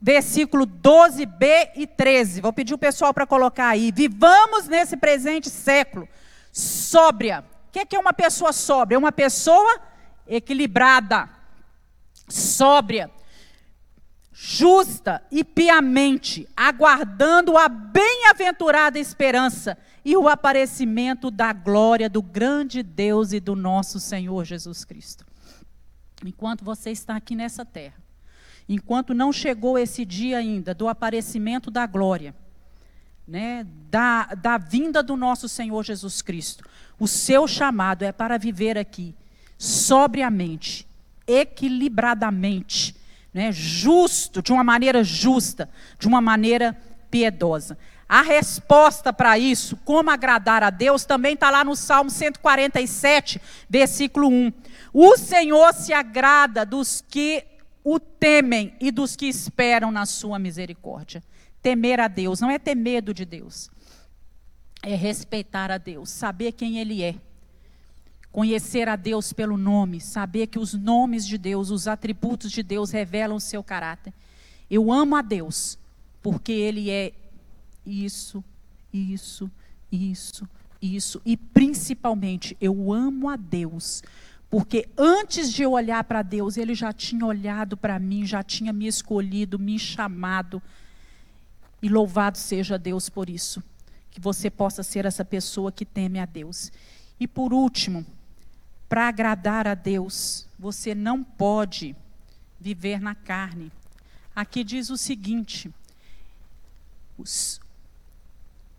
versículo 0.00 0.66
12b 0.66 1.70
e 1.76 1.86
13. 1.86 2.40
Vou 2.40 2.52
pedir 2.52 2.74
o 2.74 2.78
pessoal 2.78 3.14
para 3.14 3.26
colocar 3.26 3.68
aí. 3.68 3.92
Vivamos 3.92 4.66
nesse 4.66 4.96
presente 4.96 5.48
século 5.48 6.08
sóbria. 6.52 7.44
O 7.68 7.72
que 7.72 7.94
é 7.94 7.98
uma 7.98 8.12
pessoa 8.12 8.52
sóbria? 8.52 8.96
É 8.96 8.98
uma 8.98 9.12
pessoa 9.12 9.80
equilibrada, 10.26 11.28
sóbria, 12.28 13.10
justa 14.42 15.22
e 15.30 15.44
piamente, 15.44 16.48
aguardando 16.56 17.58
a 17.58 17.68
bem-aventurada 17.68 18.98
esperança 18.98 19.76
e 20.02 20.16
o 20.16 20.26
aparecimento 20.26 21.30
da 21.30 21.52
glória 21.52 22.08
do 22.08 22.22
grande 22.22 22.82
Deus 22.82 23.34
e 23.34 23.38
do 23.38 23.54
nosso 23.54 24.00
Senhor 24.00 24.46
Jesus 24.46 24.82
Cristo. 24.82 25.26
Enquanto 26.24 26.64
você 26.64 26.90
está 26.90 27.16
aqui 27.16 27.36
nessa 27.36 27.66
terra, 27.66 28.00
enquanto 28.66 29.12
não 29.12 29.30
chegou 29.30 29.78
esse 29.78 30.06
dia 30.06 30.38
ainda 30.38 30.72
do 30.72 30.88
aparecimento 30.88 31.70
da 31.70 31.86
glória, 31.86 32.34
né, 33.28 33.66
da, 33.90 34.24
da 34.28 34.56
vinda 34.56 35.02
do 35.02 35.18
nosso 35.18 35.50
Senhor 35.50 35.84
Jesus 35.84 36.22
Cristo, 36.22 36.64
o 36.98 37.06
seu 37.06 37.46
chamado 37.46 38.04
é 38.04 38.10
para 38.10 38.38
viver 38.38 38.78
aqui 38.78 39.14
sobriamente, 39.58 40.88
equilibradamente, 41.26 42.98
né, 43.32 43.52
justo, 43.52 44.42
de 44.42 44.52
uma 44.52 44.64
maneira 44.64 45.04
justa, 45.04 45.68
de 45.98 46.06
uma 46.06 46.20
maneira 46.20 46.76
piedosa. 47.10 47.78
A 48.08 48.22
resposta 48.22 49.12
para 49.12 49.38
isso, 49.38 49.76
como 49.84 50.10
agradar 50.10 50.64
a 50.64 50.70
Deus, 50.70 51.04
também 51.04 51.34
está 51.34 51.48
lá 51.48 51.62
no 51.62 51.76
Salmo 51.76 52.10
147, 52.10 53.40
versículo 53.68 54.28
1. 54.28 54.52
O 54.92 55.16
Senhor 55.16 55.72
se 55.72 55.92
agrada 55.92 56.66
dos 56.66 57.04
que 57.08 57.44
o 57.84 58.00
temem 58.00 58.74
e 58.80 58.90
dos 58.90 59.14
que 59.14 59.26
esperam 59.26 59.92
na 59.92 60.06
sua 60.06 60.38
misericórdia. 60.38 61.22
Temer 61.62 62.00
a 62.00 62.08
Deus 62.08 62.40
não 62.40 62.50
é 62.50 62.58
ter 62.58 62.74
medo 62.74 63.14
de 63.14 63.24
Deus, 63.24 63.70
é 64.82 64.94
respeitar 64.94 65.70
a 65.70 65.78
Deus, 65.78 66.10
saber 66.10 66.52
quem 66.52 66.78
Ele 66.78 67.02
é. 67.02 67.14
Conhecer 68.32 68.88
a 68.88 68.94
Deus 68.94 69.32
pelo 69.32 69.56
nome, 69.56 70.00
saber 70.00 70.46
que 70.46 70.58
os 70.58 70.72
nomes 70.72 71.26
de 71.26 71.36
Deus, 71.36 71.70
os 71.70 71.88
atributos 71.88 72.52
de 72.52 72.62
Deus 72.62 72.90
revelam 72.90 73.36
o 73.36 73.40
seu 73.40 73.62
caráter. 73.62 74.12
Eu 74.70 74.92
amo 74.92 75.16
a 75.16 75.22
Deus, 75.22 75.76
porque 76.22 76.52
Ele 76.52 76.90
é 76.90 77.12
isso, 77.84 78.44
isso, 78.92 79.50
isso, 79.90 80.48
isso. 80.80 81.20
E 81.26 81.36
principalmente, 81.36 82.56
eu 82.60 82.92
amo 82.92 83.28
a 83.28 83.34
Deus. 83.34 84.02
Porque 84.48 84.88
antes 84.96 85.52
de 85.52 85.62
eu 85.62 85.72
olhar 85.72 86.02
para 86.04 86.22
Deus, 86.22 86.56
Ele 86.56 86.74
já 86.74 86.92
tinha 86.92 87.24
olhado 87.24 87.76
para 87.76 87.98
mim, 87.98 88.26
já 88.26 88.42
tinha 88.42 88.72
me 88.72 88.86
escolhido, 88.86 89.58
me 89.58 89.78
chamado. 89.78 90.62
E 91.82 91.88
louvado 91.88 92.38
seja 92.38 92.78
Deus 92.78 93.08
por 93.08 93.28
isso. 93.28 93.62
Que 94.10 94.20
você 94.20 94.50
possa 94.50 94.82
ser 94.82 95.04
essa 95.04 95.24
pessoa 95.24 95.72
que 95.72 95.84
teme 95.84 96.18
a 96.20 96.26
Deus. 96.26 96.70
E 97.18 97.28
por 97.28 97.52
último, 97.52 98.04
para 98.90 99.06
agradar 99.06 99.68
a 99.68 99.74
Deus, 99.74 100.48
você 100.58 100.96
não 100.96 101.22
pode 101.22 101.94
viver 102.58 103.00
na 103.00 103.14
carne. 103.14 103.70
Aqui 104.34 104.64
diz 104.64 104.90
o 104.90 104.96
seguinte: 104.96 105.72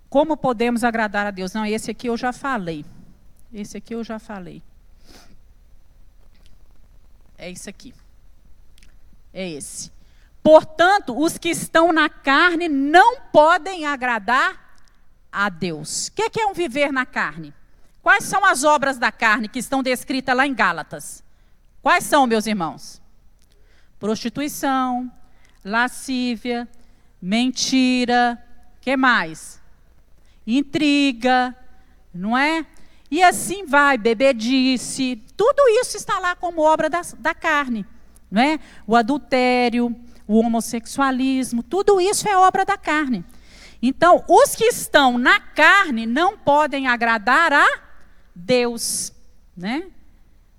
como 0.09 0.35
podemos 0.35 0.83
agradar 0.83 1.25
a 1.25 1.31
Deus? 1.31 1.53
Não, 1.53 1.65
esse 1.65 1.89
aqui 1.89 2.07
eu 2.07 2.17
já 2.17 2.33
falei. 2.33 2.85
Esse 3.53 3.77
aqui 3.77 3.95
eu 3.95 4.03
já 4.03 4.19
falei. 4.19 4.61
É 7.37 7.49
isso 7.49 7.69
aqui. 7.69 7.93
É 9.33 9.49
esse. 9.49 9.93
Portanto, 10.43 11.17
os 11.17 11.37
que 11.37 11.49
estão 11.49 11.93
na 11.93 12.09
carne 12.09 12.67
não 12.67 13.21
podem 13.31 13.85
agradar 13.85 14.77
a 15.31 15.47
Deus. 15.47 16.07
O 16.07 16.11
que 16.11 16.41
é 16.41 16.45
um 16.47 16.53
viver 16.53 16.91
na 16.91 17.05
carne? 17.05 17.53
Quais 18.01 18.23
são 18.23 18.43
as 18.45 18.63
obras 18.63 18.97
da 18.97 19.11
carne 19.11 19.47
que 19.47 19.59
estão 19.59 19.83
descritas 19.83 20.35
lá 20.35 20.45
em 20.47 20.53
Gálatas? 20.53 21.23
Quais 21.81 22.03
são, 22.03 22.27
meus 22.27 22.47
irmãos? 22.47 23.01
Prostituição, 23.99 25.11
lascívia, 25.63 26.67
mentira, 27.21 28.43
que 28.79 28.97
mais? 28.97 29.61
intriga, 30.45 31.55
não 32.13 32.37
é? 32.37 32.65
E 33.09 33.21
assim 33.21 33.65
vai, 33.65 33.97
bebedice, 33.97 35.21
tudo 35.35 35.61
isso 35.81 35.97
está 35.97 36.19
lá 36.19 36.35
como 36.35 36.61
obra 36.61 36.89
da, 36.89 37.01
da 37.19 37.33
carne, 37.33 37.85
não 38.29 38.41
é? 38.41 38.59
O 38.87 38.95
adultério, 38.95 39.95
o 40.27 40.39
homossexualismo, 40.39 41.61
tudo 41.61 41.99
isso 41.99 42.27
é 42.27 42.37
obra 42.37 42.63
da 42.63 42.77
carne. 42.77 43.25
Então, 43.81 44.23
os 44.27 44.55
que 44.55 44.65
estão 44.65 45.17
na 45.17 45.39
carne 45.39 46.05
não 46.05 46.37
podem 46.37 46.87
agradar 46.87 47.51
a 47.51 47.65
Deus, 48.45 49.13
né? 49.55 49.87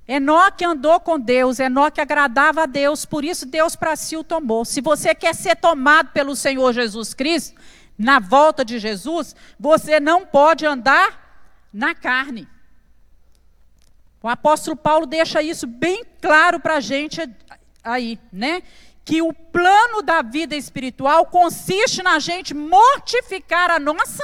Enoque 0.07 0.65
andou 0.65 0.99
com 1.01 1.19
Deus, 1.19 1.59
Enoque 1.59 2.01
agradava 2.01 2.65
a 2.65 2.67
Deus, 2.67 3.05
por 3.05 3.25
isso 3.25 3.47
Deus 3.47 3.77
para 3.77 3.97
si 3.97 4.17
o 4.17 4.25
tomou. 4.25 4.65
Se 4.65 4.81
você 4.81 5.15
quer 5.15 5.35
ser 5.35 5.57
tomado 5.57 6.11
pelo 6.11 6.35
Senhor 6.35 6.73
Jesus 6.73 7.15
Cristo, 7.15 7.61
na 7.97 8.19
volta 8.19 8.65
de 8.65 8.79
Jesus, 8.79 9.35
você 9.59 10.01
não 10.01 10.27
pode 10.27 10.67
andar 10.67 11.49
na 11.73 11.95
carne. 11.95 12.49
O 14.23 14.29
apóstolo 14.29 14.77
Paulo 14.77 15.07
deixa 15.07 15.43
isso 15.43 15.67
bem 15.67 16.05
claro 16.21 16.61
para 16.61 16.77
a 16.77 16.81
gente 16.81 17.21
aí, 17.83 18.19
né? 18.33 18.63
Que 19.05 19.21
o 19.21 19.33
plano 19.33 20.03
da 20.03 20.23
vida 20.23 20.55
espiritual 20.55 21.27
consiste 21.27 22.03
na 22.03 22.19
gente 22.19 22.55
mortificar 22.55 23.71
a 23.71 23.79
nossa 23.79 24.23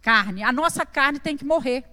carne. 0.00 0.42
A 0.42 0.52
nossa 0.52 0.86
carne 0.86 1.18
tem 1.18 1.36
que 1.36 1.44
morrer. 1.44 1.84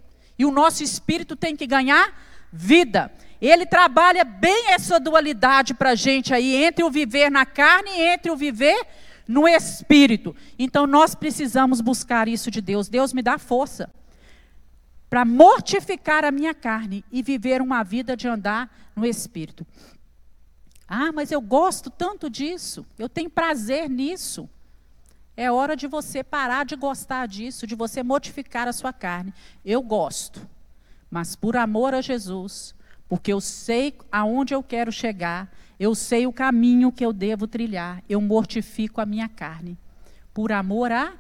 E 0.42 0.46
o 0.46 0.50
nosso 0.50 0.84
espírito 0.84 1.36
tem 1.36 1.56
que 1.56 1.68
ganhar 1.68 2.20
vida. 2.52 3.12
Ele 3.40 3.64
trabalha 3.64 4.24
bem 4.24 4.72
essa 4.72 5.00
dualidade 5.00 5.72
para 5.76 5.92
a 5.92 5.96
gente 5.96 6.34
aí, 6.34 6.56
entre 6.64 6.84
o 6.84 6.90
viver 6.90 7.30
na 7.30 7.46
carne 7.46 7.92
e 7.92 8.02
entre 8.02 8.32
o 8.32 8.36
viver 8.36 8.88
no 9.28 9.48
espírito. 9.48 10.36
Então 10.58 10.88
nós 10.88 11.14
precisamos 11.14 11.80
buscar 11.80 12.28
isso 12.28 12.50
de 12.50 12.60
Deus. 12.60 12.90
Deus 12.90 13.14
me 13.14 13.22
dá 13.22 13.38
força 13.38 13.94
para 15.12 15.24
mortificar 15.24 16.26
a 16.26 16.32
minha 16.32 16.56
carne 16.56 17.06
e 17.12 17.22
viver 17.22 17.62
uma 17.62 17.84
vida 17.84 18.18
de 18.18 18.28
andar 18.28 18.68
no 18.96 19.06
espírito. 19.06 19.64
Ah, 20.88 21.12
mas 21.12 21.32
eu 21.32 21.40
gosto 21.40 21.92
tanto 21.92 22.32
disso, 22.32 22.84
eu 22.98 23.08
tenho 23.08 23.30
prazer 23.30 23.88
nisso. 23.88 24.50
É 25.42 25.52
hora 25.52 25.76
de 25.76 25.88
você 25.88 26.24
parar 26.24 26.66
de 26.66 26.76
gostar 26.76 27.28
disso, 27.28 27.66
de 27.66 27.74
você 27.74 28.04
mortificar 28.04 28.68
a 28.68 28.72
sua 28.72 28.94
carne. 28.94 29.34
Eu 29.66 29.82
gosto, 29.82 30.48
mas 31.10 31.36
por 31.36 31.58
amor 31.58 31.96
a 31.96 32.00
Jesus, 32.00 32.76
porque 33.10 33.34
eu 33.34 33.42
sei 33.42 33.98
aonde 34.12 34.54
eu 34.54 34.62
quero 34.62 34.92
chegar, 34.92 35.52
eu 35.80 35.96
sei 35.96 36.28
o 36.28 36.32
caminho 36.32 36.92
que 36.92 37.04
eu 37.04 37.12
devo 37.12 37.48
trilhar, 37.48 38.04
eu 38.08 38.22
mortifico 38.22 39.02
a 39.02 39.06
minha 39.08 39.28
carne, 39.28 39.80
por 40.32 40.52
amor 40.52 40.92
a 40.92 41.14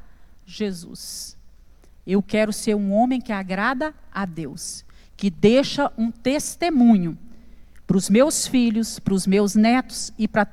Jesus. 0.45 1.35
Eu 2.05 2.21
quero 2.21 2.53
ser 2.53 2.75
um 2.75 2.93
homem 2.93 3.19
que 3.19 3.33
agrada 3.33 3.91
a 4.13 4.23
Deus, 4.23 4.85
que 5.17 5.31
deixa 5.31 5.91
um 5.97 6.11
testemunho 6.11 7.17
para 7.87 7.97
os 7.97 8.07
meus 8.07 8.45
filhos, 8.45 8.99
para 8.99 9.15
os 9.15 9.25
meus 9.25 9.55
netos 9.55 10.13
e 10.15 10.27
para 10.27 10.45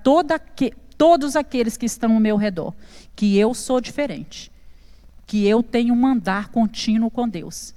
que, 0.56 0.72
todos 0.98 1.36
aqueles 1.36 1.76
que 1.76 1.86
estão 1.86 2.12
ao 2.12 2.20
meu 2.20 2.36
redor, 2.36 2.74
que 3.16 3.38
eu 3.38 3.54
sou 3.54 3.80
diferente, 3.80 4.52
que 5.26 5.46
eu 5.46 5.62
tenho 5.62 5.94
um 5.94 6.06
andar 6.06 6.48
contínuo 6.48 7.10
com 7.10 7.26
Deus. 7.26 7.72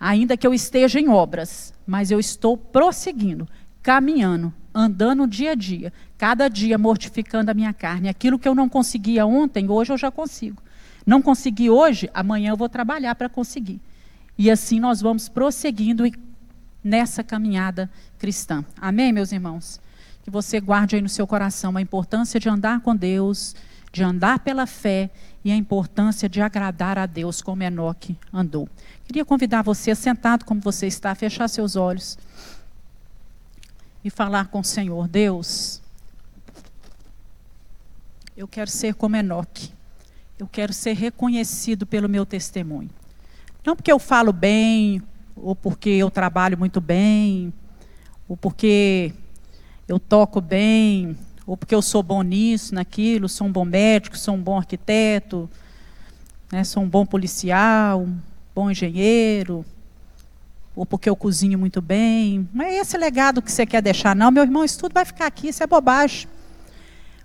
Ainda 0.00 0.36
que 0.36 0.46
eu 0.46 0.52
esteja 0.52 0.98
em 0.98 1.08
obras, 1.08 1.72
mas 1.86 2.10
eu 2.10 2.18
estou 2.18 2.56
prosseguindo 2.56 3.46
caminhando, 3.82 4.54
andando 4.72 5.26
dia 5.26 5.52
a 5.52 5.54
dia, 5.54 5.92
cada 6.16 6.48
dia 6.48 6.78
mortificando 6.78 7.50
a 7.50 7.54
minha 7.54 7.72
carne. 7.72 8.08
Aquilo 8.08 8.38
que 8.38 8.48
eu 8.48 8.54
não 8.54 8.68
conseguia 8.68 9.26
ontem, 9.26 9.68
hoje 9.68 9.92
eu 9.92 9.98
já 9.98 10.10
consigo. 10.10 10.62
Não 11.04 11.20
consegui 11.20 11.68
hoje, 11.68 12.08
amanhã 12.14 12.50
eu 12.50 12.56
vou 12.56 12.68
trabalhar 12.68 13.14
para 13.16 13.28
conseguir. 13.28 13.80
E 14.38 14.50
assim 14.50 14.78
nós 14.78 15.00
vamos 15.00 15.28
prosseguindo 15.28 16.04
nessa 16.82 17.24
caminhada 17.24 17.90
cristã. 18.18 18.64
Amém, 18.80 19.12
meus 19.12 19.32
irmãos? 19.32 19.80
Que 20.22 20.30
você 20.30 20.60
guarde 20.60 20.96
aí 20.96 21.02
no 21.02 21.08
seu 21.08 21.26
coração 21.26 21.76
a 21.76 21.80
importância 21.80 22.38
de 22.38 22.48
andar 22.48 22.80
com 22.80 22.94
Deus, 22.94 23.54
de 23.92 24.02
andar 24.02 24.38
pela 24.38 24.66
fé 24.66 25.10
e 25.44 25.50
a 25.50 25.56
importância 25.56 26.28
de 26.28 26.40
agradar 26.40 26.98
a 26.98 27.06
Deus 27.06 27.42
como 27.42 27.62
Enoque 27.62 28.16
andou. 28.32 28.68
Queria 29.04 29.24
convidar 29.24 29.62
você, 29.62 29.94
sentado 29.94 30.44
como 30.44 30.60
você 30.60 30.86
está, 30.86 31.10
a 31.10 31.14
fechar 31.14 31.48
seus 31.48 31.76
olhos 31.76 32.16
e 34.04 34.10
falar 34.10 34.48
com 34.48 34.60
o 34.60 34.64
Senhor: 34.64 35.08
Deus, 35.08 35.82
eu 38.36 38.48
quero 38.48 38.70
ser 38.70 38.94
como 38.94 39.16
Enoque. 39.16 39.72
Eu 40.38 40.48
quero 40.48 40.72
ser 40.72 40.94
reconhecido 40.94 41.86
pelo 41.86 42.08
meu 42.08 42.26
testemunho. 42.26 42.90
Não 43.64 43.76
porque 43.76 43.92
eu 43.92 43.98
falo 43.98 44.32
bem, 44.32 45.00
ou 45.36 45.54
porque 45.54 45.90
eu 45.90 46.10
trabalho 46.10 46.58
muito 46.58 46.80
bem, 46.80 47.52
ou 48.28 48.36
porque 48.36 49.12
eu 49.92 50.00
toco 50.00 50.40
bem, 50.40 51.14
ou 51.46 51.54
porque 51.54 51.74
eu 51.74 51.82
sou 51.82 52.02
bom 52.02 52.22
nisso, 52.22 52.74
naquilo, 52.74 53.28
sou 53.28 53.46
um 53.46 53.52
bom 53.52 53.62
médico, 53.62 54.16
sou 54.16 54.34
um 54.34 54.40
bom 54.40 54.56
arquiteto, 54.56 55.50
né, 56.50 56.64
sou 56.64 56.82
um 56.82 56.88
bom 56.88 57.04
policial, 57.04 58.00
um 58.00 58.18
bom 58.54 58.70
engenheiro, 58.70 59.62
ou 60.74 60.86
porque 60.86 61.10
eu 61.10 61.14
cozinho 61.14 61.58
muito 61.58 61.82
bem. 61.82 62.48
Não 62.54 62.64
é 62.64 62.74
esse 62.76 62.96
legado 62.96 63.42
que 63.42 63.52
você 63.52 63.66
quer 63.66 63.82
deixar, 63.82 64.16
não. 64.16 64.30
Meu 64.30 64.42
irmão, 64.42 64.64
isso 64.64 64.78
tudo 64.78 64.94
vai 64.94 65.04
ficar 65.04 65.26
aqui, 65.26 65.48
isso 65.48 65.62
é 65.62 65.66
bobagem. 65.66 66.26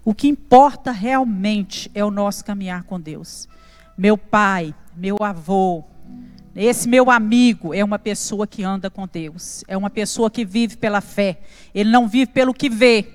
O 0.03 0.13
que 0.13 0.27
importa 0.27 0.91
realmente 0.91 1.89
é 1.95 2.03
o 2.03 2.11
nosso 2.11 2.43
caminhar 2.43 2.83
com 2.83 2.99
Deus. 2.99 3.47
Meu 3.97 4.17
pai, 4.17 4.75
meu 4.93 5.15
avô, 5.21 5.85
esse 6.65 6.89
meu 6.89 7.11
amigo 7.11 7.71
é 7.71 7.83
uma 7.83 7.99
pessoa 7.99 8.47
que 8.47 8.63
anda 8.63 8.89
com 8.89 9.07
Deus, 9.07 9.63
é 9.67 9.77
uma 9.77 9.91
pessoa 9.91 10.31
que 10.31 10.43
vive 10.43 10.75
pela 10.75 11.01
fé. 11.01 11.39
Ele 11.73 11.91
não 11.91 12.07
vive 12.07 12.31
pelo 12.31 12.51
que 12.51 12.67
vê, 12.67 13.07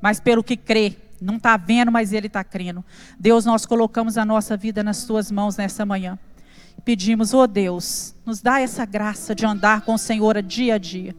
mas 0.00 0.18
pelo 0.18 0.42
que 0.42 0.56
crê. 0.56 0.96
Não 1.20 1.36
está 1.36 1.56
vendo, 1.56 1.92
mas 1.92 2.12
ele 2.12 2.28
está 2.28 2.42
crendo. 2.42 2.82
Deus, 3.18 3.44
nós 3.44 3.66
colocamos 3.66 4.16
a 4.16 4.24
nossa 4.24 4.56
vida 4.56 4.82
nas 4.82 5.04
tuas 5.04 5.30
mãos 5.30 5.56
nessa 5.56 5.84
manhã. 5.84 6.18
Pedimos, 6.84 7.34
oh 7.34 7.46
Deus, 7.46 8.14
nos 8.24 8.40
dá 8.40 8.60
essa 8.60 8.86
graça 8.86 9.34
de 9.34 9.44
andar 9.44 9.82
com 9.82 9.94
o 9.94 9.98
Senhor 9.98 10.40
dia 10.40 10.76
a 10.76 10.78
dia. 10.78 11.14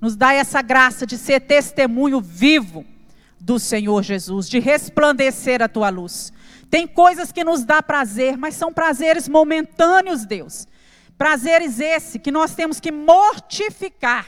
Nos 0.00 0.16
dá 0.16 0.32
essa 0.32 0.60
graça 0.60 1.06
de 1.06 1.16
ser 1.16 1.40
testemunho 1.40 2.20
vivo 2.20 2.84
do 3.38 3.58
Senhor 3.58 4.02
Jesus, 4.02 4.48
de 4.48 4.58
resplandecer 4.58 5.62
a 5.62 5.68
tua 5.68 5.88
luz. 5.88 6.32
Tem 6.68 6.86
coisas 6.86 7.30
que 7.30 7.44
nos 7.44 7.64
dá 7.64 7.82
prazer, 7.82 8.36
mas 8.36 8.54
são 8.54 8.72
prazeres 8.72 9.28
momentâneos, 9.28 10.24
Deus. 10.24 10.66
Prazeres 11.18 11.80
esse 11.80 12.18
que 12.18 12.30
nós 12.30 12.54
temos 12.54 12.78
que 12.78 12.92
mortificar. 12.92 14.26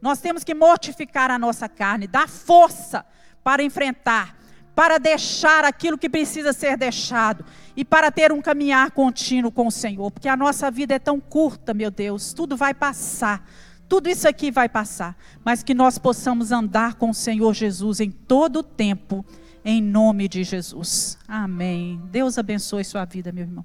Nós 0.00 0.20
temos 0.20 0.42
que 0.42 0.54
mortificar 0.54 1.30
a 1.30 1.38
nossa 1.38 1.68
carne, 1.68 2.06
dar 2.06 2.28
força 2.28 3.04
para 3.44 3.62
enfrentar, 3.62 4.36
para 4.74 4.98
deixar 4.98 5.64
aquilo 5.64 5.98
que 5.98 6.08
precisa 6.08 6.52
ser 6.52 6.76
deixado 6.76 7.44
e 7.76 7.84
para 7.84 8.10
ter 8.10 8.32
um 8.32 8.40
caminhar 8.40 8.90
contínuo 8.90 9.52
com 9.52 9.66
o 9.66 9.70
Senhor, 9.70 10.10
porque 10.10 10.28
a 10.28 10.36
nossa 10.36 10.70
vida 10.70 10.94
é 10.94 10.98
tão 10.98 11.20
curta, 11.20 11.72
meu 11.72 11.90
Deus, 11.90 12.32
tudo 12.32 12.56
vai 12.56 12.74
passar. 12.74 13.46
Tudo 13.88 14.08
isso 14.08 14.26
aqui 14.26 14.50
vai 14.50 14.68
passar, 14.68 15.16
mas 15.44 15.62
que 15.62 15.74
nós 15.74 15.98
possamos 15.98 16.50
andar 16.50 16.94
com 16.94 17.10
o 17.10 17.14
Senhor 17.14 17.52
Jesus 17.52 18.00
em 18.00 18.10
todo 18.10 18.60
o 18.60 18.62
tempo, 18.62 19.24
em 19.62 19.82
nome 19.82 20.28
de 20.28 20.42
Jesus. 20.42 21.18
Amém. 21.28 22.00
Deus 22.10 22.38
abençoe 22.38 22.84
sua 22.84 23.04
vida, 23.04 23.30
meu 23.30 23.44
irmão. 23.44 23.64